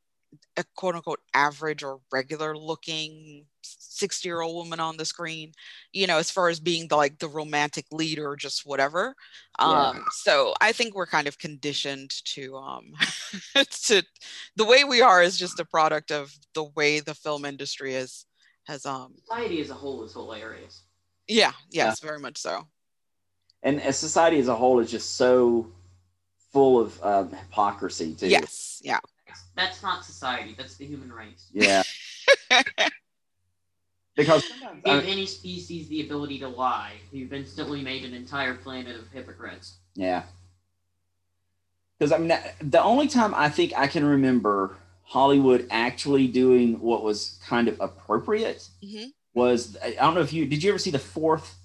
a 0.57 0.63
quote 0.75 0.95
unquote 0.95 1.21
average 1.33 1.83
or 1.83 1.99
regular 2.11 2.57
looking 2.57 3.45
60 3.63 4.27
year 4.29 4.41
old 4.41 4.55
woman 4.55 4.79
on 4.79 4.97
the 4.97 5.05
screen 5.05 5.51
you 5.93 6.07
know 6.07 6.17
as 6.17 6.31
far 6.31 6.49
as 6.49 6.59
being 6.59 6.87
the 6.87 6.95
like 6.97 7.19
the 7.19 7.27
romantic 7.29 7.85
lead 7.91 8.19
or 8.19 8.35
just 8.35 8.65
whatever 8.65 9.15
Yeah. 9.59 9.89
um 9.91 10.05
so 10.11 10.53
i 10.61 10.71
think 10.71 10.95
we're 10.95 11.05
kind 11.07 11.27
of 11.27 11.37
conditioned 11.39 12.11
to 12.25 12.55
um 12.57 12.93
to 13.85 14.03
the 14.55 14.65
way 14.65 14.83
we 14.83 15.01
are 15.01 15.21
is 15.23 15.37
just 15.37 15.59
a 15.59 15.65
product 15.65 16.11
of 16.11 16.33
the 16.55 16.63
way 16.63 16.99
the 16.99 17.15
film 17.15 17.45
industry 17.45 17.95
is 17.95 18.25
has 18.65 18.85
um 18.85 19.15
Society 19.25 19.61
as 19.61 19.69
a 19.69 19.75
whole 19.75 20.03
is 20.03 20.13
hilarious. 20.13 20.83
Yeah 21.27 21.51
yes 21.71 21.99
very 21.99 22.19
much 22.19 22.37
so 22.37 22.67
and 23.63 23.81
as 23.81 23.97
society 23.97 24.39
as 24.39 24.47
a 24.47 24.55
whole 24.55 24.79
is 24.79 24.91
just 24.91 25.15
so 25.15 25.67
full 26.51 26.79
of 26.79 27.01
um, 27.03 27.29
hypocrisy 27.31 28.13
too. 28.13 28.27
yes 28.27 28.81
yeah 28.83 28.99
That's 29.55 29.81
not 29.81 30.03
society. 30.05 30.53
That's 30.57 30.75
the 30.77 30.85
human 30.85 31.11
race. 31.11 31.47
Yeah. 31.53 31.83
because 34.15 34.45
sometimes 34.47 34.83
Give 34.83 35.03
I- 35.03 35.07
any 35.07 35.25
species 35.25 35.87
the 35.87 36.01
ability 36.01 36.39
to 36.39 36.47
lie, 36.47 36.93
you've 37.11 37.33
instantly 37.33 37.81
made 37.81 38.03
an 38.05 38.13
entire 38.13 38.53
planet 38.55 38.95
of 38.95 39.07
hypocrites. 39.11 39.77
Yeah. 39.95 40.23
Because 41.97 42.11
I 42.11 42.17
mean, 42.17 42.27
that- 42.29 42.55
the 42.59 42.81
only 42.83 43.07
time 43.07 43.33
I 43.33 43.49
think 43.49 43.73
I 43.75 43.87
can 43.87 44.05
remember 44.05 44.75
Hollywood 45.03 45.67
actually 45.71 46.27
doing 46.27 46.79
what 46.79 47.03
was 47.03 47.39
kind 47.47 47.67
of 47.67 47.79
appropriate 47.79 48.67
Mhm. 48.83 49.13
Was 49.33 49.77
I 49.83 49.91
don't 49.93 50.15
know 50.15 50.21
if 50.21 50.33
you 50.33 50.45
did 50.45 50.63
you 50.63 50.69
ever 50.69 50.79
see 50.79 50.91
the 50.91 50.99
fourth 50.99 51.55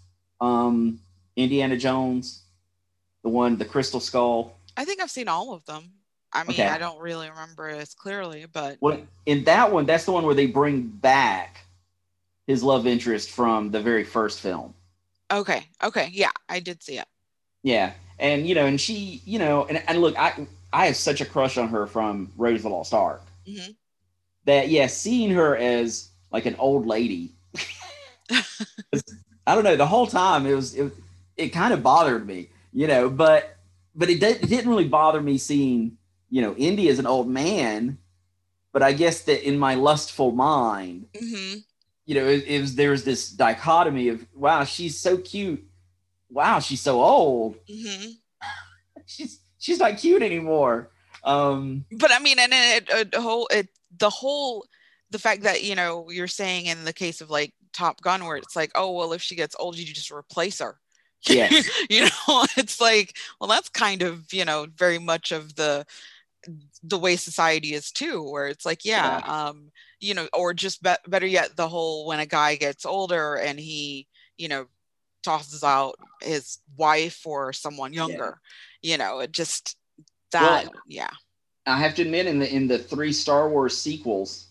um, 0.41 1.01
Indiana 1.37 1.77
Jones, 1.77 2.43
the 3.23 3.29
one 3.29 3.57
the 3.59 3.65
Crystal 3.65 4.01
Skull. 4.01 4.55
I 4.77 4.85
think 4.85 5.01
I've 5.01 5.11
seen 5.11 5.29
all 5.29 5.53
of 5.53 5.65
them. 5.67 5.91
I 6.33 6.43
mean, 6.45 6.51
Okay. 6.51 6.67
I 6.67 6.79
don't 6.79 7.01
really 7.01 7.29
remember 7.29 7.69
it 7.71 7.79
as 7.79 7.95
clearly, 7.95 8.47
but 8.53 8.77
Well, 8.81 9.01
in 9.27 9.45
that 9.45 9.73
one, 9.73 9.87
that's 9.87 10.05
the 10.05 10.13
one 10.13 10.25
where 10.25 10.35
they 10.35 10.47
bring 10.47 10.83
back 10.83 11.65
his 12.47 12.63
love 12.63 12.87
interest 12.87 13.31
from 13.31 13.71
the 13.71 13.81
very 13.81 14.05
first 14.05 14.41
film. 14.41 14.75
okay, 15.31 15.67
okay, 15.83 16.11
yeah, 16.13 16.31
I 16.49 16.61
did 16.61 16.83
see 16.83 16.99
it. 16.99 17.07
Yeah, 17.63 17.93
and 18.19 18.47
you 18.47 18.55
know, 18.55 18.67
and 18.67 18.81
she, 18.81 19.21
you 19.25 19.39
know, 19.39 19.65
and, 19.67 19.83
and 19.89 20.01
look, 20.01 20.17
I 20.19 20.47
I 20.73 20.87
have 20.87 20.97
such 20.97 21.21
a 21.21 21.25
crush 21.27 21.59
on 21.59 21.69
her 21.69 21.87
from 21.87 22.31
Raiders 22.37 22.61
of 22.61 22.71
the 22.71 22.77
Lost 22.77 22.95
Ark. 22.95 23.23
Mhm. 23.47 23.75
That 24.45 24.69
yeah, 24.69 24.87
seeing 24.87 25.31
her 25.31 25.57
as 25.57 26.11
like 26.31 26.47
an 26.47 26.57
old 26.59 26.87
lady, 26.87 27.33
I 28.31 29.55
don't 29.55 29.65
know. 29.65 29.77
The 29.77 29.87
whole 29.87 30.07
time 30.07 30.47
it 30.47 30.55
was 30.55 30.75
it, 30.75 30.93
it 31.37 31.49
kind 31.51 31.73
of 31.73 31.83
bothered 31.83 32.27
me, 32.27 32.51
you 32.73 32.87
know, 32.87 33.09
but 33.09 33.57
but 33.95 34.11
it, 34.11 34.21
did, 34.21 34.43
it 34.43 34.49
didn't 34.49 34.71
really 34.71 34.89
bother 34.89 35.21
me 35.21 35.39
seeing 35.39 35.97
you 36.31 36.43
know 36.43 36.55
Indy 36.57 36.89
as 36.89 36.99
an 36.99 37.07
old 37.07 37.29
man. 37.29 37.99
But 38.73 38.83
I 38.83 38.93
guess 38.93 39.23
that 39.23 39.47
in 39.47 39.59
my 39.59 39.75
lustful 39.75 40.33
mind, 40.33 41.07
hmm 41.19 41.55
you 42.05 42.15
know, 42.15 42.27
it, 42.27 42.45
it 42.47 42.61
was 42.61 42.75
there 42.75 42.91
was 42.91 43.05
this 43.05 43.31
dichotomy 43.31 44.09
of 44.09 44.27
wow, 44.35 44.65
she's 44.65 44.99
so 44.99 45.19
cute. 45.19 45.63
Wow, 46.31 46.59
she's 46.61 46.81
so 46.81 47.03
old. 47.03 47.57
hmm 47.69 48.07
She's 49.07 49.41
she's 49.59 49.79
not 49.79 49.97
cute 49.99 50.23
anymore. 50.23 50.91
Um, 51.25 51.87
But 51.91 52.13
I 52.13 52.19
mean, 52.19 52.39
and 52.39 52.53
it, 52.53 52.89
it, 52.91 53.13
the 53.13 53.21
whole 53.21 53.49
it 53.51 53.69
the 53.99 54.11
whole 54.11 54.67
the 55.11 55.19
fact 55.19 55.43
that 55.43 55.63
you 55.63 55.75
know 55.75 56.11
you're 56.11 56.29
saying 56.29 56.67
in 56.67 56.85
the 56.85 56.93
case 56.93 57.21
of 57.23 57.31
like 57.31 57.55
Top 57.79 58.01
Gun, 58.01 58.25
where 58.25 58.37
it's 58.37 58.57
like, 58.57 58.73
oh 58.75 58.91
well, 58.93 59.13
if 59.13 59.23
she 59.23 59.37
gets 59.37 59.55
old, 59.59 59.79
you 59.79 59.85
just 59.87 60.11
replace 60.11 60.59
her. 60.59 60.79
yeah, 61.29 61.49
you 61.91 62.03
know, 62.03 62.09
it's 62.57 62.81
like, 62.81 63.17
well, 63.41 63.49
that's 63.49 63.69
kind 63.69 64.03
of 64.03 64.33
you 64.33 64.45
know 64.45 64.67
very 64.77 64.99
much 64.99 65.31
of 65.31 65.55
the 65.55 65.87
the 66.83 66.99
way 66.99 67.17
society 67.17 67.75
is 67.75 67.93
too, 67.93 68.23
where 68.23 68.49
it's 68.49 68.67
like, 68.67 68.85
yeah, 68.85 69.21
um, 69.27 69.71
you 70.01 70.15
know, 70.15 70.29
or 70.33 70.55
just 70.55 70.83
be- 70.83 70.95
better 71.07 71.27
yet, 71.27 71.57
the 71.57 71.69
whole 71.69 72.07
when 72.07 72.21
a 72.21 72.27
guy 72.27 72.57
gets 72.57 72.85
older 72.85 73.37
and 73.37 73.59
he, 73.61 74.07
you 74.37 74.49
know, 74.49 74.67
tosses 75.23 75.63
out 75.63 75.95
his 76.23 76.59
wife 76.77 77.27
or 77.27 77.53
someone 77.53 77.93
younger, 77.93 78.41
you 78.83 78.97
know, 78.99 79.21
it 79.21 79.33
just 79.33 79.77
that, 80.33 80.65
Well, 80.65 80.73
yeah. 80.87 81.11
I 81.67 81.79
have 81.79 81.95
to 81.97 82.03
admit, 82.03 82.27
in 82.27 82.39
the 82.39 82.53
in 82.53 82.67
the 82.67 82.79
three 82.79 83.13
Star 83.13 83.49
Wars 83.49 83.77
sequels, 83.77 84.47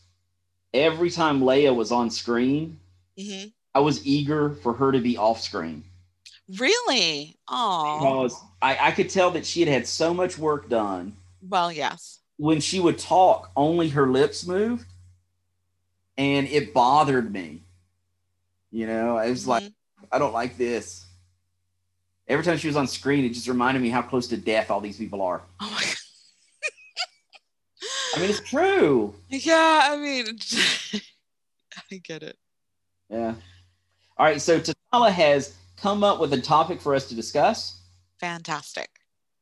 every 0.74 1.10
time 1.10 1.42
Leia 1.42 1.76
was 1.76 1.92
on 1.92 2.10
screen, 2.10 2.80
hmm 3.20 3.46
I 3.76 3.80
was 3.80 4.06
eager 4.06 4.56
for 4.56 4.74
her 4.74 4.92
to 4.92 5.00
be 5.00 5.18
off 5.18 5.42
screen 5.42 5.84
Really? 6.58 7.38
Oh, 7.50 8.00
because 8.00 8.42
I, 8.62 8.78
I 8.88 8.92
could 8.92 9.10
tell 9.10 9.32
that 9.32 9.46
she 9.46 9.60
had 9.62 9.70
had 9.70 9.88
so 9.88 10.14
much 10.14 10.38
work 10.38 10.70
done. 10.70 11.16
well, 11.42 11.72
yes. 11.72 12.20
When 12.38 12.62
she 12.62 12.80
would 12.80 12.98
talk, 12.98 13.52
only 13.56 13.90
her 13.90 14.08
lips 14.08 14.46
moved, 14.48 14.86
and 16.18 16.48
it 16.48 16.74
bothered 16.74 17.32
me. 17.32 17.64
You 18.72 18.88
know, 18.88 19.18
I 19.18 19.30
was 19.30 19.48
like, 19.48 19.64
Mhm. 19.64 19.74
I 20.12 20.20
don't 20.20 20.34
like 20.34 20.58
this. 20.58 21.06
Every 22.28 22.44
time 22.46 22.58
she 22.58 22.68
was 22.68 22.76
on 22.78 22.88
screen, 22.88 23.26
it 23.26 23.30
just 23.34 23.48
reminded 23.48 23.82
me 23.82 23.90
how 23.90 24.02
close 24.02 24.28
to 24.28 24.38
death 24.38 24.70
all 24.72 24.80
these 24.82 24.98
people 24.98 25.22
are. 25.22 25.42
Oh 25.60 25.70
my 25.70 25.82
God. 25.82 25.96
I 28.16 28.20
mean, 28.20 28.30
it's 28.30 28.40
true. 28.50 29.16
yeah, 29.30 29.90
I 29.92 29.98
mean, 29.98 30.38
I 31.92 31.98
get 31.98 32.24
it. 32.24 32.38
Yeah. 33.10 33.36
All 34.18 34.26
right. 34.26 34.42
So 34.42 34.60
T'Challa 34.60 35.12
has 35.12 35.56
come 35.78 36.04
up 36.04 36.20
with 36.20 36.34
a 36.34 36.42
topic 36.42 36.82
for 36.82 36.96
us 36.96 37.08
to 37.10 37.16
discuss. 37.16 37.80
Fantastic. 38.20 38.90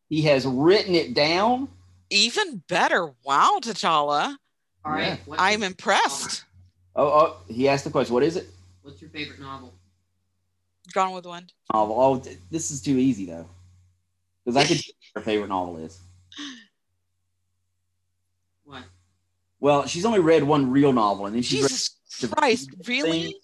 He 0.10 0.22
has 0.24 0.46
written 0.46 0.94
it 0.96 1.14
down. 1.14 1.70
Even 2.10 2.62
better. 2.68 3.12
Wow, 3.24 3.60
T'Challa. 3.62 4.36
All 4.84 4.92
right. 4.92 5.20
Yeah. 5.28 5.36
I'm 5.38 5.64
impressed. 5.64 6.44
Oh, 6.96 7.08
oh, 7.08 7.38
he 7.48 7.68
asked 7.68 7.84
the 7.84 7.90
question. 7.90 8.14
What 8.14 8.24
is 8.24 8.36
it? 8.36 8.48
What's 8.84 9.02
your 9.02 9.10
favorite 9.10 9.40
novel? 9.40 9.74
Gone 10.94 11.14
with 11.14 11.24
the 11.24 11.30
Wind. 11.30 11.52
Novel. 11.74 12.00
Oh, 12.00 12.24
this 12.52 12.70
is 12.70 12.82
too 12.82 12.98
easy 12.98 13.26
though, 13.26 13.48
because 14.44 14.56
I 14.56 14.66
could. 14.68 14.78
tell 14.78 14.94
what 15.14 15.22
her 15.22 15.26
favorite 15.26 15.50
novel 15.50 15.78
is. 15.78 16.00
What? 18.64 18.84
Well, 19.60 19.88
she's 19.88 20.06
only 20.06 20.20
read 20.20 20.44
one 20.44 20.70
real 20.72 20.94
novel, 20.94 21.26
and 21.26 21.36
then 21.36 21.42
she's 21.42 21.62
Jesus 21.62 21.96
read 22.22 22.32
Christ, 22.32 22.72
things. 22.72 22.88
really? 22.88 23.36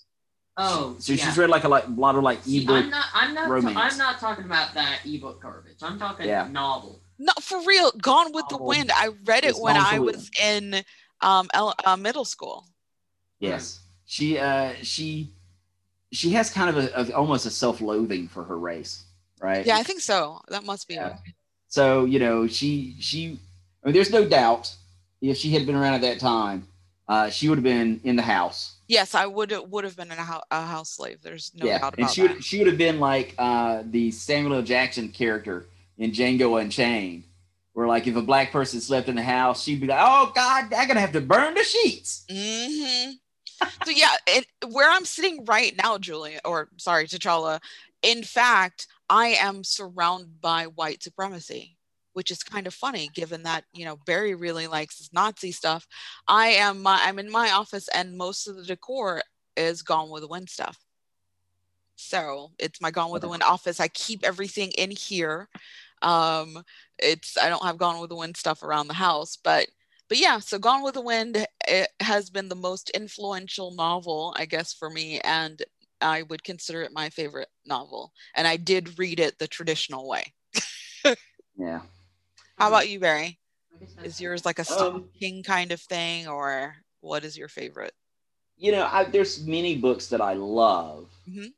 Oh, 0.57 0.95
So 0.99 1.13
yeah. 1.13 1.25
she's 1.25 1.37
read 1.37 1.49
like 1.49 1.63
a 1.63 1.69
like, 1.69 1.85
lot 1.95 2.15
of 2.15 2.23
like 2.23 2.43
See, 2.43 2.63
ebook. 2.63 2.83
I'm 2.83 2.89
not. 2.89 3.05
I'm 3.13 3.33
not. 3.33 3.49
romance. 3.49 3.77
I'm 3.77 3.97
not 3.97 4.19
talking 4.19 4.45
about 4.45 4.73
that 4.73 4.99
ebook 5.05 5.41
garbage. 5.41 5.77
I'm 5.81 5.97
talking 5.97 6.27
Yeah. 6.27 6.47
novel. 6.51 6.99
No, 7.17 7.31
for 7.39 7.61
real. 7.65 7.91
Gone 7.91 8.33
with 8.33 8.45
the 8.49 8.57
Wind. 8.57 8.91
I 8.93 9.09
read 9.25 9.43
it 9.45 9.51
It's 9.51 9.59
when 9.61 9.77
I 9.77 9.99
was 9.99 10.29
in 10.41 10.83
um 11.21 11.49
ele- 11.53 11.75
uh, 11.85 11.95
middle 11.95 12.25
school. 12.25 12.65
Yes, 13.39 13.79
she 14.05 14.37
uh 14.37 14.73
she 14.81 15.31
she 16.11 16.31
has 16.31 16.49
kind 16.51 16.69
of 16.69 16.77
a, 16.77 16.93
of 16.95 17.11
almost 17.11 17.45
a 17.45 17.49
self-loathing 17.49 18.27
for 18.27 18.43
her 18.43 18.57
race, 18.57 19.05
right? 19.39 19.65
Yeah, 19.65 19.77
I 19.77 19.83
think 19.83 20.01
so. 20.01 20.41
That 20.49 20.63
must 20.65 20.87
be 20.87 20.95
Yeah. 20.95 21.17
So 21.67 22.05
you 22.05 22.19
know, 22.19 22.47
she 22.47 22.95
she. 22.99 23.39
I 23.83 23.87
mean, 23.87 23.93
there's 23.95 24.11
no 24.11 24.27
doubt 24.27 24.75
if 25.21 25.37
she 25.37 25.51
had 25.51 25.65
been 25.65 25.75
around 25.75 25.93
at 25.95 26.01
that 26.01 26.19
time, 26.19 26.67
uh, 27.07 27.29
she 27.29 27.47
would 27.49 27.57
have 27.57 27.63
been 27.63 28.01
in 28.03 28.15
the 28.15 28.21
house. 28.21 28.75
Yes, 28.91 29.15
I 29.15 29.25
would 29.25 29.53
would 29.69 29.85
have 29.85 29.95
been 29.95 30.11
a, 30.11 30.15
hou- 30.15 30.41
a 30.51 30.65
house 30.65 30.89
slave. 30.89 31.21
There's 31.21 31.53
no 31.55 31.65
yeah, 31.65 31.79
doubt 31.79 31.93
and 31.93 32.03
about 32.03 32.13
she 32.13 32.21
that. 32.23 32.33
would 32.33 32.43
she 32.43 32.57
would 32.57 32.67
have 32.67 32.77
been 32.77 32.99
like 32.99 33.33
uh, 33.37 33.83
the 33.85 34.11
Samuel 34.11 34.55
L. 34.55 34.61
Jackson 34.63 35.07
character 35.07 35.67
in 35.97 36.11
Django 36.11 36.61
Unchained, 36.61 37.23
where 37.71 37.87
like 37.87 38.05
if 38.05 38.17
a 38.17 38.21
black 38.21 38.51
person 38.51 38.81
slept 38.81 39.07
in 39.07 39.15
the 39.15 39.21
house, 39.23 39.63
she'd 39.63 39.79
be 39.79 39.87
like, 39.87 39.97
"Oh 40.01 40.33
God, 40.35 40.73
I'm 40.73 40.89
gonna 40.89 40.99
have 40.99 41.13
to 41.13 41.21
burn 41.21 41.53
the 41.53 41.63
sheets." 41.63 42.25
Mm-hmm. 42.29 43.11
so 43.85 43.91
yeah, 43.91 44.11
it, 44.27 44.45
where 44.67 44.91
I'm 44.91 45.05
sitting 45.05 45.45
right 45.45 45.73
now, 45.81 45.97
Julia, 45.97 46.41
or 46.43 46.67
sorry, 46.75 47.07
T'Challa, 47.07 47.61
in 48.01 48.23
fact, 48.23 48.87
I 49.09 49.27
am 49.39 49.63
surrounded 49.63 50.41
by 50.41 50.65
white 50.65 51.01
supremacy, 51.01 51.77
which 52.13 52.31
is 52.31 52.43
kind 52.43 52.67
of 52.67 52.73
funny 52.73 53.09
given 53.13 53.43
that 53.43 53.63
you 53.73 53.85
know 53.85 53.97
Barry 54.05 54.35
really 54.35 54.67
likes 54.67 54.97
his 54.97 55.13
Nazi 55.13 55.51
stuff. 55.51 55.87
I 56.27 56.47
am 56.47 56.81
my, 56.81 56.99
I'm 57.03 57.19
in 57.19 57.31
my 57.31 57.51
office, 57.51 57.87
and 57.89 58.17
most 58.17 58.47
of 58.47 58.55
the 58.55 58.63
decor 58.63 59.21
is 59.57 59.81
Gone 59.81 60.09
with 60.09 60.21
the 60.21 60.27
Wind 60.27 60.49
stuff. 60.49 60.77
So 61.95 62.51
it's 62.57 62.81
my 62.81 62.91
Gone 62.91 63.11
with 63.11 63.21
the 63.21 63.29
Wind 63.29 63.43
office. 63.43 63.79
I 63.79 63.87
keep 63.89 64.23
everything 64.23 64.71
in 64.71 64.91
here. 64.91 65.47
Um, 66.01 66.63
it's 66.97 67.37
I 67.37 67.49
don't 67.49 67.63
have 67.63 67.77
Gone 67.77 67.99
with 68.01 68.09
the 68.09 68.15
Wind 68.15 68.37
stuff 68.37 68.63
around 68.63 68.87
the 68.87 68.93
house, 68.95 69.37
but 69.41 69.67
but 70.09 70.17
yeah, 70.17 70.39
so 70.39 70.59
Gone 70.59 70.83
with 70.83 70.95
the 70.95 71.01
Wind 71.01 71.45
it 71.67 71.89
has 71.99 72.29
been 72.29 72.49
the 72.49 72.55
most 72.55 72.89
influential 72.91 73.73
novel, 73.75 74.33
I 74.37 74.45
guess, 74.45 74.73
for 74.73 74.89
me, 74.89 75.19
and 75.21 75.61
I 76.01 76.23
would 76.23 76.43
consider 76.43 76.81
it 76.81 76.91
my 76.93 77.09
favorite 77.09 77.49
novel. 77.65 78.11
And 78.35 78.47
I 78.47 78.57
did 78.57 78.97
read 78.97 79.19
it 79.19 79.37
the 79.39 79.47
traditional 79.47 80.07
way. 80.07 80.33
Yeah. 81.57 81.81
How 82.61 82.67
about 82.67 82.87
you, 82.89 82.99
Barry? 82.99 83.39
I 83.73 83.79
guess 83.79 83.93
that's- 83.95 84.13
Is 84.13 84.21
yours 84.21 84.45
like 84.45 84.59
a 84.59 84.71
Um, 84.71 85.09
King 85.19 85.41
kind 85.41 85.71
of 85.71 85.81
thing, 85.81 86.27
or 86.27 86.75
what 86.99 87.23
is 87.23 87.35
your 87.35 87.47
favorite? 87.47 87.95
you 88.55 88.71
know, 88.71 88.85
I, 88.85 89.05
there's 89.05 89.43
many 89.47 89.75
books 89.75 90.09
that 90.09 90.21
I 90.21 90.33
love. 90.33 91.09
Mhm. 91.27 91.51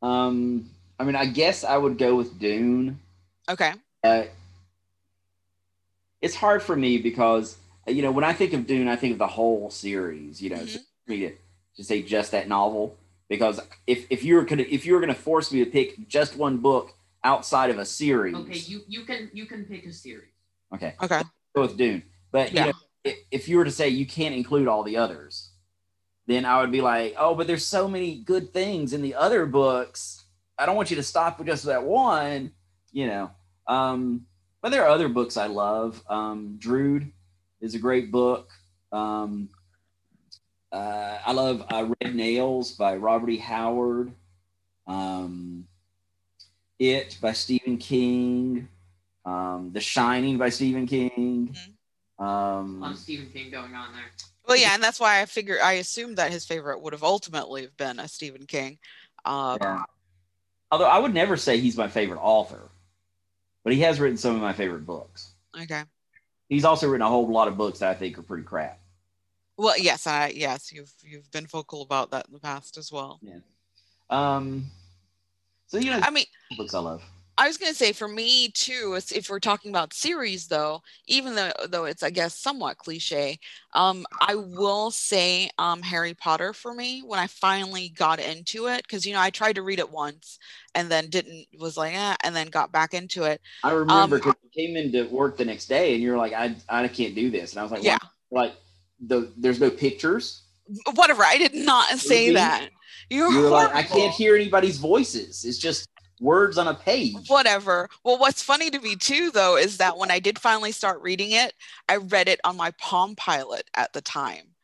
Um, 0.00 0.70
I 0.98 1.04
mean, 1.04 1.14
I 1.16 1.26
guess 1.26 1.64
I 1.64 1.76
would 1.76 1.98
go 1.98 2.16
with 2.16 2.38
Dune. 2.38 2.98
Okay. 3.46 3.74
Uh, 4.02 4.24
it's 6.22 6.34
hard 6.36 6.62
for 6.62 6.74
me 6.74 6.96
because 6.96 7.58
you 7.86 8.00
know 8.00 8.10
when 8.10 8.24
I 8.24 8.32
think 8.32 8.54
of 8.54 8.66
Dune, 8.66 8.88
I 8.88 8.96
think 8.96 9.12
of 9.12 9.18
the 9.18 9.26
whole 9.26 9.68
series. 9.70 10.40
You 10.40 10.48
know, 10.50 10.60
Mhm. 10.60 10.68
so 10.68 10.78
for 11.04 11.10
me 11.10 11.18
to, 11.28 11.36
to 11.76 11.84
say 11.84 12.00
just 12.02 12.30
that 12.30 12.48
novel 12.48 12.96
because 13.28 13.60
if 13.86 14.06
if 14.08 14.24
you 14.24 14.36
were 14.36 14.44
gonna 14.46 14.64
if 14.70 14.86
you 14.86 14.94
were 14.94 15.00
gonna 15.00 15.14
force 15.14 15.52
me 15.52 15.62
to 15.62 15.70
pick 15.70 16.08
just 16.08 16.36
one 16.36 16.56
book 16.56 16.94
outside 17.24 17.70
of 17.70 17.78
a 17.78 17.84
series, 17.84 18.34
Okay, 18.36 18.58
you 18.58 18.82
you 18.88 19.04
can 19.04 19.30
you 19.32 19.46
can 19.46 19.64
pick 19.64 19.86
a 19.86 19.92
series. 19.92 20.30
okay, 20.74 20.94
Okay. 21.02 21.22
go 21.54 21.62
with 21.62 21.76
Dune. 21.76 22.02
But 22.30 22.52
Yeah. 22.52 22.66
you 22.66 22.66
know, 22.72 22.78
if, 23.04 23.16
if 23.30 23.48
you 23.48 23.56
were 23.58 23.64
to 23.64 23.70
say 23.70 23.88
you 23.88 24.06
can't 24.06 24.34
include 24.34 24.68
all 24.68 24.82
the 24.82 24.96
others, 24.96 25.50
then 26.26 26.44
I 26.44 26.60
would 26.60 26.72
be 26.72 26.80
like, 26.80 27.14
oh, 27.18 27.34
but 27.34 27.46
there's 27.46 27.66
so 27.66 27.88
many 27.88 28.16
good 28.22 28.52
things 28.52 28.92
in 28.92 29.02
the 29.02 29.14
other 29.14 29.46
books. 29.46 30.24
I 30.58 30.66
don't 30.66 30.76
want 30.76 30.90
you 30.90 30.96
to 30.96 31.02
stop 31.02 31.38
with 31.38 31.48
just 31.48 31.64
that 31.64 31.84
one, 31.84 32.52
you 32.92 33.06
know. 33.06 33.30
Um, 33.66 34.26
but 34.60 34.70
there 34.70 34.84
are 34.84 34.88
other 34.90 35.08
books 35.08 35.36
I 35.36 35.46
love. 35.46 36.02
Um, 36.08 36.56
Drood 36.58 37.10
is 37.60 37.74
a 37.74 37.78
great 37.78 38.10
book. 38.12 38.50
Um, 38.92 39.48
uh, 40.70 41.18
I 41.26 41.32
love 41.32 41.64
uh, 41.70 41.90
Red 42.02 42.14
Nails 42.14 42.72
by 42.72 42.96
Robert 42.96 43.30
E. 43.30 43.36
Howard. 43.38 44.12
Um, 44.86 45.66
it 46.82 47.18
by 47.20 47.32
Stephen 47.32 47.78
King. 47.78 48.68
Um, 49.24 49.70
the 49.72 49.80
Shining 49.80 50.36
by 50.36 50.48
Stephen 50.48 50.86
King. 50.86 51.56
A 52.18 52.24
lot 52.24 52.58
Um, 52.60 52.82
of 52.82 52.98
Stephen 52.98 53.30
King 53.32 53.50
going 53.50 53.74
on 53.74 53.92
there. 53.92 54.02
Well, 54.46 54.56
yeah, 54.56 54.74
and 54.74 54.82
that's 54.82 54.98
why 54.98 55.20
I 55.20 55.26
figured 55.26 55.60
I 55.60 55.74
assumed 55.74 56.16
that 56.18 56.32
his 56.32 56.44
favorite 56.44 56.80
would 56.82 56.92
have 56.92 57.04
ultimately 57.04 57.62
have 57.62 57.76
been 57.76 58.00
a 58.00 58.08
Stephen 58.08 58.46
King. 58.46 58.78
Uh, 59.24 59.56
yeah. 59.60 59.82
Although 60.72 60.88
I 60.88 60.98
would 60.98 61.14
never 61.14 61.36
say 61.36 61.58
he's 61.58 61.76
my 61.76 61.86
favorite 61.86 62.20
author, 62.20 62.70
but 63.62 63.72
he 63.72 63.80
has 63.82 64.00
written 64.00 64.16
some 64.16 64.34
of 64.34 64.40
my 64.40 64.52
favorite 64.52 64.84
books. 64.84 65.34
Okay. 65.60 65.82
He's 66.48 66.64
also 66.64 66.88
written 66.88 67.06
a 67.06 67.08
whole 67.08 67.28
lot 67.28 67.46
of 67.46 67.56
books 67.56 67.78
that 67.78 67.90
I 67.90 67.94
think 67.94 68.18
are 68.18 68.22
pretty 68.22 68.42
crap. 68.42 68.80
Well, 69.56 69.78
yes, 69.78 70.06
I 70.06 70.32
yes, 70.34 70.72
you've 70.72 70.92
you've 71.04 71.30
been 71.30 71.46
vocal 71.46 71.82
about 71.82 72.10
that 72.10 72.26
in 72.26 72.32
the 72.32 72.40
past 72.40 72.76
as 72.76 72.90
well. 72.90 73.20
Yeah. 73.22 73.38
Um, 74.10 74.66
so 75.72 75.78
you 75.78 75.90
know, 75.90 76.00
I 76.02 76.10
mean, 76.10 76.26
books 76.56 76.74
I 76.74 76.80
love. 76.80 77.02
I 77.38 77.48
was 77.48 77.56
gonna 77.56 77.72
say 77.72 77.92
for 77.92 78.06
me 78.08 78.50
too, 78.50 79.00
if 79.10 79.30
we're 79.30 79.40
talking 79.40 79.70
about 79.70 79.94
series 79.94 80.48
though, 80.48 80.82
even 81.06 81.34
though 81.34 81.50
though 81.66 81.86
it's 81.86 82.02
I 82.02 82.10
guess 82.10 82.38
somewhat 82.38 82.76
cliche, 82.76 83.38
um, 83.74 84.04
I 84.20 84.34
will 84.34 84.90
say 84.90 85.48
um 85.56 85.80
Harry 85.80 86.12
Potter 86.12 86.52
for 86.52 86.74
me 86.74 87.00
when 87.00 87.18
I 87.18 87.26
finally 87.26 87.88
got 87.88 88.20
into 88.20 88.66
it 88.66 88.82
because 88.82 89.06
you 89.06 89.14
know 89.14 89.20
I 89.20 89.30
tried 89.30 89.54
to 89.54 89.62
read 89.62 89.78
it 89.78 89.90
once 89.90 90.38
and 90.74 90.90
then 90.90 91.08
didn't 91.08 91.46
was 91.58 91.78
like 91.78 91.94
eh, 91.94 92.16
and 92.22 92.36
then 92.36 92.48
got 92.48 92.70
back 92.70 92.92
into 92.92 93.24
it. 93.24 93.40
I 93.64 93.72
remember 93.72 94.16
Um, 94.16 94.20
'cause 94.22 94.34
you 94.44 94.50
came 94.66 94.76
into 94.76 95.08
work 95.08 95.38
the 95.38 95.46
next 95.46 95.68
day 95.68 95.94
and 95.94 96.02
you're 96.02 96.18
like, 96.18 96.34
I, 96.34 96.54
I 96.68 96.86
can't 96.88 97.14
do 97.14 97.30
this, 97.30 97.52
and 97.52 97.60
I 97.60 97.62
was 97.62 97.72
like, 97.72 97.82
Yeah. 97.82 97.96
why? 98.28 98.42
like 98.42 98.54
the 99.00 99.32
there's 99.38 99.58
no 99.58 99.70
pictures. 99.70 100.42
Whatever, 100.94 101.24
I 101.24 101.38
did 101.38 101.54
not 101.54 101.88
say 101.98 102.30
that. 102.34 102.68
You're, 103.10 103.30
You 103.30 103.42
were 103.42 103.50
like, 103.50 103.74
I 103.74 103.82
can't 103.82 104.12
hear 104.12 104.34
anybody's 104.34 104.78
voices. 104.78 105.44
It's 105.44 105.58
just 105.58 105.88
words 106.20 106.56
on 106.56 106.68
a 106.68 106.74
page. 106.74 107.28
whatever. 107.28 107.88
Well, 108.04 108.18
what's 108.18 108.42
funny 108.42 108.70
to 108.70 108.80
me 108.80 108.96
too, 108.96 109.30
though, 109.32 109.56
is 109.56 109.78
that 109.78 109.98
when 109.98 110.10
I 110.10 110.20
did 110.20 110.38
finally 110.38 110.72
start 110.72 111.02
reading 111.02 111.32
it, 111.32 111.52
I 111.88 111.96
read 111.96 112.28
it 112.28 112.40
on 112.44 112.56
my 112.56 112.70
Palm 112.78 113.16
Pilot 113.16 113.64
at 113.76 113.92
the 113.92 114.00
time. 114.00 114.54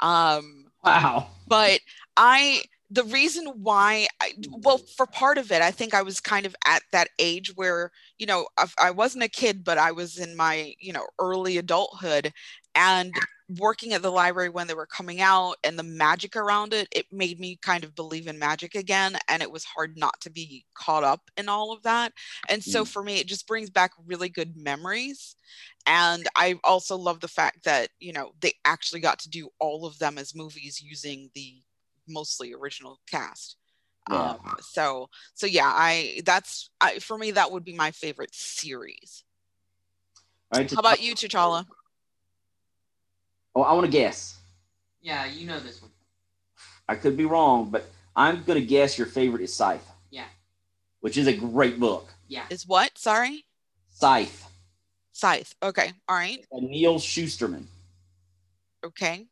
Um, 0.00 0.64
Wow. 0.84 1.28
but 1.48 1.80
I, 2.16 2.62
the 2.90 3.02
reason 3.04 3.46
why, 3.62 4.06
I, 4.20 4.34
well, 4.50 4.78
for 4.78 5.06
part 5.06 5.38
of 5.38 5.50
it, 5.50 5.62
I 5.62 5.70
think 5.72 5.94
I 5.94 6.02
was 6.02 6.20
kind 6.20 6.46
of 6.46 6.54
at 6.64 6.82
that 6.92 7.08
age 7.18 7.56
where, 7.56 7.90
you 8.18 8.26
know, 8.26 8.46
I, 8.56 8.66
I 8.80 8.90
wasn't 8.92 9.24
a 9.24 9.28
kid, 9.28 9.64
but 9.64 9.78
I 9.78 9.90
was 9.90 10.18
in 10.18 10.36
my, 10.36 10.74
you 10.78 10.92
know, 10.92 11.06
early 11.18 11.58
adulthood 11.58 12.32
and 12.76 13.12
working 13.48 13.92
at 13.92 14.02
the 14.02 14.10
library 14.10 14.48
when 14.48 14.66
they 14.66 14.74
were 14.74 14.86
coming 14.86 15.20
out 15.20 15.56
and 15.62 15.78
the 15.78 15.82
magic 15.82 16.34
around 16.34 16.72
it, 16.72 16.88
it 16.90 17.06
made 17.12 17.38
me 17.38 17.58
kind 17.62 17.84
of 17.84 17.94
believe 17.94 18.26
in 18.26 18.38
magic 18.38 18.74
again. 18.74 19.16
And 19.28 19.42
it 19.42 19.50
was 19.50 19.64
hard 19.64 19.96
not 19.96 20.20
to 20.22 20.30
be 20.30 20.64
caught 20.74 21.04
up 21.04 21.30
in 21.36 21.48
all 21.48 21.72
of 21.72 21.82
that. 21.84 22.12
And 22.48 22.62
so 22.62 22.84
Mm. 22.84 22.88
for 22.88 23.02
me, 23.02 23.18
it 23.18 23.28
just 23.28 23.46
brings 23.46 23.70
back 23.70 23.92
really 24.04 24.28
good 24.28 24.56
memories. 24.56 25.36
And 25.86 26.26
I 26.34 26.58
also 26.64 26.96
love 26.96 27.20
the 27.20 27.28
fact 27.28 27.62
that, 27.64 27.90
you 28.00 28.12
know, 28.12 28.32
they 28.40 28.54
actually 28.64 29.00
got 29.00 29.20
to 29.20 29.30
do 29.30 29.48
all 29.60 29.86
of 29.86 29.98
them 29.98 30.18
as 30.18 30.34
movies 30.34 30.82
using 30.82 31.30
the 31.34 31.62
mostly 32.08 32.52
original 32.52 33.00
cast. 33.08 33.56
Yeah. 34.10 34.30
Um, 34.30 34.56
so, 34.60 35.08
so 35.34 35.46
yeah, 35.46 35.70
I, 35.72 36.20
that's, 36.24 36.70
I, 36.80 36.98
for 36.98 37.16
me, 37.16 37.30
that 37.32 37.52
would 37.52 37.64
be 37.64 37.74
my 37.74 37.92
favorite 37.92 38.34
series. 38.34 39.22
Right. 40.52 40.70
How 40.72 40.80
about 40.80 41.00
you, 41.00 41.14
T'Challa? 41.14 41.66
Oh, 43.56 43.62
I 43.62 43.72
want 43.72 43.86
to 43.86 43.90
guess. 43.90 44.36
Yeah, 45.00 45.24
you 45.24 45.46
know 45.46 45.58
this 45.58 45.80
one. 45.80 45.90
I 46.88 46.94
could 46.94 47.16
be 47.16 47.24
wrong, 47.24 47.70
but 47.70 47.86
I'm 48.14 48.42
gonna 48.44 48.60
guess 48.60 48.98
your 48.98 49.06
favorite 49.06 49.42
is 49.42 49.52
Scythe. 49.54 49.88
Yeah. 50.10 50.26
Which 51.00 51.16
is 51.16 51.26
a 51.26 51.32
great 51.34 51.80
book. 51.80 52.06
Yeah. 52.28 52.44
Is 52.50 52.66
what? 52.66 52.98
Sorry? 52.98 53.46
Scythe. 53.88 54.44
Scythe. 55.12 55.54
Okay. 55.62 55.92
All 56.06 56.16
right. 56.16 56.44
by 56.52 56.58
Neal 56.60 56.96
Shusterman. 56.98 57.64
Okay. 58.84 59.24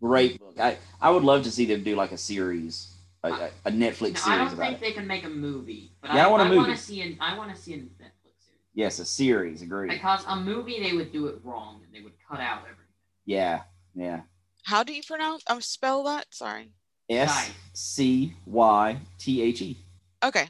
Great 0.00 0.38
book. 0.38 0.54
I, 0.60 0.76
I 1.00 1.10
would 1.10 1.22
love 1.24 1.42
to 1.44 1.50
see 1.50 1.64
them 1.64 1.82
do 1.82 1.96
like 1.96 2.12
a 2.12 2.18
series, 2.18 2.92
a, 3.24 3.30
a, 3.32 3.50
a 3.66 3.70
Netflix 3.70 4.14
Now, 4.14 4.20
series 4.20 4.26
I 4.26 4.36
don't 4.44 4.52
about 4.54 4.66
think 4.68 4.74
it. 4.76 4.80
they 4.80 4.92
can 4.92 5.06
make 5.06 5.24
a 5.24 5.28
movie, 5.30 5.92
but 6.02 6.12
Yeah, 6.12 6.24
I 6.24 6.28
I, 6.28 6.30
want 6.30 6.42
a 6.42 6.44
I 6.46 6.48
movie. 6.48 6.58
want 6.68 6.76
to 6.76 6.82
see 6.84 7.00
an 7.00 7.16
I 7.20 7.38
want 7.38 7.54
to 7.54 7.60
see 7.60 7.72
a 7.74 7.78
Netflix 7.78 8.36
series 8.44 8.60
Yes, 8.74 8.98
a 8.98 9.04
series. 9.06 9.62
Agree. 9.62 9.88
because 9.88 10.24
a 10.28 10.36
movie 10.36 10.78
they 10.82 10.92
would 10.94 11.10
do 11.12 11.26
it 11.28 11.40
wrong 11.42 11.80
and 11.84 11.94
they 11.94 12.02
would 12.02 12.14
cut 12.28 12.40
out 12.40 12.58
everything. 12.62 12.81
Yeah, 13.24 13.62
yeah. 13.94 14.22
How 14.64 14.82
do 14.82 14.92
you 14.92 15.02
pronounce, 15.02 15.42
um, 15.48 15.60
spell 15.60 16.04
that? 16.04 16.26
Sorry. 16.30 16.70
S 17.08 17.50
C 17.74 18.32
Y 18.46 18.96
T 19.18 19.42
H 19.42 19.62
E. 19.62 19.76
Okay. 20.24 20.48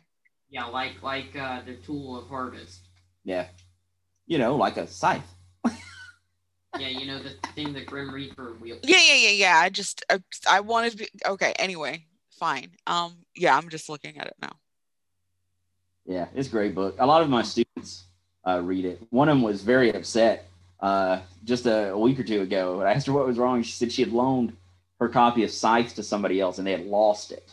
Yeah, 0.50 0.66
like 0.66 1.02
like 1.02 1.34
uh, 1.36 1.62
the 1.66 1.74
tool 1.76 2.18
of 2.18 2.28
harvest. 2.28 2.80
Yeah. 3.24 3.46
You 4.26 4.38
know, 4.38 4.56
like 4.56 4.76
a 4.76 4.86
scythe. 4.86 5.22
Yeah, 6.78 6.88
you 6.88 7.06
know 7.06 7.22
the 7.22 7.34
thing 7.54 7.74
the 7.74 7.84
Grim 7.84 8.10
Reaper 8.14 8.54
wields. 8.54 8.88
Yeah, 8.88 8.96
yeah, 9.06 9.14
yeah, 9.14 9.30
yeah. 9.30 9.58
I 9.58 9.68
just, 9.68 10.02
I, 10.08 10.22
I 10.48 10.60
wanted 10.60 10.92
to 10.92 10.96
be, 10.98 11.08
okay. 11.26 11.52
Anyway, 11.58 12.06
fine. 12.30 12.70
Um, 12.86 13.12
yeah, 13.36 13.54
I'm 13.54 13.68
just 13.68 13.90
looking 13.90 14.16
at 14.16 14.26
it 14.26 14.34
now. 14.40 14.52
Yeah, 16.06 16.28
it's 16.34 16.48
a 16.48 16.50
great 16.50 16.74
book. 16.74 16.96
A 16.98 17.06
lot 17.06 17.20
of 17.20 17.28
my 17.28 17.42
students 17.42 18.04
uh, 18.48 18.60
read 18.62 18.86
it. 18.86 19.02
One 19.10 19.28
of 19.28 19.36
them 19.36 19.42
was 19.42 19.62
very 19.62 19.92
upset 19.92 20.48
uh, 20.82 21.20
just 21.44 21.64
a, 21.66 21.92
a 21.92 21.98
week 21.98 22.18
or 22.20 22.24
two 22.24 22.42
ago. 22.42 22.82
I 22.82 22.92
asked 22.92 23.06
her 23.06 23.12
what 23.14 23.26
was 23.26 23.38
wrong. 23.38 23.62
She 23.62 23.72
said 23.72 23.90
she 23.92 24.02
had 24.02 24.12
loaned 24.12 24.54
her 25.00 25.08
copy 25.08 25.42
of 25.44 25.50
Scythe 25.50 25.94
to 25.94 26.02
somebody 26.02 26.40
else 26.40 26.58
and 26.58 26.66
they 26.66 26.72
had 26.72 26.84
lost 26.86 27.32
it. 27.32 27.50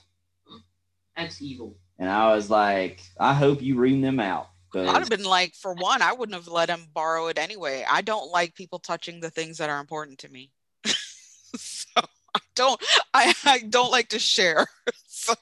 That's 1.15 1.41
evil. 1.41 1.75
And 1.97 2.09
I 2.09 2.33
was 2.35 2.49
like, 2.49 3.01
I 3.19 3.33
hope 3.33 3.61
you 3.61 3.77
ream 3.77 4.01
them 4.01 4.19
out. 4.19 4.49
'cause- 4.71 4.87
I'd 4.87 4.99
have 4.99 5.09
been 5.09 5.23
like, 5.25 5.53
for 5.55 5.73
one, 5.73 6.01
I 6.01 6.13
wouldn't 6.13 6.35
have 6.35 6.47
let 6.47 6.69
him 6.69 6.87
borrow 6.93 7.27
it 7.27 7.37
anyway. 7.39 7.85
I 7.89 8.01
don't 8.01 8.31
like 8.31 8.53
people 8.55 8.79
touching 8.79 9.19
the 9.19 9.29
things 9.31 9.57
that 9.57 9.69
are 9.69 9.79
important 9.79 10.19
to 10.19 10.29
me. 10.29 10.51
so 10.85 11.89
I 12.35 12.39
don't, 12.55 12.81
I, 13.13 13.33
I 13.45 13.59
don't 13.59 13.91
like 13.91 14.09
to 14.09 14.19
share. 14.19 14.67
so, 15.07 15.33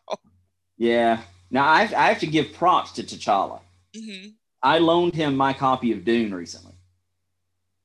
yeah. 0.77 1.21
Now 1.51 1.67
I 1.67 1.83
have, 1.83 1.93
I 1.93 2.07
have 2.07 2.19
to 2.21 2.27
give 2.27 2.53
props 2.53 2.91
to 2.93 3.03
T'Challa. 3.03 3.59
mhm. 3.95 4.33
I 4.63 4.79
loaned 4.79 5.13
him 5.13 5.35
my 5.35 5.53
copy 5.53 5.91
of 5.91 6.03
Dune 6.03 6.33
recently. 6.33 6.73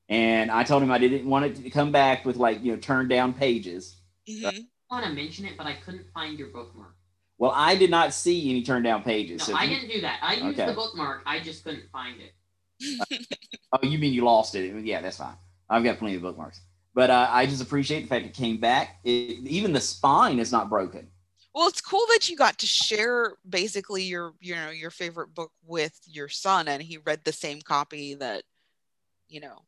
And 0.09 0.51
I 0.51 0.63
told 0.63 0.83
him 0.83 0.91
I 0.91 0.97
didn't 0.97 1.25
want 1.29 1.45
it 1.45 1.55
to 1.63 1.69
come 1.69 1.91
back 1.91 2.25
with 2.25 2.35
like, 2.37 2.63
you 2.63 2.71
know, 2.73 2.77
turned 2.77 3.09
down 3.09 3.33
pages. 3.33 3.95
Mhm. 4.29 4.45
I 4.91 4.93
want 4.95 5.05
to 5.05 5.11
mention 5.13 5.45
it, 5.45 5.57
but 5.57 5.65
I 5.65 5.73
couldn't 5.73 6.05
find 6.13 6.37
your 6.37 6.49
bookmark. 6.49 6.95
Well, 7.39 7.51
I 7.55 7.75
did 7.75 7.89
not 7.89 8.13
see 8.13 8.49
any 8.49 8.63
turned 8.63 8.83
down 8.83 9.01
pages. 9.03 9.39
No, 9.47 9.53
so 9.55 9.59
I 9.59 9.63
you- 9.63 9.75
didn't 9.75 9.89
do 9.91 10.01
that. 10.01 10.19
I 10.21 10.35
used 10.35 10.59
Okay. 10.59 10.67
the 10.69 10.73
bookmark. 10.75 11.23
I 11.25 11.39
just 11.39 11.63
couldn't 11.63 11.89
find 11.91 12.17
it. 12.21 12.33
Oh, 13.75 13.79
you 13.87 13.97
mean 13.97 14.13
you 14.13 14.23
lost 14.23 14.53
it? 14.53 14.85
Yeah, 14.85 15.01
that's 15.01 15.17
fine. 15.17 15.33
I've 15.67 15.83
got 15.83 15.97
plenty 15.97 16.15
of 16.15 16.21
bookmarks. 16.21 16.61
But 16.93 17.09
uh, 17.09 17.27
I 17.31 17.47
just 17.47 17.59
appreciate 17.63 18.01
the 18.03 18.07
fact 18.07 18.23
it 18.27 18.35
came 18.35 18.57
back. 18.59 18.99
It, 19.03 19.39
even 19.47 19.73
the 19.73 19.81
spine 19.81 20.37
is 20.37 20.51
not 20.51 20.69
broken. 20.69 21.07
Well, 21.55 21.67
it's 21.67 21.81
cool 21.81 22.05
that 22.13 22.29
you 22.29 22.35
got 22.37 22.59
to 22.59 22.67
share 22.67 23.33
basically 23.49 24.03
your, 24.03 24.35
you 24.39 24.53
know, 24.53 24.69
your 24.69 24.91
favorite 24.91 25.33
book 25.33 25.51
with 25.65 25.99
your 26.05 26.29
son, 26.29 26.67
and 26.67 26.83
he 26.83 26.97
read 26.99 27.21
the 27.23 27.31
same 27.33 27.61
copy 27.61 28.13
that, 28.13 28.43
you 29.33 29.39
know, 29.39 29.59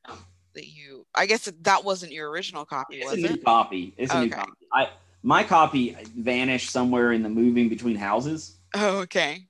that 0.54 0.68
you. 0.68 1.06
I 1.16 1.26
guess 1.26 1.52
that 1.62 1.84
wasn't 1.84 2.12
your 2.12 2.30
original 2.30 2.66
copy, 2.66 2.98
It's 2.98 3.12
was 3.12 3.24
a 3.24 3.28
new 3.28 3.34
it? 3.34 3.44
copy. 3.44 3.94
It's 3.98 4.14
a 4.14 4.22
new 4.22 4.30
copy. 4.30 4.52
I 4.72 4.90
my 5.24 5.44
copy 5.44 5.98
vanished 6.16 6.70
somewhere 6.70 7.12
in 7.12 7.24
the 7.24 7.30
moving 7.30 7.68
between 7.68 7.96
houses. 7.96 8.58
Oh, 8.76 9.00
okay. 9.00 9.48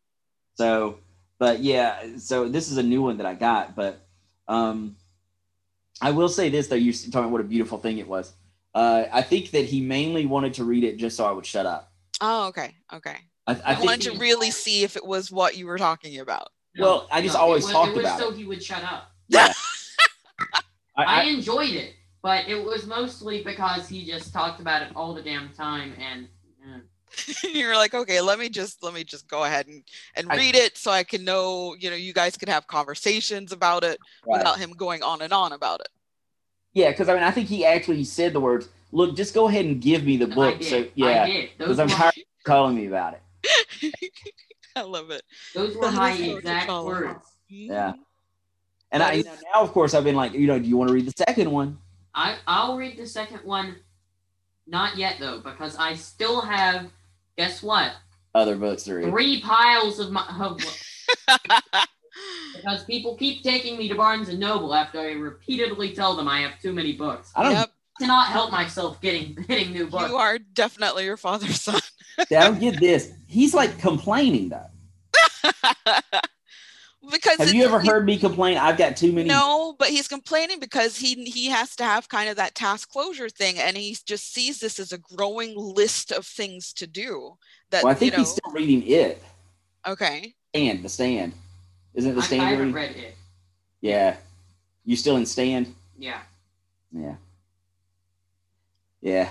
So, 0.54 1.00
but 1.38 1.60
yeah, 1.60 2.18
so 2.18 2.48
this 2.48 2.72
is 2.72 2.78
a 2.78 2.84
new 2.84 3.02
one 3.02 3.18
that 3.18 3.26
I 3.26 3.34
got. 3.34 3.76
But 3.76 4.00
um, 4.48 4.96
I 6.02 6.12
will 6.12 6.30
say 6.30 6.48
this 6.48 6.68
though, 6.68 6.76
you're 6.76 6.94
talking 6.94 7.20
about 7.20 7.32
what 7.32 7.42
a 7.42 7.46
beautiful 7.46 7.78
thing 7.78 7.98
it 7.98 8.08
was. 8.08 8.32
Uh, 8.74 9.06
I 9.12 9.22
think 9.22 9.52
that 9.52 9.66
he 9.66 9.82
mainly 9.82 10.26
wanted 10.26 10.54
to 10.56 10.64
read 10.64 10.86
it 10.86 10.98
just 10.98 11.18
so 11.18 11.26
I 11.26 11.32
would 11.32 11.46
shut 11.46 11.66
up. 11.66 11.92
Oh, 12.22 12.48
okay. 12.48 12.74
Okay. 12.94 13.18
I, 13.48 13.54
I 13.54 13.74
I, 13.76 13.80
wanted 13.82 14.14
to 14.14 14.18
really 14.18 14.52
see 14.52 14.84
if 14.84 14.96
it 14.96 15.06
was 15.06 15.30
what 15.30 15.58
you 15.58 15.68
were 15.68 15.78
talking 15.78 16.20
about. 16.20 16.50
Well, 16.78 17.08
I 17.12 17.22
just 17.22 17.36
it 17.36 17.40
always 17.40 17.64
was, 17.64 17.72
talked 17.74 17.92
it 17.92 17.98
was 17.98 18.06
about 18.06 18.20
so 18.20 18.30
it. 18.32 18.38
he 18.38 18.46
would 18.46 18.64
shut 18.64 18.84
up. 18.84 19.12
Yeah. 19.28 19.52
I, 20.40 20.62
I 20.98 21.22
I, 21.22 21.24
enjoyed 21.24 21.72
it, 21.72 21.94
but 22.22 22.48
it 22.48 22.64
was 22.64 22.86
mostly 22.86 23.44
because 23.44 23.88
he 23.88 24.06
just 24.06 24.34
talked 24.34 24.60
about 24.60 24.82
it 24.82 24.90
all 24.96 25.14
the 25.14 25.22
damn 25.22 25.50
time, 25.54 25.94
and 26.00 26.28
uh, 26.64 26.80
You're 27.54 27.76
like, 27.76 27.94
okay, 27.94 28.22
let 28.22 28.40
me 28.40 28.50
just 28.50 28.84
let 28.84 28.94
me 28.94 29.04
just 29.04 29.28
go 29.28 29.44
ahead 29.44 29.68
and 29.68 29.84
and 30.16 30.32
I- 30.32 30.38
read 30.38 30.56
it 30.56 30.78
so 30.78 30.92
I 30.92 31.04
can 31.04 31.24
know, 31.24 31.76
you 31.80 31.90
know, 31.90 31.96
you 31.96 32.14
guys 32.14 32.38
could 32.38 32.50
have 32.50 32.68
conversations 32.68 33.52
about 33.52 33.84
it 33.84 34.00
right. 34.26 34.38
without 34.38 34.60
him 34.60 34.72
going 34.72 35.04
on 35.04 35.22
and 35.22 35.34
on 35.34 35.54
about 35.54 35.82
it. 35.82 35.90
Yeah, 36.74 36.92
because 36.92 37.08
I 37.10 37.14
mean, 37.14 37.24
I 37.24 37.32
think 37.32 37.48
he 37.48 37.66
actually 37.66 38.04
said 38.04 38.34
the 38.34 38.40
words, 38.40 38.68
"Look, 38.92 39.16
just 39.16 39.34
go 39.34 39.48
ahead 39.48 39.66
and 39.66 39.82
give 39.82 40.04
me 40.04 40.18
the 40.18 40.28
book." 40.28 40.62
So 40.62 40.88
yeah, 40.96 41.26
because 41.58 41.80
I'm 41.80 41.88
tired 41.88 42.14
of 42.18 42.44
calling 42.44 42.76
me 42.76 42.88
about 42.88 43.14
it. 43.16 43.22
I 44.76 44.82
love 44.82 45.10
it. 45.10 45.24
those 45.54 45.76
were 45.76 45.84
That 45.84 45.94
my 45.94 46.12
exact 46.12 46.70
T'Challa. 46.70 46.86
words. 46.86 47.26
Yeah. 47.48 47.94
And 48.92 49.02
That 49.02 49.14
I 49.14 49.16
is- 49.18 49.26
now, 49.26 49.62
of 49.62 49.72
course, 49.72 49.94
I've 49.94 50.04
been 50.04 50.16
like, 50.16 50.34
you 50.34 50.48
know, 50.48 50.60
do 50.60 50.68
you 50.68 50.78
want 50.78 50.90
to 50.90 50.94
read 50.94 51.06
the 51.08 51.14
second 51.18 51.52
one? 51.52 51.78
I 52.14 52.38
I'll 52.48 52.78
read 52.78 52.98
the 52.98 53.08
second 53.08 53.40
one. 53.44 53.76
Not 54.68 54.98
yet 54.98 55.18
though, 55.20 55.40
because 55.40 55.76
I 55.78 55.96
still 55.96 56.42
have. 56.42 56.90
Guess 57.38 57.62
what? 57.62 57.92
Other 58.34 58.56
books 58.56 58.84
to 58.84 58.96
read. 58.96 59.10
Three 59.10 59.42
piles 59.42 60.00
of 60.00 60.12
my 60.12 60.26
of, 60.40 60.58
because 62.56 62.84
people 62.86 63.16
keep 63.18 63.44
taking 63.44 63.78
me 63.78 63.90
to 63.90 63.96
Barnes 63.96 64.30
and 64.30 64.40
Noble 64.40 64.74
after 64.74 65.00
I 65.00 65.12
repeatedly 65.12 65.94
tell 65.94 66.16
them 66.16 66.28
I 66.28 66.42
have 66.42 66.60
too 66.62 66.72
many 66.74 66.94
books. 66.94 67.32
I 67.36 67.44
don't. 67.44 67.52
Yep, 67.54 67.72
cannot 68.00 68.28
help 68.28 68.52
myself 68.52 69.02
getting 69.02 69.34
getting 69.48 69.74
new 69.74 69.88
books. 69.88 70.10
you 70.10 70.16
are 70.16 70.38
definitely 70.40 71.04
your 71.06 71.18
father's 71.18 71.62
son. 71.62 71.82
I 72.18 72.26
don't 72.30 72.60
get 72.60 72.80
this. 72.80 73.12
He's 73.28 73.54
like 73.54 73.78
complaining 73.80 74.50
though. 74.50 74.70
because 77.12 77.38
Have 77.40 77.54
you 77.54 77.62
it's- 77.64 77.74
ever 77.74 77.82
he- 77.82 77.88
heard 77.90 78.06
me 78.06 78.18
complain? 78.18 78.58
I've 78.58 78.78
got 78.78 78.96
too 78.98 79.12
many. 79.12 79.28
No, 79.30 79.76
but 79.80 79.90
he's 79.90 80.08
complaining 80.08 80.60
because 80.60 80.98
he 80.98 81.16
he 81.26 81.48
has 81.48 81.76
to 81.78 81.84
have 81.84 82.10
kind 82.10 82.30
of 82.30 82.36
that 82.38 82.56
task 82.56 82.90
closure 82.90 83.30
thing, 83.30 83.58
and 83.60 83.78
he 83.78 83.98
just 84.06 84.34
sees 84.34 84.60
this 84.60 84.80
as 84.80 84.92
a 84.92 84.98
growing 84.98 85.56
list 85.58 86.12
of 86.12 86.26
things 86.26 86.74
to 86.74 86.88
do. 86.88 87.38
That 87.72 87.84
Well, 87.84 87.92
I 87.92 87.96
think 87.96 88.12
you 88.14 88.18
know, 88.18 88.24
he's 88.24 88.32
still 88.32 88.52
reading 88.52 88.88
it. 88.88 89.22
okay. 89.86 90.34
and 90.54 90.84
the 90.84 90.90
stand. 90.90 91.34
Isn't 91.94 92.12
it 92.12 92.16
the 92.16 92.22
I, 92.22 92.24
I 92.24 92.28
stand? 92.28 92.42
you're 92.44 92.50
haven't 92.52 92.74
read 92.74 92.96
it. 92.96 93.16
Yeah. 93.82 94.18
You 94.86 94.96
still 94.96 95.18
in 95.18 95.26
stand? 95.26 95.74
Yeah. 95.98 96.20
Yeah. 96.92 97.16
Yeah. 99.02 99.30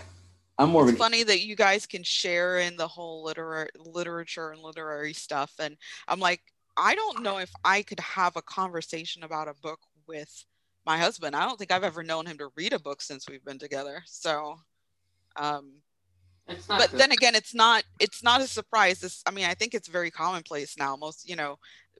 I'm 0.58 0.70
more 0.70 0.82
of 0.82 0.88
It's 0.88 0.94
an 0.96 0.98
funny 0.98 1.22
that 1.24 1.40
you 1.44 1.56
guys 1.56 1.84
can 1.86 2.02
share 2.04 2.58
in 2.60 2.76
the 2.76 2.86
whole 2.86 3.24
literary 3.24 3.70
literature 3.76 4.50
and 4.52 4.62
literary 4.62 5.12
stuff, 5.12 5.52
and 5.58 5.76
I'm 6.06 6.20
like, 6.20 6.40
I 6.76 6.94
don't 6.94 7.22
know 7.22 7.38
if 7.38 7.50
I 7.64 7.82
could 7.82 8.00
have 8.00 8.36
a 8.36 8.42
conversation 8.42 9.22
about 9.22 9.48
a 9.48 9.54
book 9.62 9.80
with 10.06 10.44
my 10.86 10.98
husband. 10.98 11.36
I 11.36 11.46
don't 11.46 11.58
think 11.58 11.72
I've 11.72 11.84
ever 11.84 12.02
known 12.02 12.26
him 12.26 12.38
to 12.38 12.48
read 12.56 12.72
a 12.72 12.78
book 12.78 13.00
since 13.02 13.28
we've 13.28 13.44
been 13.44 13.58
together. 13.58 14.02
So, 14.06 14.56
um, 15.36 15.82
but 16.68 16.90
good. 16.90 17.00
then 17.00 17.12
again 17.12 17.34
it's 17.34 17.54
not 17.54 17.84
it's 18.00 18.22
not 18.22 18.40
a 18.40 18.46
surprise 18.46 19.00
this 19.00 19.22
i 19.26 19.30
mean 19.30 19.46
i 19.46 19.54
think 19.54 19.74
it's 19.74 19.88
very 19.88 20.10
commonplace 20.10 20.76
now 20.78 20.96
most 20.96 21.28
you 21.28 21.36
know 21.36 21.58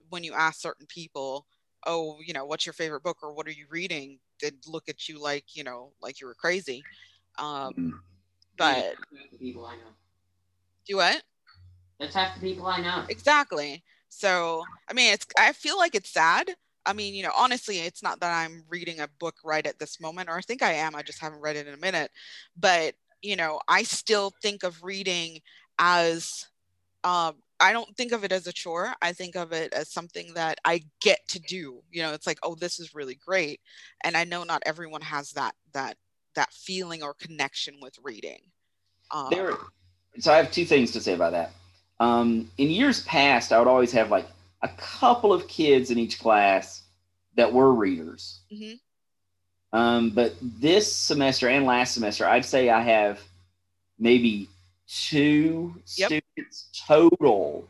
when 0.09 0.23
you 0.23 0.33
ask 0.33 0.59
certain 0.61 0.85
people 0.87 1.45
oh 1.87 2.17
you 2.25 2.33
know 2.33 2.45
what's 2.45 2.65
your 2.65 2.73
favorite 2.73 3.03
book 3.03 3.17
or 3.23 3.33
what 3.33 3.47
are 3.47 3.51
you 3.51 3.65
reading 3.69 4.19
they'd 4.41 4.55
look 4.67 4.87
at 4.89 5.07
you 5.07 5.21
like 5.21 5.45
you 5.55 5.63
know 5.63 5.91
like 6.01 6.19
you 6.21 6.27
were 6.27 6.35
crazy 6.35 6.83
um 7.37 7.73
Mm. 7.77 7.91
but 8.57 8.95
That's 9.11 9.31
the 9.31 9.37
people 9.37 9.65
I 9.65 9.75
know. 9.75 9.91
do 10.87 10.97
what 10.97 11.21
That's 11.99 12.15
half 12.15 12.35
the 12.35 12.41
people 12.41 12.67
I 12.67 12.81
know. 12.81 13.03
exactly 13.09 13.83
so 14.15 14.63
i 14.89 14.93
mean 14.93 15.13
it's 15.13 15.25
i 15.37 15.51
feel 15.51 15.77
like 15.77 15.95
it's 15.95 16.09
sad. 16.09 16.49
I 16.85 16.93
mean 16.93 17.13
you 17.15 17.23
know 17.23 17.31
honestly 17.35 17.79
it's 17.79 18.03
not 18.03 18.19
that 18.19 18.31
i'm 18.31 18.63
reading 18.69 18.99
a 18.99 19.09
book 19.19 19.35
right 19.43 19.65
at 19.65 19.79
this 19.79 19.99
moment 19.99 20.29
or 20.29 20.37
i 20.37 20.41
think 20.41 20.61
i 20.61 20.73
am 20.73 20.95
i 20.95 21.01
just 21.01 21.19
haven't 21.19 21.41
read 21.41 21.55
it 21.55 21.67
in 21.67 21.73
a 21.73 21.77
minute. 21.77 22.11
But 22.57 22.95
you 23.21 23.35
know 23.35 23.59
i 23.67 23.83
still 23.83 24.31
think 24.41 24.63
of 24.63 24.83
reading 24.83 25.39
as 25.79 26.47
um 27.03 27.35
i 27.59 27.73
don't 27.73 27.95
think 27.97 28.11
of 28.11 28.23
it 28.23 28.31
as 28.31 28.47
a 28.47 28.53
chore. 28.53 28.93
I 29.01 29.11
think 29.13 29.35
of 29.35 29.51
it 29.51 29.73
as 29.73 29.91
something 29.91 30.33
that 30.35 30.59
i 30.63 30.81
get 31.01 31.27
to 31.29 31.39
do. 31.39 31.81
You 31.91 32.03
know 32.03 32.13
it's 32.13 32.27
like 32.27 32.39
oh 32.43 32.55
this 32.55 32.79
is 32.79 32.95
really 32.95 33.15
great. 33.15 33.59
And 34.03 34.15
i 34.15 34.23
know 34.23 34.43
not 34.43 34.63
everyone 34.65 35.01
has 35.01 35.31
that 35.31 35.55
that 35.73 35.97
that 36.35 36.53
feeling 36.53 37.03
or 37.03 37.15
connection 37.15 37.75
with 37.81 37.97
reading. 38.03 38.39
Um, 39.11 39.29
there 39.29 39.57
so 40.19 40.31
I 40.31 40.37
have 40.37 40.51
two 40.51 40.65
things 40.65 40.91
to 40.91 41.01
say 41.01 41.13
about 41.13 41.33
that. 41.33 41.51
Um, 41.99 42.51
in 42.57 42.69
years 42.69 43.01
past, 43.03 43.51
I 43.51 43.59
would 43.59 43.67
always 43.67 43.91
have 43.93 44.11
like 44.11 44.27
a 44.61 44.69
couple 44.69 45.31
of 45.33 45.47
kids 45.47 45.91
in 45.91 45.97
each 45.97 46.19
class 46.19 46.83
that 47.35 47.51
were 47.51 47.73
readers. 47.73 48.39
Mhm. 48.51 48.79
Um, 49.73 50.09
but 50.11 50.35
this 50.41 50.91
semester 50.91 51.47
and 51.49 51.65
last 51.65 51.93
semester, 51.93 52.25
I'd 52.27 52.45
say 52.45 52.69
I 52.69 52.81
have 52.81 53.19
maybe 53.99 54.49
two 54.87 55.81
Yep. 55.95 56.07
students 56.07 56.67
total 56.87 57.67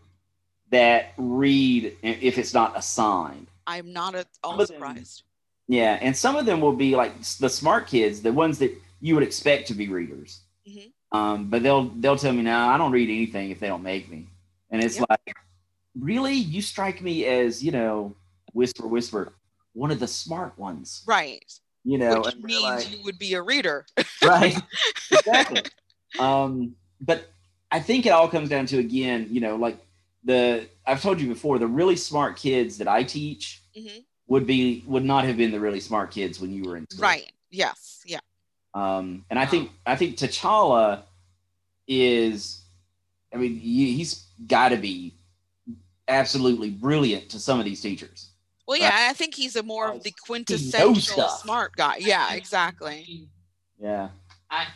that 0.72 1.14
read 1.18 1.96
if 2.02 2.38
it's 2.38 2.54
not 2.54 2.78
assigned. 2.78 3.48
i'm 3.68 3.92
not 3.94 4.14
at 4.14 4.28
all 4.44 4.64
surprised 4.66 5.24
Yeah, 5.68 5.98
and 6.02 6.16
some 6.16 6.36
of 6.36 6.46
them 6.46 6.62
will 6.62 6.76
be 6.76 6.96
like 6.96 7.14
the 7.40 7.50
smart 7.50 7.88
kids, 7.88 8.22
the 8.22 8.32
ones 8.34 8.60
that 8.60 8.72
you 9.02 9.16
would 9.16 9.24
expect 9.24 9.68
to 9.70 9.74
be 9.74 9.88
readers. 9.88 10.42
Mhm. 10.68 10.92
Um, 11.16 11.50
but 11.50 11.64
they'll 11.64 11.86
they'll 12.02 12.18
tell 12.18 12.34
me 12.34 12.42
now 12.42 12.70
I 12.70 12.78
don't 12.78 12.92
read 12.92 13.10
anything 13.10 13.50
if 13.52 13.60
they 13.60 13.68
don't 13.68 13.84
make 13.84 14.10
me, 14.10 14.28
and 14.72 14.84
it's 14.84 15.00
like, 15.00 15.36
really, 16.00 16.34
you 16.34 16.62
strike 16.62 17.02
me 17.02 17.26
as 17.26 17.64
you 17.64 17.72
know, 17.72 18.16
whisper 18.54 18.88
whisper, 18.88 19.34
one 19.74 19.92
of 19.92 20.00
the 20.00 20.08
smart 20.08 20.58
ones, 20.58 21.04
right. 21.08 21.44
You 21.84 21.98
know, 22.00 22.22
which 22.22 22.34
and 22.34 22.44
means 22.44 22.64
like- 22.64 22.92
you 22.92 23.04
would 23.04 23.20
be 23.20 23.34
a 23.36 23.42
reader. 23.42 23.86
Right, 24.24 24.58
exactly. 25.12 25.62
Um, 26.18 26.76
but 27.00 27.30
I 27.72 27.80
think 27.80 28.08
it 28.08 28.10
all 28.10 28.28
comes 28.28 28.50
down 28.50 28.66
to 28.68 28.80
again, 28.80 29.28
you 29.30 29.40
know, 29.40 29.56
like 29.56 29.78
the 30.24 30.68
I've 30.88 31.02
told 31.02 31.22
you 31.22 31.28
before, 31.28 31.60
the 31.60 31.68
really 31.68 31.96
smart 31.96 32.38
kids 32.38 32.80
that 32.80 32.88
I 32.88 33.04
teach 33.04 33.62
Mhm. 33.78 34.04
would 34.28 34.48
be 34.48 34.84
would 34.88 35.04
not 35.06 35.26
have 35.26 35.38
been 35.38 35.52
the 35.52 35.60
really 35.60 35.80
smart 35.80 36.10
kids 36.12 36.40
when 36.42 36.52
you 36.52 36.64
were 36.64 36.76
in 36.78 36.88
school. 36.90 37.04
right. 37.04 37.32
Yes. 37.52 38.02
Yeah 38.06 38.20
Um, 38.76 39.24
and 39.30 39.40
I 39.40 39.46
think 39.46 39.72
I 39.86 39.96
think 39.96 40.18
T'Challa 40.18 41.04
is, 41.88 42.62
I 43.34 43.38
mean, 43.38 43.56
he, 43.58 43.94
he's 43.94 44.28
got 44.48 44.70
to 44.70 44.78
be 44.78 45.16
absolutely 46.08 46.70
brilliant 46.70 47.30
to 47.30 47.40
some 47.40 47.58
of 47.58 47.66
these 47.66 47.82
teachers. 47.82 48.30
well 48.68 48.78
yeah 48.78 49.08
i 49.10 49.14
think 49.14 49.34
he's 49.34 49.56
a 49.56 49.64
more 49.64 49.90
of 49.92 50.04
the 50.04 50.14
quintessential 50.28 51.28
smart 51.30 51.72
guy 51.76 51.96
yeah 52.00 52.34
exactly 52.36 53.28
Yeah, 53.80 54.10
I, 54.52 54.68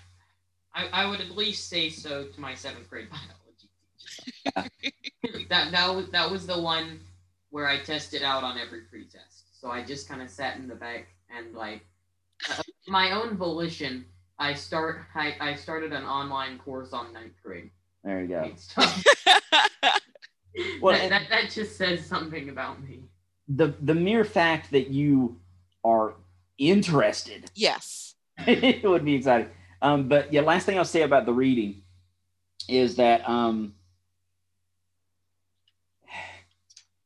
I 0.73 0.87
I 0.91 1.05
would 1.09 1.21
at 1.21 1.31
least 1.37 1.69
say 1.69 1.89
so 1.89 2.25
to 2.33 2.41
my 2.41 2.55
seventh 2.55 2.89
grade 2.89 3.09
biology 3.13 3.69
teacher. 4.81 5.45
that 5.49 5.71
that 5.71 5.95
was 5.95 6.09
that 6.09 6.31
was 6.31 6.47
the 6.47 6.59
one 6.59 6.99
where 7.51 7.67
I 7.67 7.77
tested 7.79 8.23
out 8.23 8.43
on 8.43 8.57
every 8.57 8.81
pretest. 8.81 9.59
So 9.59 9.69
I 9.69 9.83
just 9.83 10.07
kind 10.09 10.21
of 10.21 10.29
sat 10.29 10.57
in 10.57 10.67
the 10.67 10.75
back 10.75 11.07
and 11.35 11.53
like 11.53 11.81
uh, 12.49 12.61
my 12.87 13.11
own 13.11 13.35
volition. 13.37 14.05
I 14.37 14.53
start 14.53 15.01
I, 15.15 15.35
I 15.39 15.55
started 15.55 15.91
an 15.93 16.03
online 16.05 16.59
course 16.59 16.93
on 16.93 17.11
ninth 17.13 17.33
grade. 17.43 17.71
there 18.03 18.21
you 18.21 18.27
go. 18.27 18.51
Well, 20.81 20.93
that, 20.93 21.03
and- 21.03 21.11
that 21.11 21.29
that 21.29 21.51
just 21.51 21.77
says 21.77 22.05
something 22.05 22.49
about 22.49 22.81
me. 22.83 23.03
The 23.47 23.73
the 23.81 23.95
mere 23.95 24.25
fact 24.25 24.71
that 24.71 24.89
you 24.89 25.39
are 25.85 26.15
interested 26.57 27.49
yes 27.55 28.15
it 28.45 28.83
would 28.89 29.05
be 29.05 29.15
exciting. 29.15 29.49
Um, 29.81 30.09
but 30.09 30.33
yeah, 30.33 30.41
last 30.41 30.65
thing 30.65 30.77
I'll 30.77 30.83
say 30.85 31.03
about 31.03 31.25
the 31.25 31.31
reading 31.33 31.81
is 32.67 32.95
that 32.97 33.27
um, 33.29 33.73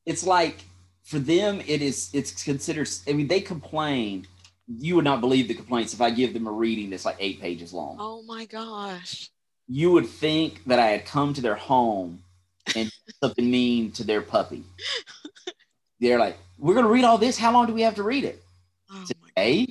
it's 0.06 0.26
like 0.26 0.64
for 1.04 1.20
them 1.20 1.62
it 1.68 1.82
is 1.82 2.10
it's 2.14 2.44
considered. 2.44 2.90
I 3.08 3.14
mean, 3.14 3.28
they 3.28 3.42
complain. 3.42 4.28
You 4.68 4.96
would 4.96 5.04
not 5.06 5.22
believe 5.22 5.48
the 5.48 5.54
complaints 5.54 5.94
if 5.94 6.02
I 6.02 6.10
give 6.10 6.34
them 6.34 6.48
a 6.48 6.52
reading 6.52 6.90
that's 6.90 7.06
like 7.06 7.18
eight 7.20 7.42
pages 7.42 7.74
long. 7.74 7.98
oh 8.00 8.24
my 8.24 8.46
gosh 8.46 9.30
You 9.68 9.92
would 9.92 10.08
think 10.08 10.64
that 10.66 10.80
I 10.80 10.88
had 10.88 11.06
come 11.06 11.34
to 11.34 11.42
their 11.42 11.56
home 11.56 12.24
and 12.76 12.92
something 13.22 13.50
mean 13.50 13.92
to 13.94 14.04
their 14.04 14.22
puppy. 14.22 14.64
They're 16.00 16.20
like, 16.20 16.38
"We're 16.58 16.76
gonna 16.76 16.90
read 16.90 17.04
all 17.04 17.18
this. 17.18 17.38
How 17.38 17.52
long 17.52 17.68
do 17.68 17.74
we 17.74 17.82
have 17.82 17.96
to 17.96 18.04
read 18.04 18.24
it?" 18.24 18.42
oh 18.92 19.06
my 19.38 19.68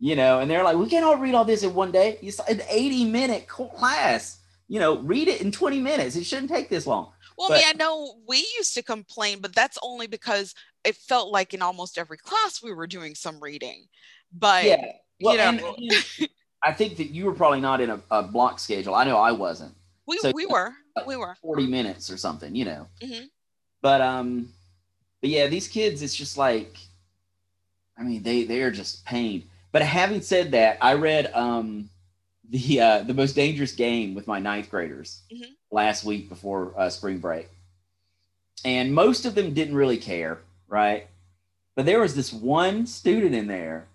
you 0.00 0.16
know, 0.16 0.40
and 0.40 0.50
they're 0.50 0.64
like, 0.64 0.76
we 0.78 0.88
can't 0.88 1.04
all 1.04 1.18
read 1.18 1.34
all 1.34 1.44
this 1.44 1.62
in 1.62 1.74
one 1.74 1.92
day. 1.92 2.18
It's 2.22 2.40
an 2.40 2.62
80 2.68 3.04
minute 3.04 3.46
class. 3.46 4.38
You 4.66 4.80
know, 4.80 4.96
read 4.98 5.28
it 5.28 5.42
in 5.42 5.52
20 5.52 5.78
minutes. 5.78 6.16
It 6.16 6.24
shouldn't 6.24 6.48
take 6.50 6.70
this 6.70 6.86
long. 6.86 7.12
well 7.36 7.50
but- 7.50 7.58
I 7.58 7.60
mean, 7.60 7.66
I 7.68 7.72
know 7.78 8.14
we 8.26 8.38
used 8.56 8.74
to 8.74 8.82
complain 8.82 9.40
but 9.40 9.54
that's 9.54 9.78
only 9.82 10.06
because 10.06 10.54
it 10.84 10.96
felt 10.96 11.30
like 11.30 11.52
in 11.52 11.60
almost 11.60 11.98
every 11.98 12.16
class 12.16 12.62
we 12.62 12.72
were 12.72 12.86
doing 12.86 13.14
some 13.14 13.40
reading 13.40 13.86
but 14.32 14.64
yeah. 14.64 14.92
Well, 15.20 15.34
you 15.34 15.38
know- 15.60 15.74
and, 15.76 15.92
and 16.18 16.28
I 16.62 16.72
think 16.72 16.96
that 16.98 17.10
you 17.10 17.24
were 17.24 17.32
probably 17.32 17.60
not 17.60 17.80
in 17.80 17.90
a, 17.90 18.00
a 18.10 18.22
block 18.22 18.58
schedule. 18.58 18.94
I 18.94 19.04
know 19.04 19.16
I 19.16 19.32
wasn't. 19.32 19.74
we, 20.06 20.18
so- 20.18 20.32
we 20.34 20.46
were 20.46 20.72
we 21.06 21.16
were 21.16 21.34
40 21.42 21.66
minutes 21.66 22.10
or 22.10 22.16
something, 22.16 22.54
you 22.54 22.64
know. 22.66 22.86
Mhm. 23.02 23.28
But 23.82 24.00
um, 24.02 24.48
but 25.22 25.30
yeah, 25.30 25.46
these 25.46 25.68
kids, 25.68 26.02
it's 26.02 26.14
just 26.14 26.36
like, 26.36 26.76
I 27.98 28.02
mean, 28.02 28.22
they 28.22 28.44
they 28.44 28.60
are 28.62 28.70
just 28.70 29.04
pain. 29.06 29.44
But 29.72 29.82
having 29.82 30.20
said 30.20 30.50
that, 30.52 30.78
I 30.82 30.94
read 30.94 31.32
um 31.32 31.88
the 32.48 32.80
uh, 32.80 33.02
the 33.04 33.14
most 33.14 33.34
dangerous 33.34 33.72
game 33.72 34.14
with 34.14 34.26
my 34.26 34.38
ninth 34.38 34.68
graders 34.70 35.22
Mhm. 35.32 35.46
last 35.70 36.04
week 36.04 36.28
before 36.28 36.74
uh, 36.76 36.90
spring 36.90 37.18
break, 37.18 37.48
and 38.64 38.92
most 38.94 39.24
of 39.24 39.34
them 39.34 39.54
didn't 39.54 39.76
really 39.76 39.96
care, 39.98 40.40
right? 40.68 41.06
But 41.76 41.86
there 41.86 42.00
was 42.00 42.14
this 42.14 42.32
one 42.32 42.86
student 42.86 43.34
in 43.34 43.46
there. 43.46 43.86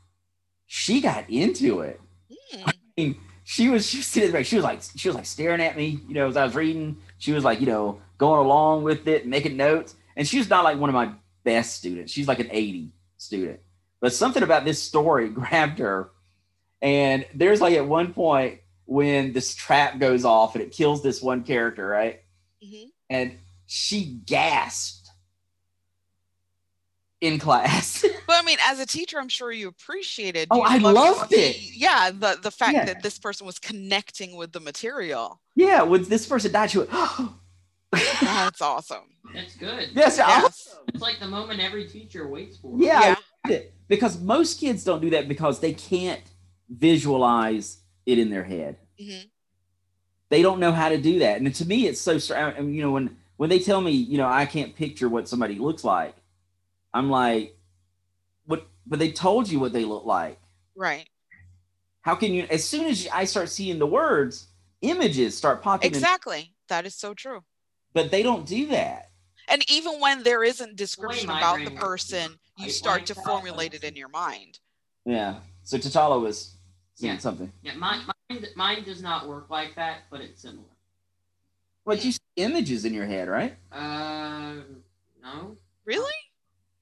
She 0.67 1.01
got 1.01 1.29
into 1.29 1.81
it. 1.81 1.99
Hmm. 2.51 2.69
mean, 2.97 3.17
she 3.43 3.69
was 3.69 3.87
she 3.87 3.97
was 3.97 4.07
sitting 4.07 4.31
there, 4.31 4.43
she 4.43 4.55
was 4.55 4.63
like 4.63 4.81
she 4.95 5.07
was 5.07 5.15
like 5.15 5.25
staring 5.25 5.61
at 5.61 5.77
me, 5.77 5.99
you 6.07 6.13
know, 6.13 6.27
as 6.27 6.37
I 6.37 6.45
was 6.45 6.55
reading. 6.55 6.97
She 7.17 7.31
was 7.31 7.43
like, 7.43 7.59
you 7.59 7.67
know, 7.67 8.01
going 8.17 8.43
along 8.43 8.83
with 8.83 9.07
it, 9.07 9.27
making 9.27 9.57
notes. 9.57 9.95
And 10.15 10.27
she's 10.27 10.49
not 10.49 10.63
like 10.63 10.79
one 10.79 10.89
of 10.89 10.93
my 10.93 11.11
best 11.43 11.75
students. 11.75 12.11
She's 12.11 12.27
like 12.27 12.39
an 12.39 12.49
80 12.51 12.91
student. 13.17 13.59
But 13.99 14.13
something 14.13 14.43
about 14.43 14.65
this 14.65 14.81
story 14.81 15.29
grabbed 15.41 15.79
her. 15.79 16.11
And 16.81 17.25
there's 17.33 17.61
like 17.61 17.73
at 17.75 17.85
one 17.85 18.13
point 18.13 18.59
when 18.85 19.33
this 19.33 19.55
trap 19.55 19.99
goes 19.99 20.25
off 20.25 20.55
and 20.55 20.63
it 20.63 20.71
kills 20.71 21.01
this 21.01 21.21
one 21.21 21.43
character, 21.43 21.85
right? 21.87 22.21
Mhm. 22.63 22.91
And 23.09 23.37
she 23.65 24.21
gasped 24.25 25.04
in 27.21 27.39
class. 27.39 28.03
But 28.27 28.41
I 28.41 28.41
mean, 28.41 28.57
as 28.65 28.79
a 28.79 28.87
teacher, 28.87 29.19
I'm 29.19 29.29
sure 29.29 29.51
you 29.51 29.67
appreciated. 29.67 30.47
Oh, 30.49 30.57
you 30.57 30.63
I 30.63 30.77
loved 30.79 31.29
the- 31.29 31.35
it. 31.49 31.57
Yeah, 31.75 32.09
the 32.09 32.39
the 32.41 32.49
fact 32.49 32.73
Yeah. 32.73 32.85
that 32.85 33.03
this 33.03 33.19
person 33.19 33.45
was 33.45 33.59
connecting 33.59 34.35
with 34.35 34.51
the 34.51 34.59
material. 34.59 35.39
yeah, 35.55 35.83
when 35.83 36.03
this 36.05 36.25
person 36.25 36.51
died, 36.51 36.71
she 36.71 36.79
went, 36.79 36.89
That's 37.91 38.61
awesome. 38.61 39.03
That's 39.33 39.55
good. 39.55 39.89
Yes, 39.93 40.17
Yes. 40.17 40.19
awesome. 40.43 40.83
It's 40.89 41.01
like 41.03 41.19
the 41.19 41.27
moment 41.27 41.59
every 41.59 41.87
teacher 41.87 42.27
waits 42.27 42.57
for. 42.57 42.75
Yeah, 42.77 42.99
I 42.99 43.07
Yeah. 43.09 43.15
loved 43.45 43.51
it. 43.51 43.73
because 43.87 44.19
most 44.19 44.59
kids 44.59 44.83
don't 44.83 45.01
do 45.01 45.11
that 45.11 45.27
because 45.27 45.59
they 45.59 45.73
can't 45.73 46.23
visualize 46.67 47.77
it 48.07 48.17
in 48.17 48.29
their 48.31 48.43
head. 48.43 48.77
Mhm. 48.99 49.29
They 50.29 50.41
don't 50.41 50.59
know 50.59 50.71
how 50.71 50.89
to 50.89 50.97
do 50.97 51.19
that, 51.19 51.39
and 51.39 51.53
to 51.55 51.65
me, 51.65 51.85
it's 51.87 52.01
so 52.01 52.17
strange. 52.17 52.57
I 52.57 52.61
mean, 52.61 52.73
you 52.73 52.81
know, 52.81 52.91
when 52.91 53.17
when 53.37 53.49
they 53.49 53.59
tell 53.59 53.81
me, 53.81 53.91
you 53.91 54.17
know, 54.17 54.27
I 54.27 54.45
can't 54.47 54.75
picture 54.75 55.07
what 55.09 55.27
somebody 55.29 55.55
looks 55.59 55.83
like, 55.83 56.15
I'm 56.95 57.09
like, 57.09 57.57
what? 58.45 58.65
But 58.87 58.99
they 58.99 59.11
told 59.11 59.49
you 59.51 59.59
what 59.59 59.73
they 59.73 59.83
look 59.83 60.05
like. 60.05 60.39
Right. 60.77 61.09
How 62.01 62.15
can 62.15 62.33
you? 62.33 62.47
As 62.49 62.63
soon 62.63 62.85
as 62.85 63.05
I 63.13 63.25
start 63.25 63.49
seeing 63.49 63.79
the 63.79 63.85
words, 63.85 64.47
images 64.81 65.37
start 65.37 65.61
popping. 65.61 65.89
in, 65.89 65.93
Exactly. 65.93 66.53
That 66.69 66.85
is 66.85 66.95
so 66.95 67.13
true. 67.13 67.43
but 67.93 68.11
they 68.11 68.23
don't 68.23 68.45
do 68.47 68.67
that. 68.67 69.11
And 69.47 69.63
even 69.69 69.99
when 69.99 70.23
there 70.23 70.43
isn't 70.43 70.75
description 70.75 71.27
my 71.27 71.37
about 71.37 71.63
the 71.65 71.71
person, 71.71 72.39
you 72.57 72.65
I 72.65 72.69
start 72.69 73.05
to 73.07 73.15
formulate 73.15 73.73
it 73.75 73.83
in 73.83 73.95
your 73.95 74.09
mind. 74.09 74.59
Yeah. 75.05 75.35
So 75.63 75.77
T'Challa 75.77 76.19
was 76.21 76.55
saying 76.95 77.13
Yeah. 77.15 77.19
something. 77.19 77.51
Yeah, 77.61 77.75
mine, 77.75 78.01
mine, 78.29 78.45
mine 78.55 78.83
does 78.83 79.01
not 79.03 79.27
work 79.27 79.49
like 79.49 79.75
that, 79.75 80.03
but 80.09 80.21
it's 80.21 80.41
similar. 80.41 80.63
But 81.85 82.03
you 82.03 82.11
see 82.13 82.19
images 82.37 82.85
in 82.85 82.93
your 82.93 83.05
head, 83.05 83.27
right? 83.29 83.55
Uh, 83.71 84.55
no. 85.21 85.57
Really? 85.85 86.11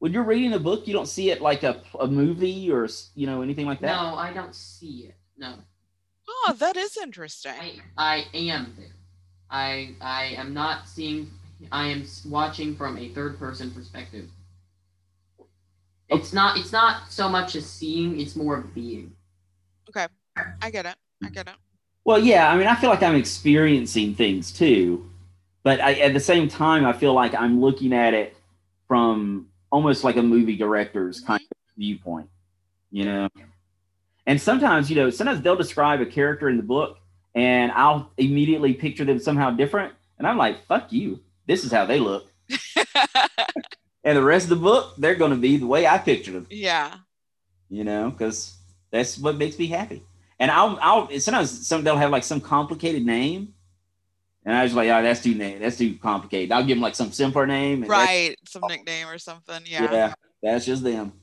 When 0.04 0.12
you're 0.12 0.24
reading 0.24 0.52
a 0.52 0.60
book, 0.60 0.86
you 0.86 0.92
don't 0.92 1.08
see 1.08 1.32
it 1.32 1.42
like 1.42 1.64
a, 1.64 1.82
a 1.98 2.08
movie 2.08 2.70
or 2.70 2.90
you 3.16 3.26
know 3.26 3.42
anything 3.42 3.66
like 3.66 3.80
that. 3.80 3.96
No, 3.96 4.16
I 4.18 4.34
don't 4.34 4.54
see 4.54 5.06
it. 5.08 5.16
No. 5.38 5.54
Oh, 6.28 6.54
that 6.60 6.76
is 6.76 6.98
interesting. 6.98 7.54
I, 7.98 8.26
I 8.34 8.38
am 8.38 8.76
there. 8.78 8.92
I 9.50 9.96
I 10.02 10.36
am 10.36 10.54
not 10.54 10.90
seeing. 10.90 11.32
I 11.72 11.88
am 11.88 12.06
watching 12.28 12.76
from 12.76 12.98
a 12.98 13.08
third 13.14 13.40
person 13.40 13.72
perspective. 13.72 14.28
Oh. 15.40 15.46
It's 16.10 16.34
not. 16.34 16.58
It's 16.58 16.74
not 16.74 17.10
so 17.10 17.30
much 17.30 17.56
as 17.56 17.66
seeing. 17.66 18.20
It's 18.20 18.36
more 18.36 18.58
of 18.58 18.76
being. 18.76 19.16
Okay. 19.88 20.08
I 20.62 20.70
get 20.70 20.86
it. 20.86 20.96
I 21.24 21.30
get 21.30 21.48
it. 21.48 21.56
Well, 22.04 22.20
yeah. 22.20 22.52
I 22.52 22.58
mean, 22.58 22.68
I 22.68 22.76
feel 22.76 22.90
like 22.90 23.04
I'm 23.04 23.16
experiencing 23.16 24.16
things 24.16 24.52
too, 24.52 25.10
but 25.64 25.80
I, 25.80 25.94
at 25.94 26.14
the 26.14 26.20
same 26.20 26.50
time, 26.50 26.86
I 26.86 26.92
feel 26.92 27.14
like 27.14 27.34
I'm 27.34 27.62
looking 27.62 27.94
at 27.94 28.14
it 28.14 28.36
from 28.90 29.48
almost 29.74 30.04
like 30.04 30.16
a 30.16 30.24
movie 30.24 30.56
director's 30.56 31.20
kind 31.20 31.42
mm-hmm. 31.42 31.70
of 31.70 31.78
viewpoint. 31.78 32.30
You 32.92 33.06
know. 33.06 33.30
And 34.26 34.40
sometimes, 34.40 34.90
you 34.90 34.96
know, 34.96 35.10
sometimes 35.10 35.42
they'll 35.42 35.58
describe 35.58 36.00
a 36.00 36.06
character 36.06 36.48
in 36.48 36.56
the 36.56 36.64
book, 36.64 36.98
and 37.36 37.72
I'll 37.74 38.12
immediately 38.18 38.74
picture 38.74 39.04
them 39.04 39.20
somehow 39.20 39.50
different, 39.52 39.94
and 40.18 40.26
I'm 40.28 40.38
like, 40.38 40.66
"Fuck 40.68 40.94
you! 40.94 41.20
This 41.46 41.66
is 41.66 41.72
how 41.72 41.86
they 41.86 42.00
look." 42.00 42.32
And 44.04 44.18
the 44.18 44.24
rest 44.24 44.46
of 44.46 44.50
the 44.50 44.56
book, 44.58 44.96
they're 44.98 45.16
going 45.16 45.32
to 45.32 45.38
be 45.38 45.58
the 45.58 45.68
way 45.68 45.88
I 45.88 45.98
pictured 45.98 46.34
them. 46.34 46.48
yeah. 46.50 46.96
you 47.70 47.84
know, 47.84 48.10
because 48.10 48.58
that's 48.92 49.18
what 49.18 49.38
makes 49.38 49.58
me 49.58 49.68
happy. 49.68 50.04
And 50.40 50.52
I'll, 50.52 50.78
I'll 50.82 51.20
sometimes 51.20 51.66
some 51.66 51.84
they'll 51.84 51.96
have 51.96 52.12
like 52.12 52.26
some 52.26 52.42
complicated 52.42 53.06
name, 53.06 53.54
and 54.46 54.56
I 54.56 54.64
was 54.64 54.74
like, 54.74 54.90
oh, 54.90 55.02
that's 55.02 55.22
too 55.22 55.36
name, 55.36 55.60
that's 55.60 55.78
too 55.78 55.98
complicated. 55.98 56.52
I'll 56.52 56.64
give 56.64 56.78
them 56.78 56.82
like 56.82 56.96
some 56.96 57.12
simpler 57.12 57.48
name, 57.48 57.84
and 57.84 57.90
Right. 57.90 58.38
Some 58.48 58.64
nickname 58.68 59.08
or 59.08 59.18
something. 59.18 59.64
Yeah. 59.66 59.92
yeah, 59.92 60.14
that's 60.42 60.66
just 60.66 60.84
them. 60.84 61.14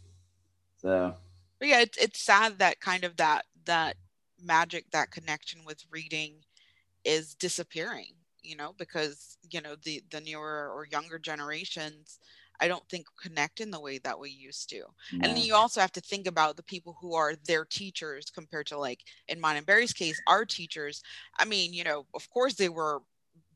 So 0.79 1.15
But 1.59 1.69
yeah, 1.69 1.81
it's 1.81 1.99
it's 1.99 2.23
sad 2.23 2.59
that 2.59 2.81
kind 2.81 3.05
of 3.05 3.17
that 3.17 3.47
that 3.67 3.97
magic, 4.43 4.91
that 4.93 5.11
connection 5.11 5.61
with 5.65 5.85
reading 5.91 6.35
is 7.05 7.35
disappearing, 7.35 8.15
you 8.43 8.57
know, 8.57 8.75
because 8.79 9.37
you 9.51 9.61
know, 9.61 9.77
the 9.83 10.03
the 10.11 10.21
newer 10.21 10.71
or 10.75 10.87
younger 10.91 11.19
generations 11.19 12.19
I 12.61 12.69
don't 12.69 12.87
think 12.89 13.07
connect 13.21 13.61
in 13.61 13.71
the 13.71 13.81
way 13.81 13.99
that 13.99 14.19
we 14.19 14.31
used 14.31 14.69
to. 14.71 14.83
And 15.13 15.25
then 15.25 15.39
you 15.39 15.55
also 15.55 15.81
have 15.81 15.93
to 15.93 16.01
think 16.01 16.27
about 16.27 16.57
the 16.57 16.63
people 16.63 16.97
who 17.01 17.15
are 17.15 17.35
their 17.47 17.65
teachers 17.65 18.31
compared 18.31 18.67
to 18.67 18.79
like 18.79 19.01
in 19.29 19.41
mine 19.41 19.57
and 19.57 19.67
Barry's 19.67 19.95
case, 19.95 20.21
our 20.27 20.45
teachers. 20.45 21.03
I 21.39 21.47
mean, 21.47 21.73
you 21.73 21.85
know, 21.85 22.05
of 22.15 22.29
course 22.29 22.55
they 22.55 22.69
were 22.69 23.01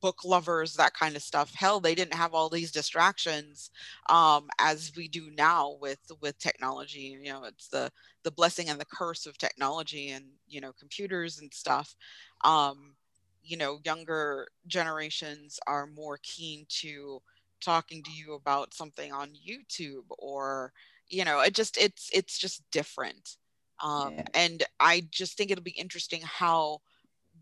book 0.04 0.24
lovers, 0.24 0.74
that 0.74 0.94
kind 0.94 1.16
of 1.16 1.22
stuff. 1.22 1.54
Hell, 1.54 1.80
they 1.80 1.94
didn't 1.94 2.14
have 2.14 2.34
all 2.34 2.50
these 2.50 2.72
distractions 2.72 3.70
um, 4.10 4.48
as 4.60 4.92
we 4.96 5.08
do 5.08 5.30
now 5.30 5.76
with 5.80 6.00
with 6.20 6.38
technology. 6.38 7.18
You 7.22 7.32
know, 7.32 7.44
it's 7.44 7.68
the 7.68 7.90
the 8.24 8.32
blessing 8.32 8.68
and 8.70 8.80
the 8.80 8.86
curse 8.86 9.26
of 9.26 9.38
technology 9.38 10.10
and 10.10 10.26
you 10.46 10.60
know 10.60 10.72
computers 10.74 11.40
and 11.40 11.52
stuff. 11.54 11.96
Um, 12.44 12.96
you 13.42 13.56
know, 13.56 13.78
younger 13.84 14.48
generations 14.66 15.58
are 15.66 15.86
more 15.86 16.18
keen 16.22 16.66
to 16.82 17.22
talking 17.60 18.02
to 18.02 18.10
you 18.12 18.34
about 18.34 18.74
something 18.74 19.12
on 19.12 19.30
YouTube 19.34 20.04
or 20.18 20.72
you 21.08 21.24
know 21.24 21.40
it 21.40 21.54
just 21.54 21.76
it's 21.78 22.10
it's 22.12 22.38
just 22.38 22.62
different 22.70 23.36
um 23.82 24.14
Yeah. 24.16 24.28
and 24.34 24.62
i 24.80 25.06
just 25.10 25.36
think 25.36 25.50
it'll 25.50 25.62
be 25.62 25.70
interesting 25.72 26.20
how 26.22 26.80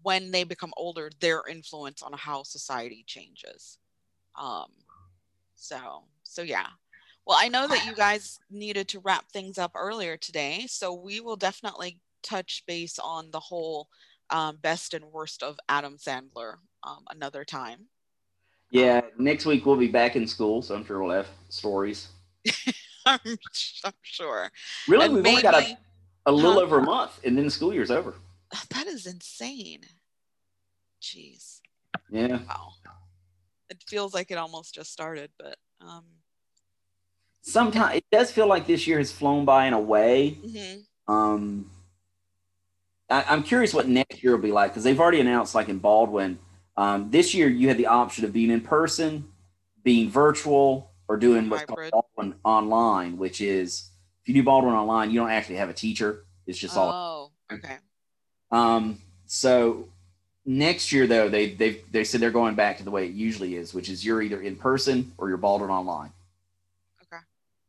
when 0.02 0.30
they 0.30 0.44
become 0.44 0.72
older 0.76 1.10
their 1.20 1.42
influence 1.48 2.02
on 2.02 2.12
how 2.14 2.42
society 2.42 3.04
changes 3.06 3.78
um 4.40 4.70
so 5.54 6.04
so 6.22 6.42
yeah 6.42 6.66
well 7.26 7.38
i 7.40 7.48
know 7.48 7.66
that 7.68 7.84
you 7.84 7.94
guys 7.96 8.38
needed 8.50 8.88
to 8.88 9.00
wrap 9.00 9.30
things 9.30 9.58
up 9.58 9.72
earlier 9.74 10.16
today 10.16 10.64
so 10.68 10.92
we 10.92 11.20
will 11.20 11.36
definitely 11.36 11.98
touch 12.22 12.62
base 12.66 12.98
on 12.98 13.30
the 13.30 13.40
whole 13.40 13.88
um, 14.30 14.56
best 14.62 14.94
and 14.94 15.04
worst 15.04 15.42
of 15.42 15.58
adam 15.68 15.96
sandler 15.96 16.54
um, 16.84 17.04
another 17.10 17.44
time 17.44 17.86
yeah, 18.72 19.02
next 19.18 19.44
week 19.44 19.66
we'll 19.66 19.76
be 19.76 19.88
back 19.88 20.16
in 20.16 20.26
school, 20.26 20.62
so 20.62 20.74
I'm 20.74 20.84
sure 20.86 21.02
we'll 21.02 21.14
have 21.14 21.28
stories. 21.50 22.08
I'm, 23.06 23.20
I'm 23.84 23.92
sure 24.00 24.50
Really, 24.88 25.04
And 25.04 25.14
we've 25.14 25.26
only 25.26 25.42
got 25.42 25.54
a, 25.62 25.76
a 26.26 26.32
little 26.32 26.54
Huh? 26.54 26.60
over 26.60 26.78
a 26.78 26.82
month, 26.82 27.20
and 27.22 27.36
then 27.36 27.44
the 27.44 27.50
school 27.50 27.74
year's 27.74 27.90
over. 27.90 28.14
that 28.70 28.86
is 28.86 29.06
insane 29.06 29.82
jeez 31.00 31.60
Yeah, 32.10 32.38
wow 32.46 32.72
it 33.70 33.82
feels 33.88 34.12
like 34.12 34.30
it 34.30 34.36
almost 34.36 34.74
just 34.74 34.92
started 34.92 35.30
but 35.38 35.56
um 35.80 36.04
sometimes 37.42 37.96
it 37.96 38.04
does 38.10 38.30
feel 38.30 38.46
like 38.46 38.66
this 38.66 38.86
year 38.86 38.98
has 38.98 39.12
flown 39.12 39.44
by 39.44 39.66
in 39.66 39.74
a 39.74 39.80
way. 39.80 40.38
mhm. 40.44 40.84
Um, 41.08 41.70
I, 43.10 43.24
I'm 43.28 43.42
curious 43.42 43.74
what 43.74 43.88
next 43.88 44.22
year 44.22 44.32
will 44.32 44.42
be 44.42 44.52
like 44.52 44.70
because 44.70 44.84
they've 44.84 44.98
already 44.98 45.20
announced, 45.20 45.54
like 45.54 45.68
in 45.68 45.78
Baldwin, 45.78 46.38
um, 46.76 47.10
this 47.10 47.34
year 47.34 47.48
you 47.48 47.68
had 47.68 47.76
the 47.76 47.88
option 47.88 48.24
of 48.24 48.32
being 48.32 48.50
in 48.50 48.60
person, 48.60 49.28
being 49.82 50.08
virtual, 50.08 50.92
or 51.08 51.16
doing 51.16 51.50
what's 51.50 51.64
called 51.64 51.90
Baldwin 51.90 52.38
online, 52.44 53.18
which 53.18 53.40
is 53.40 53.90
if 54.22 54.28
you 54.28 54.34
do 54.34 54.42
Baldwin 54.42 54.74
online, 54.74 55.10
you 55.10 55.20
don't 55.20 55.30
actually 55.30 55.56
have 55.56 55.68
a 55.68 55.74
teacher. 55.74 56.24
It's 56.46 56.58
just 56.58 56.76
all. 56.76 56.90
oh 56.92 57.54
okay 57.54 57.78
Um, 58.52 58.98
so 59.26 59.88
next 60.44 60.92
year 60.92 61.06
though, 61.06 61.28
they 61.28 61.50
they 61.54 61.80
they 61.90 62.04
said 62.04 62.20
they're 62.20 62.30
going 62.30 62.54
back 62.54 62.78
to 62.78 62.84
the 62.84 62.90
way 62.90 63.06
it 63.06 63.12
usually 63.12 63.56
is, 63.56 63.72
which 63.74 63.88
is 63.88 64.04
you're 64.04 64.22
either 64.22 64.40
in 64.40 64.56
person 64.56 65.12
or 65.18 65.28
you're 65.28 65.38
Baldwin 65.38 65.70
online. 65.70 66.10
Okay. 67.04 67.22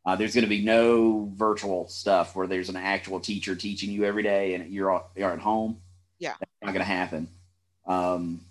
Uh, 0.05 0.15
there's 0.17 0.34
going 0.36 0.43
to 0.43 0.49
be 0.49 0.61
no 0.63 1.31
virtual 1.36 1.88
stuff 1.88 2.36
where 2.36 2.47
there's 2.47 2.69
an 2.69 2.75
actual 2.75 3.19
teacher 3.19 3.55
teaching 3.55 3.89
you 3.91 4.03
every 4.03 4.23
day 4.23 4.53
and 4.55 4.69
you're 4.71 4.91
all- 4.91 5.09
you're 5.15 5.31
at 5.31 5.39
home. 5.39 5.77
Yeah. 6.19 6.34
That's 6.39 6.51
not 6.61 6.73
going 6.73 6.86
to 6.86 6.91
happen. 6.91 7.27
Um, 7.88 8.41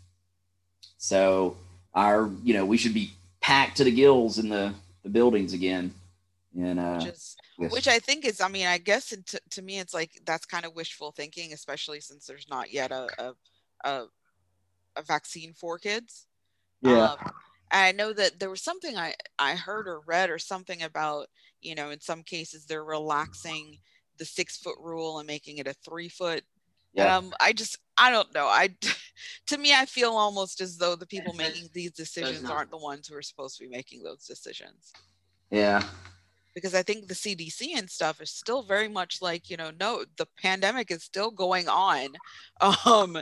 so 0.98 1.56
our 1.94 2.30
you 2.42 2.54
know 2.54 2.64
we 2.64 2.76
should 2.78 2.94
be 2.94 3.12
packed 3.40 3.76
to 3.78 3.84
the 3.84 3.90
gills 3.92 4.38
in 4.38 4.48
the 4.48 4.72
the 5.02 5.10
buildings 5.10 5.52
again. 5.52 5.92
And 6.56 6.78
uh, 6.78 6.98
which 6.98 7.08
is 7.14 7.36
yes. 7.62 7.72
which 7.72 7.88
i 7.88 7.98
think 7.98 8.24
is 8.24 8.40
i 8.40 8.48
mean 8.48 8.66
i 8.66 8.78
guess 8.78 9.12
it, 9.12 9.24
to, 9.26 9.40
to 9.50 9.62
me 9.62 9.78
it's 9.78 9.94
like 9.94 10.10
that's 10.24 10.46
kind 10.46 10.64
of 10.64 10.74
wishful 10.74 11.12
thinking 11.12 11.52
especially 11.52 12.00
since 12.00 12.26
there's 12.26 12.46
not 12.50 12.72
yet 12.72 12.92
a 12.92 13.08
a, 13.18 13.34
a, 13.88 14.06
a 14.96 15.02
vaccine 15.02 15.52
for 15.52 15.78
kids 15.78 16.26
yeah. 16.82 17.12
Um, 17.12 17.18
and 17.70 17.86
I 17.86 17.92
know 17.92 18.12
that 18.12 18.38
there 18.38 18.50
was 18.50 18.62
something 18.62 18.96
I, 18.96 19.14
I 19.38 19.54
heard 19.54 19.88
or 19.88 20.00
read 20.00 20.30
or 20.30 20.38
something 20.38 20.82
about, 20.82 21.28
you 21.60 21.74
know, 21.74 21.90
in 21.90 22.00
some 22.00 22.22
cases 22.22 22.66
they're 22.66 22.84
relaxing 22.84 23.78
the 24.18 24.24
six 24.24 24.58
foot 24.58 24.76
rule 24.78 25.18
and 25.18 25.26
making 25.26 25.58
it 25.58 25.66
a 25.66 25.72
three 25.72 26.08
foot. 26.08 26.42
Yeah. 26.92 27.16
Um, 27.16 27.32
I 27.40 27.54
just, 27.54 27.78
I 27.96 28.10
don't 28.10 28.32
know. 28.34 28.46
I, 28.46 28.74
to 29.46 29.56
me, 29.56 29.72
I 29.72 29.86
feel 29.86 30.10
almost 30.10 30.60
as 30.60 30.76
though 30.76 30.96
the 30.96 31.06
people 31.06 31.32
making 31.32 31.70
these 31.72 31.92
decisions 31.92 32.48
aren't 32.50 32.70
the 32.70 32.76
ones 32.76 33.08
who 33.08 33.16
are 33.16 33.22
supposed 33.22 33.56
to 33.56 33.64
be 33.64 33.70
making 33.70 34.02
those 34.02 34.26
decisions. 34.26 34.92
Yeah. 35.50 35.82
Because 36.54 36.74
I 36.74 36.82
think 36.82 37.08
the 37.08 37.14
CDC 37.14 37.68
and 37.76 37.88
stuff 37.88 38.20
is 38.20 38.30
still 38.30 38.62
very 38.62 38.88
much 38.88 39.22
like, 39.22 39.48
you 39.50 39.56
know, 39.56 39.70
no, 39.78 40.04
the 40.16 40.26
pandemic 40.40 40.90
is 40.90 41.02
still 41.02 41.30
going 41.30 41.68
on. 41.68 42.08
Um, 42.86 43.18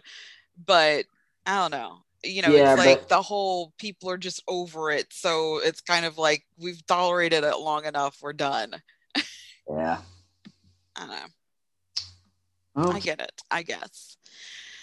but 0.66 1.06
I 1.46 1.56
don't 1.56 1.70
know. 1.70 2.02
You 2.22 2.42
know, 2.42 2.50
Yeah, 2.50 2.74
it's 2.74 2.84
like 2.84 3.00
but- 3.00 3.08
the 3.08 3.22
whole 3.22 3.72
people 3.78 4.10
are 4.10 4.18
just 4.18 4.42
over 4.46 4.90
it. 4.90 5.12
So 5.12 5.58
it's 5.64 5.80
kind 5.80 6.04
of 6.04 6.18
like 6.18 6.44
we've 6.58 6.84
tolerated 6.86 7.44
it 7.44 7.56
long 7.56 7.86
enough. 7.86 8.18
We're 8.20 8.34
done. 8.34 8.74
Yeah. 9.68 9.98
I 10.96 11.00
don't 11.00 11.10
know. 11.10 11.26
Oh, 12.76 12.92
I 12.92 13.00
get 13.00 13.20
it. 13.20 13.32
I 13.50 13.62
guess. 13.62 14.16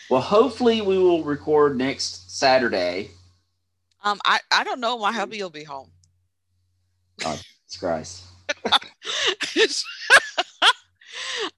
well, 0.09 0.21
hopefully 0.21 0.81
we 0.81 0.97
will 0.97 1.23
record 1.23 1.77
next 1.77 2.35
Saturday. 2.37 3.11
Um, 4.03 4.19
I, 4.25 4.39
I 4.51 4.63
don't 4.63 4.79
know. 4.79 4.97
My 4.97 5.11
hubby 5.11 5.41
will 5.41 5.49
be 5.49 5.63
home. 5.63 5.91
Jesus 7.19 7.45
Christ. 7.79 8.23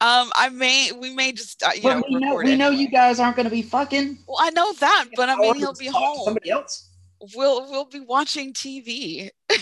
um, 0.02 0.32
I 0.36 0.50
may, 0.52 0.92
we 0.92 1.14
may 1.14 1.32
just, 1.32 1.64
uh, 1.64 1.72
you 1.76 1.82
But 1.84 1.96
know, 1.96 2.04
we 2.10 2.20
know 2.20 2.36
we 2.36 2.56
know 2.56 2.70
you 2.70 2.90
guys 2.90 3.20
aren't 3.20 3.36
going 3.36 3.46
to 3.46 3.52
be 3.52 3.62
fucking. 3.62 4.20
Well, 4.28 4.38
I 4.40 4.50
know 4.52 4.74
that, 4.74 5.06
but 5.16 5.30
I 5.30 5.36
mean, 5.36 5.56
he'll 5.56 5.74
be 5.74 5.88
home. 5.88 6.26
Somebody 6.26 6.50
else. 6.52 6.90
We'll 7.36 7.70
we'll 7.70 7.86
be 7.86 8.00
watching 8.00 8.54
TV. 8.54 9.30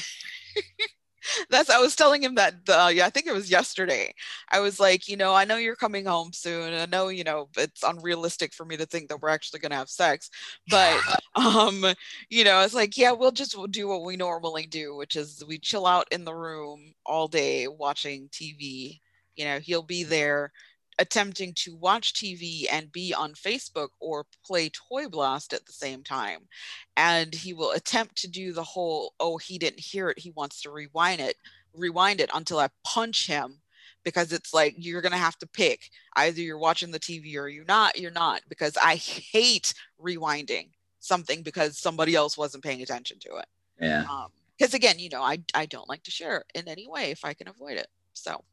That's 1.50 1.70
I 1.70 1.80
was 1.80 1.96
telling 1.96 2.24
him 2.24 2.36
that 2.36 2.56
uh, 2.70 2.90
yeah, 2.94 3.06
I 3.06 3.10
think 3.10 3.28
it 3.28 3.34
was 3.34 3.50
yesterday. 3.52 4.14
I 4.52 4.60
was 4.60 4.80
like, 4.80 5.08
you 5.08 5.18
know, 5.18 5.34
I 5.34 5.46
know 5.46 5.58
you're 5.58 5.76
coming 5.76 6.06
home 6.06 6.32
soon. 6.34 6.74
I 6.74 6.86
know, 6.86 7.10
you 7.10 7.24
know, 7.24 7.50
it's 7.58 7.84
unrealistic 7.84 8.54
for 8.54 8.66
me 8.66 8.78
to 8.78 8.86
think 8.86 9.10
that 9.10 9.22
we're 9.22 9.30
actually 9.30 9.60
gonna 9.60 9.76
have 9.76 9.90
sex, 9.90 10.30
but 10.70 11.00
um, 11.36 11.86
you 12.30 12.44
know, 12.44 12.62
it's 12.62 12.74
like, 12.74 12.98
yeah, 12.98 13.12
we'll 13.12 13.32
just 13.32 13.58
we'll 13.58 13.68
do 13.68 13.88
what 13.88 14.04
we 14.04 14.16
normally 14.18 14.66
do, 14.68 14.96
which 14.96 15.16
is 15.16 15.44
we 15.48 15.58
chill 15.60 15.86
out 15.86 16.08
in 16.12 16.26
the 16.26 16.34
room 16.36 16.94
all 17.06 17.28
day 17.28 17.68
watching 17.68 18.30
TV. 18.32 19.02
You 19.36 19.46
know, 19.46 19.60
he'll 19.60 19.84
be 19.84 20.04
there 20.04 20.52
attempting 21.00 21.54
to 21.56 21.76
watch 21.76 22.14
TV 22.14 22.66
and 22.72 22.92
be 22.92 23.14
on 23.14 23.34
Facebook 23.34 23.90
or 24.00 24.26
play 24.46 24.70
Toy 24.70 25.08
Blast 25.08 25.54
at 25.54 25.66
the 25.66 25.74
same 25.74 26.04
time. 26.04 26.48
And 26.96 27.34
he 27.34 27.54
will 27.54 27.72
attempt 27.72 28.16
to 28.18 28.28
do 28.28 28.52
the 28.54 28.64
whole, 28.64 29.14
oh, 29.20 29.38
he 29.38 29.58
didn't 29.58 29.80
hear 29.80 30.10
it. 30.10 30.20
He 30.20 30.32
wants 30.32 30.62
to 30.62 30.72
rewind 30.72 31.22
it, 31.22 31.36
rewind 31.74 32.20
it 32.20 32.30
until 32.34 32.60
I 32.60 32.70
punch 32.84 33.28
him 33.28 33.60
because 34.04 34.32
it's 34.32 34.54
like 34.54 34.74
you're 34.78 35.02
gonna 35.02 35.18
have 35.18 35.38
to 35.40 35.48
pick. 35.48 35.90
Either 36.16 36.40
you're 36.40 36.58
watching 36.58 36.92
the 36.92 37.00
TV 37.00 37.36
or 37.36 37.50
you're 37.50 37.66
not, 37.66 38.00
you're 38.00 38.10
not, 38.10 38.42
because 38.48 38.78
I 38.82 38.96
hate 39.32 39.74
rewinding 40.02 40.70
something 41.00 41.44
because 41.44 41.78
somebody 41.78 42.16
else 42.16 42.38
wasn't 42.38 42.64
paying 42.64 42.82
attention 42.82 43.20
to 43.20 43.36
it. 43.38 43.46
Yeah. 43.82 44.06
Um, 44.10 44.28
because 44.58 44.74
again, 44.74 44.98
you 44.98 45.10
know, 45.10 45.22
I 45.22 45.40
I 45.54 45.66
don't 45.66 45.90
like 45.90 46.04
to 46.04 46.12
share 46.12 46.44
in 46.56 46.68
any 46.68 46.88
way 46.88 47.12
if 47.12 47.24
I 47.24 47.34
can 47.34 47.48
avoid 47.48 47.78
it. 47.78 47.88
So 48.14 48.44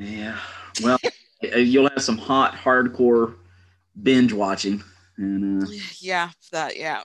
Yeah. 0.00 0.38
Well, 0.82 0.98
uh, 1.44 1.56
you'll 1.58 1.88
have 1.90 2.02
some 2.02 2.18
hot, 2.18 2.54
hardcore 2.54 3.36
binge 4.02 4.32
watching, 4.32 4.82
and 5.16 5.62
uh, 5.64 5.66
yeah, 6.00 6.30
that 6.52 6.76
yeah. 6.76 7.02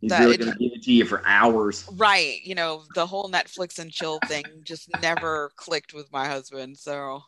he's 0.00 0.10
That 0.10 0.20
really 0.20 0.38
going 0.38 0.52
to 0.52 0.58
give 0.58 0.72
it 0.74 0.82
to 0.84 0.92
you 0.92 1.04
for 1.04 1.22
hours. 1.26 1.88
Right. 1.92 2.40
You 2.44 2.54
know, 2.54 2.84
the 2.94 3.06
whole 3.06 3.30
Netflix 3.30 3.78
and 3.78 3.92
chill 3.92 4.18
thing 4.26 4.62
just 4.64 4.88
never 5.02 5.52
clicked 5.56 5.94
with 5.94 6.10
my 6.12 6.26
husband. 6.26 6.78
So, 6.78 7.22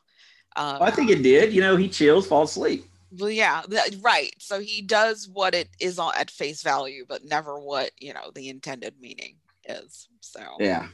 um, 0.57 0.83
I 0.83 0.91
think 0.91 1.11
it 1.11 1.23
did. 1.23 1.53
You 1.53 1.61
know, 1.61 1.77
he 1.77 1.89
chills, 1.89 2.27
falls 2.27 2.53
asleep. 2.53 2.87
well, 3.19 3.31
yeah, 3.31 3.63
th- 3.71 3.97
right. 4.03 4.35
So 4.39 4.61
he 4.61 4.83
does 4.83 5.29
what 5.29 5.55
it 5.55 5.69
is 5.81 5.99
on, 5.99 6.15
at 6.17 6.31
face 6.31 6.63
value, 6.63 7.05
but 7.09 7.25
never 7.25 7.59
what, 7.61 7.93
you 8.01 8.15
know, 8.15 8.31
the 8.35 8.49
intended 8.49 8.95
meaning 9.01 9.37
is. 9.69 10.09
So, 10.21 10.41
Yeah. 10.61 10.89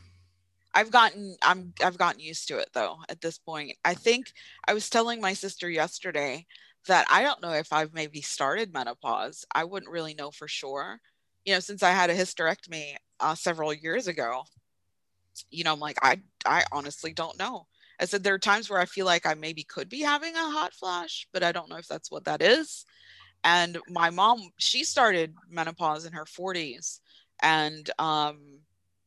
I've 0.74 0.90
gotten 0.90 1.36
I'm 1.42 1.72
I've 1.82 1.98
gotten 1.98 2.20
used 2.20 2.48
to 2.48 2.58
it 2.58 2.70
though 2.72 2.98
at 3.08 3.20
this 3.20 3.38
point. 3.38 3.76
I 3.84 3.94
think 3.94 4.32
I 4.66 4.74
was 4.74 4.88
telling 4.90 5.20
my 5.20 5.32
sister 5.32 5.68
yesterday 5.68 6.46
that 6.86 7.06
I 7.10 7.22
don't 7.22 7.42
know 7.42 7.52
if 7.52 7.72
I've 7.72 7.92
maybe 7.94 8.20
started 8.22 8.72
menopause. 8.72 9.44
I 9.54 9.64
wouldn't 9.64 9.92
really 9.92 10.14
know 10.14 10.30
for 10.30 10.48
sure. 10.48 11.00
You 11.44 11.54
know, 11.54 11.60
since 11.60 11.82
I 11.82 11.90
had 11.90 12.10
a 12.10 12.14
hysterectomy 12.14 12.96
uh, 13.18 13.34
several 13.34 13.72
years 13.74 14.06
ago, 14.08 14.44
you 15.50 15.64
know, 15.64 15.72
I'm 15.72 15.80
like 15.80 15.98
I 16.02 16.20
I 16.46 16.64
honestly 16.72 17.12
don't 17.12 17.38
know. 17.38 17.66
I 18.00 18.06
said 18.06 18.22
there 18.22 18.34
are 18.34 18.38
times 18.38 18.70
where 18.70 18.80
I 18.80 18.86
feel 18.86 19.06
like 19.06 19.26
I 19.26 19.34
maybe 19.34 19.62
could 19.64 19.88
be 19.88 20.00
having 20.00 20.34
a 20.34 20.50
hot 20.50 20.74
flash, 20.74 21.26
but 21.32 21.42
I 21.42 21.52
don't 21.52 21.68
know 21.68 21.76
if 21.76 21.86
that's 21.88 22.10
what 22.10 22.24
that 22.24 22.42
is. 22.42 22.84
And 23.44 23.78
my 23.88 24.10
mom, 24.10 24.50
she 24.58 24.84
started 24.84 25.34
menopause 25.48 26.06
in 26.06 26.12
her 26.12 26.26
40s 26.26 27.00
and 27.42 27.90
um 27.98 28.60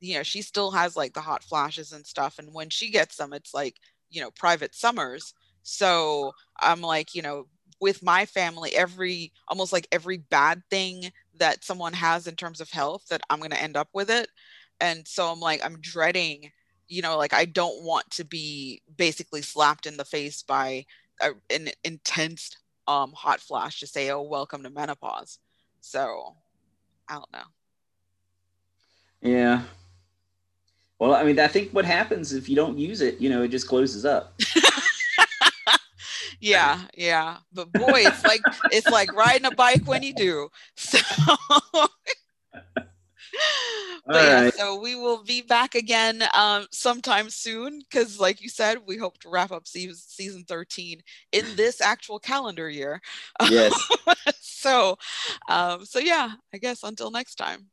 you 0.04 0.16
know, 0.16 0.24
she 0.24 0.42
still 0.42 0.72
has 0.72 0.98
like 0.98 1.14
the 1.14 1.22
hot 1.22 1.44
flashes 1.44 1.94
and 1.94 2.06
stuff. 2.06 2.38
And 2.38 2.54
when 2.54 2.70
she 2.70 2.92
gets 2.92 3.16
them, 3.16 3.32
it's 3.32 3.54
like, 3.54 3.78
you 4.10 4.22
know, 4.22 4.32
private 4.32 4.76
summers. 4.76 5.34
So 5.64 6.34
I'm 6.60 6.82
like, 6.82 7.16
you 7.16 7.22
know, 7.22 7.48
with 7.80 8.04
my 8.04 8.26
family, 8.26 8.76
every 8.76 9.32
almost 9.48 9.72
like 9.72 9.88
every 9.94 10.18
bad 10.18 10.62
thing 10.70 11.12
that 11.40 11.64
someone 11.64 11.94
has 11.94 12.28
in 12.28 12.36
terms 12.36 12.60
of 12.60 12.70
health, 12.70 13.06
that 13.10 13.22
I'm 13.30 13.40
going 13.40 13.52
to 13.52 13.62
end 13.62 13.78
up 13.78 13.88
with 13.94 14.10
it. 14.10 14.28
And 14.82 15.08
so 15.08 15.32
I'm 15.32 15.40
like, 15.40 15.64
I'm 15.64 15.80
dreading, 15.80 16.52
you 16.90 17.02
know, 17.02 17.18
like 17.18 17.34
I 17.34 17.46
don't 17.46 17.84
want 17.84 18.12
to 18.12 18.26
be 18.26 18.82
basically 18.98 19.42
slapped 19.42 19.86
in 19.86 19.96
the 19.96 20.04
face 20.04 20.44
by 20.44 20.86
a, 21.22 21.30
an 21.50 21.70
intense 21.86 22.52
um, 22.90 23.14
hot 23.14 23.40
flash 23.40 23.80
to 23.80 23.88
say, 23.88 24.12
oh, 24.12 24.22
welcome 24.22 24.64
to 24.64 24.70
menopause. 24.70 25.40
So 25.80 26.36
I 27.08 27.14
don't 27.14 27.32
know. 27.32 27.44
Yeah. 29.22 29.62
Well, 31.04 31.16
I 31.16 31.26
mean, 31.26 31.38
I 31.38 31.48
think 31.48 31.72
what 31.72 31.84
happens 31.84 32.32
if 32.32 32.48
you 32.48 32.56
don't 32.56 32.78
use 32.78 33.02
it, 33.02 33.20
you 33.20 33.30
know, 33.30 33.44
it 33.44 33.50
just 33.50 33.68
closes 33.68 34.06
up. 34.06 34.40
yeah 36.40 36.80
yeah 36.96 37.40
but 37.52 37.74
boy 37.74 38.00
it's 38.00 38.24
like 38.24 38.46
it's 38.70 38.90
like 38.90 39.14
riding 39.14 39.46
a 39.46 39.52
bike 39.52 39.86
when 39.86 40.02
you 40.02 40.14
do 40.14 40.48
so 40.78 40.98
yeah 44.14 44.44
right. 44.44 44.54
so 44.54 44.80
we 44.80 44.96
will 44.96 45.26
be 45.26 45.42
back 45.42 45.76
again 45.76 46.24
um 46.34 46.66
sometime 46.72 47.30
soon 47.30 47.80
because 47.80 48.18
like 48.18 48.42
you 48.42 48.48
said 48.48 48.78
we 48.88 48.96
hope 48.96 49.20
to 49.20 49.30
wrap 49.30 49.52
up 49.52 49.68
season, 49.68 49.96
season 49.96 50.46
13 50.48 51.02
in 51.34 51.44
this 51.58 51.82
actual 51.82 52.18
calendar 52.18 52.70
year 52.70 53.02
Yes. 53.50 53.90
so 54.40 54.98
um 55.50 55.84
so 55.84 56.00
yeah 56.00 56.32
i 56.54 56.58
guess 56.58 56.82
until 56.82 57.12
next 57.12 57.36
time 57.36 57.66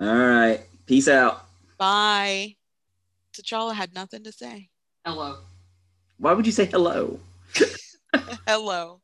All 0.00 0.14
right. 0.14 0.60
Peace 0.86 1.08
out. 1.08 1.45
Bye 1.78 2.56
t'challa 3.32 3.74
had 3.74 3.94
nothing 3.94 4.24
to 4.24 4.32
say 4.32 4.68
Hello. 5.04 5.38
Why 6.18 6.32
would 6.32 6.46
you 6.46 6.52
say 6.52 6.64
hello? 6.66 7.20
hello 8.48 9.00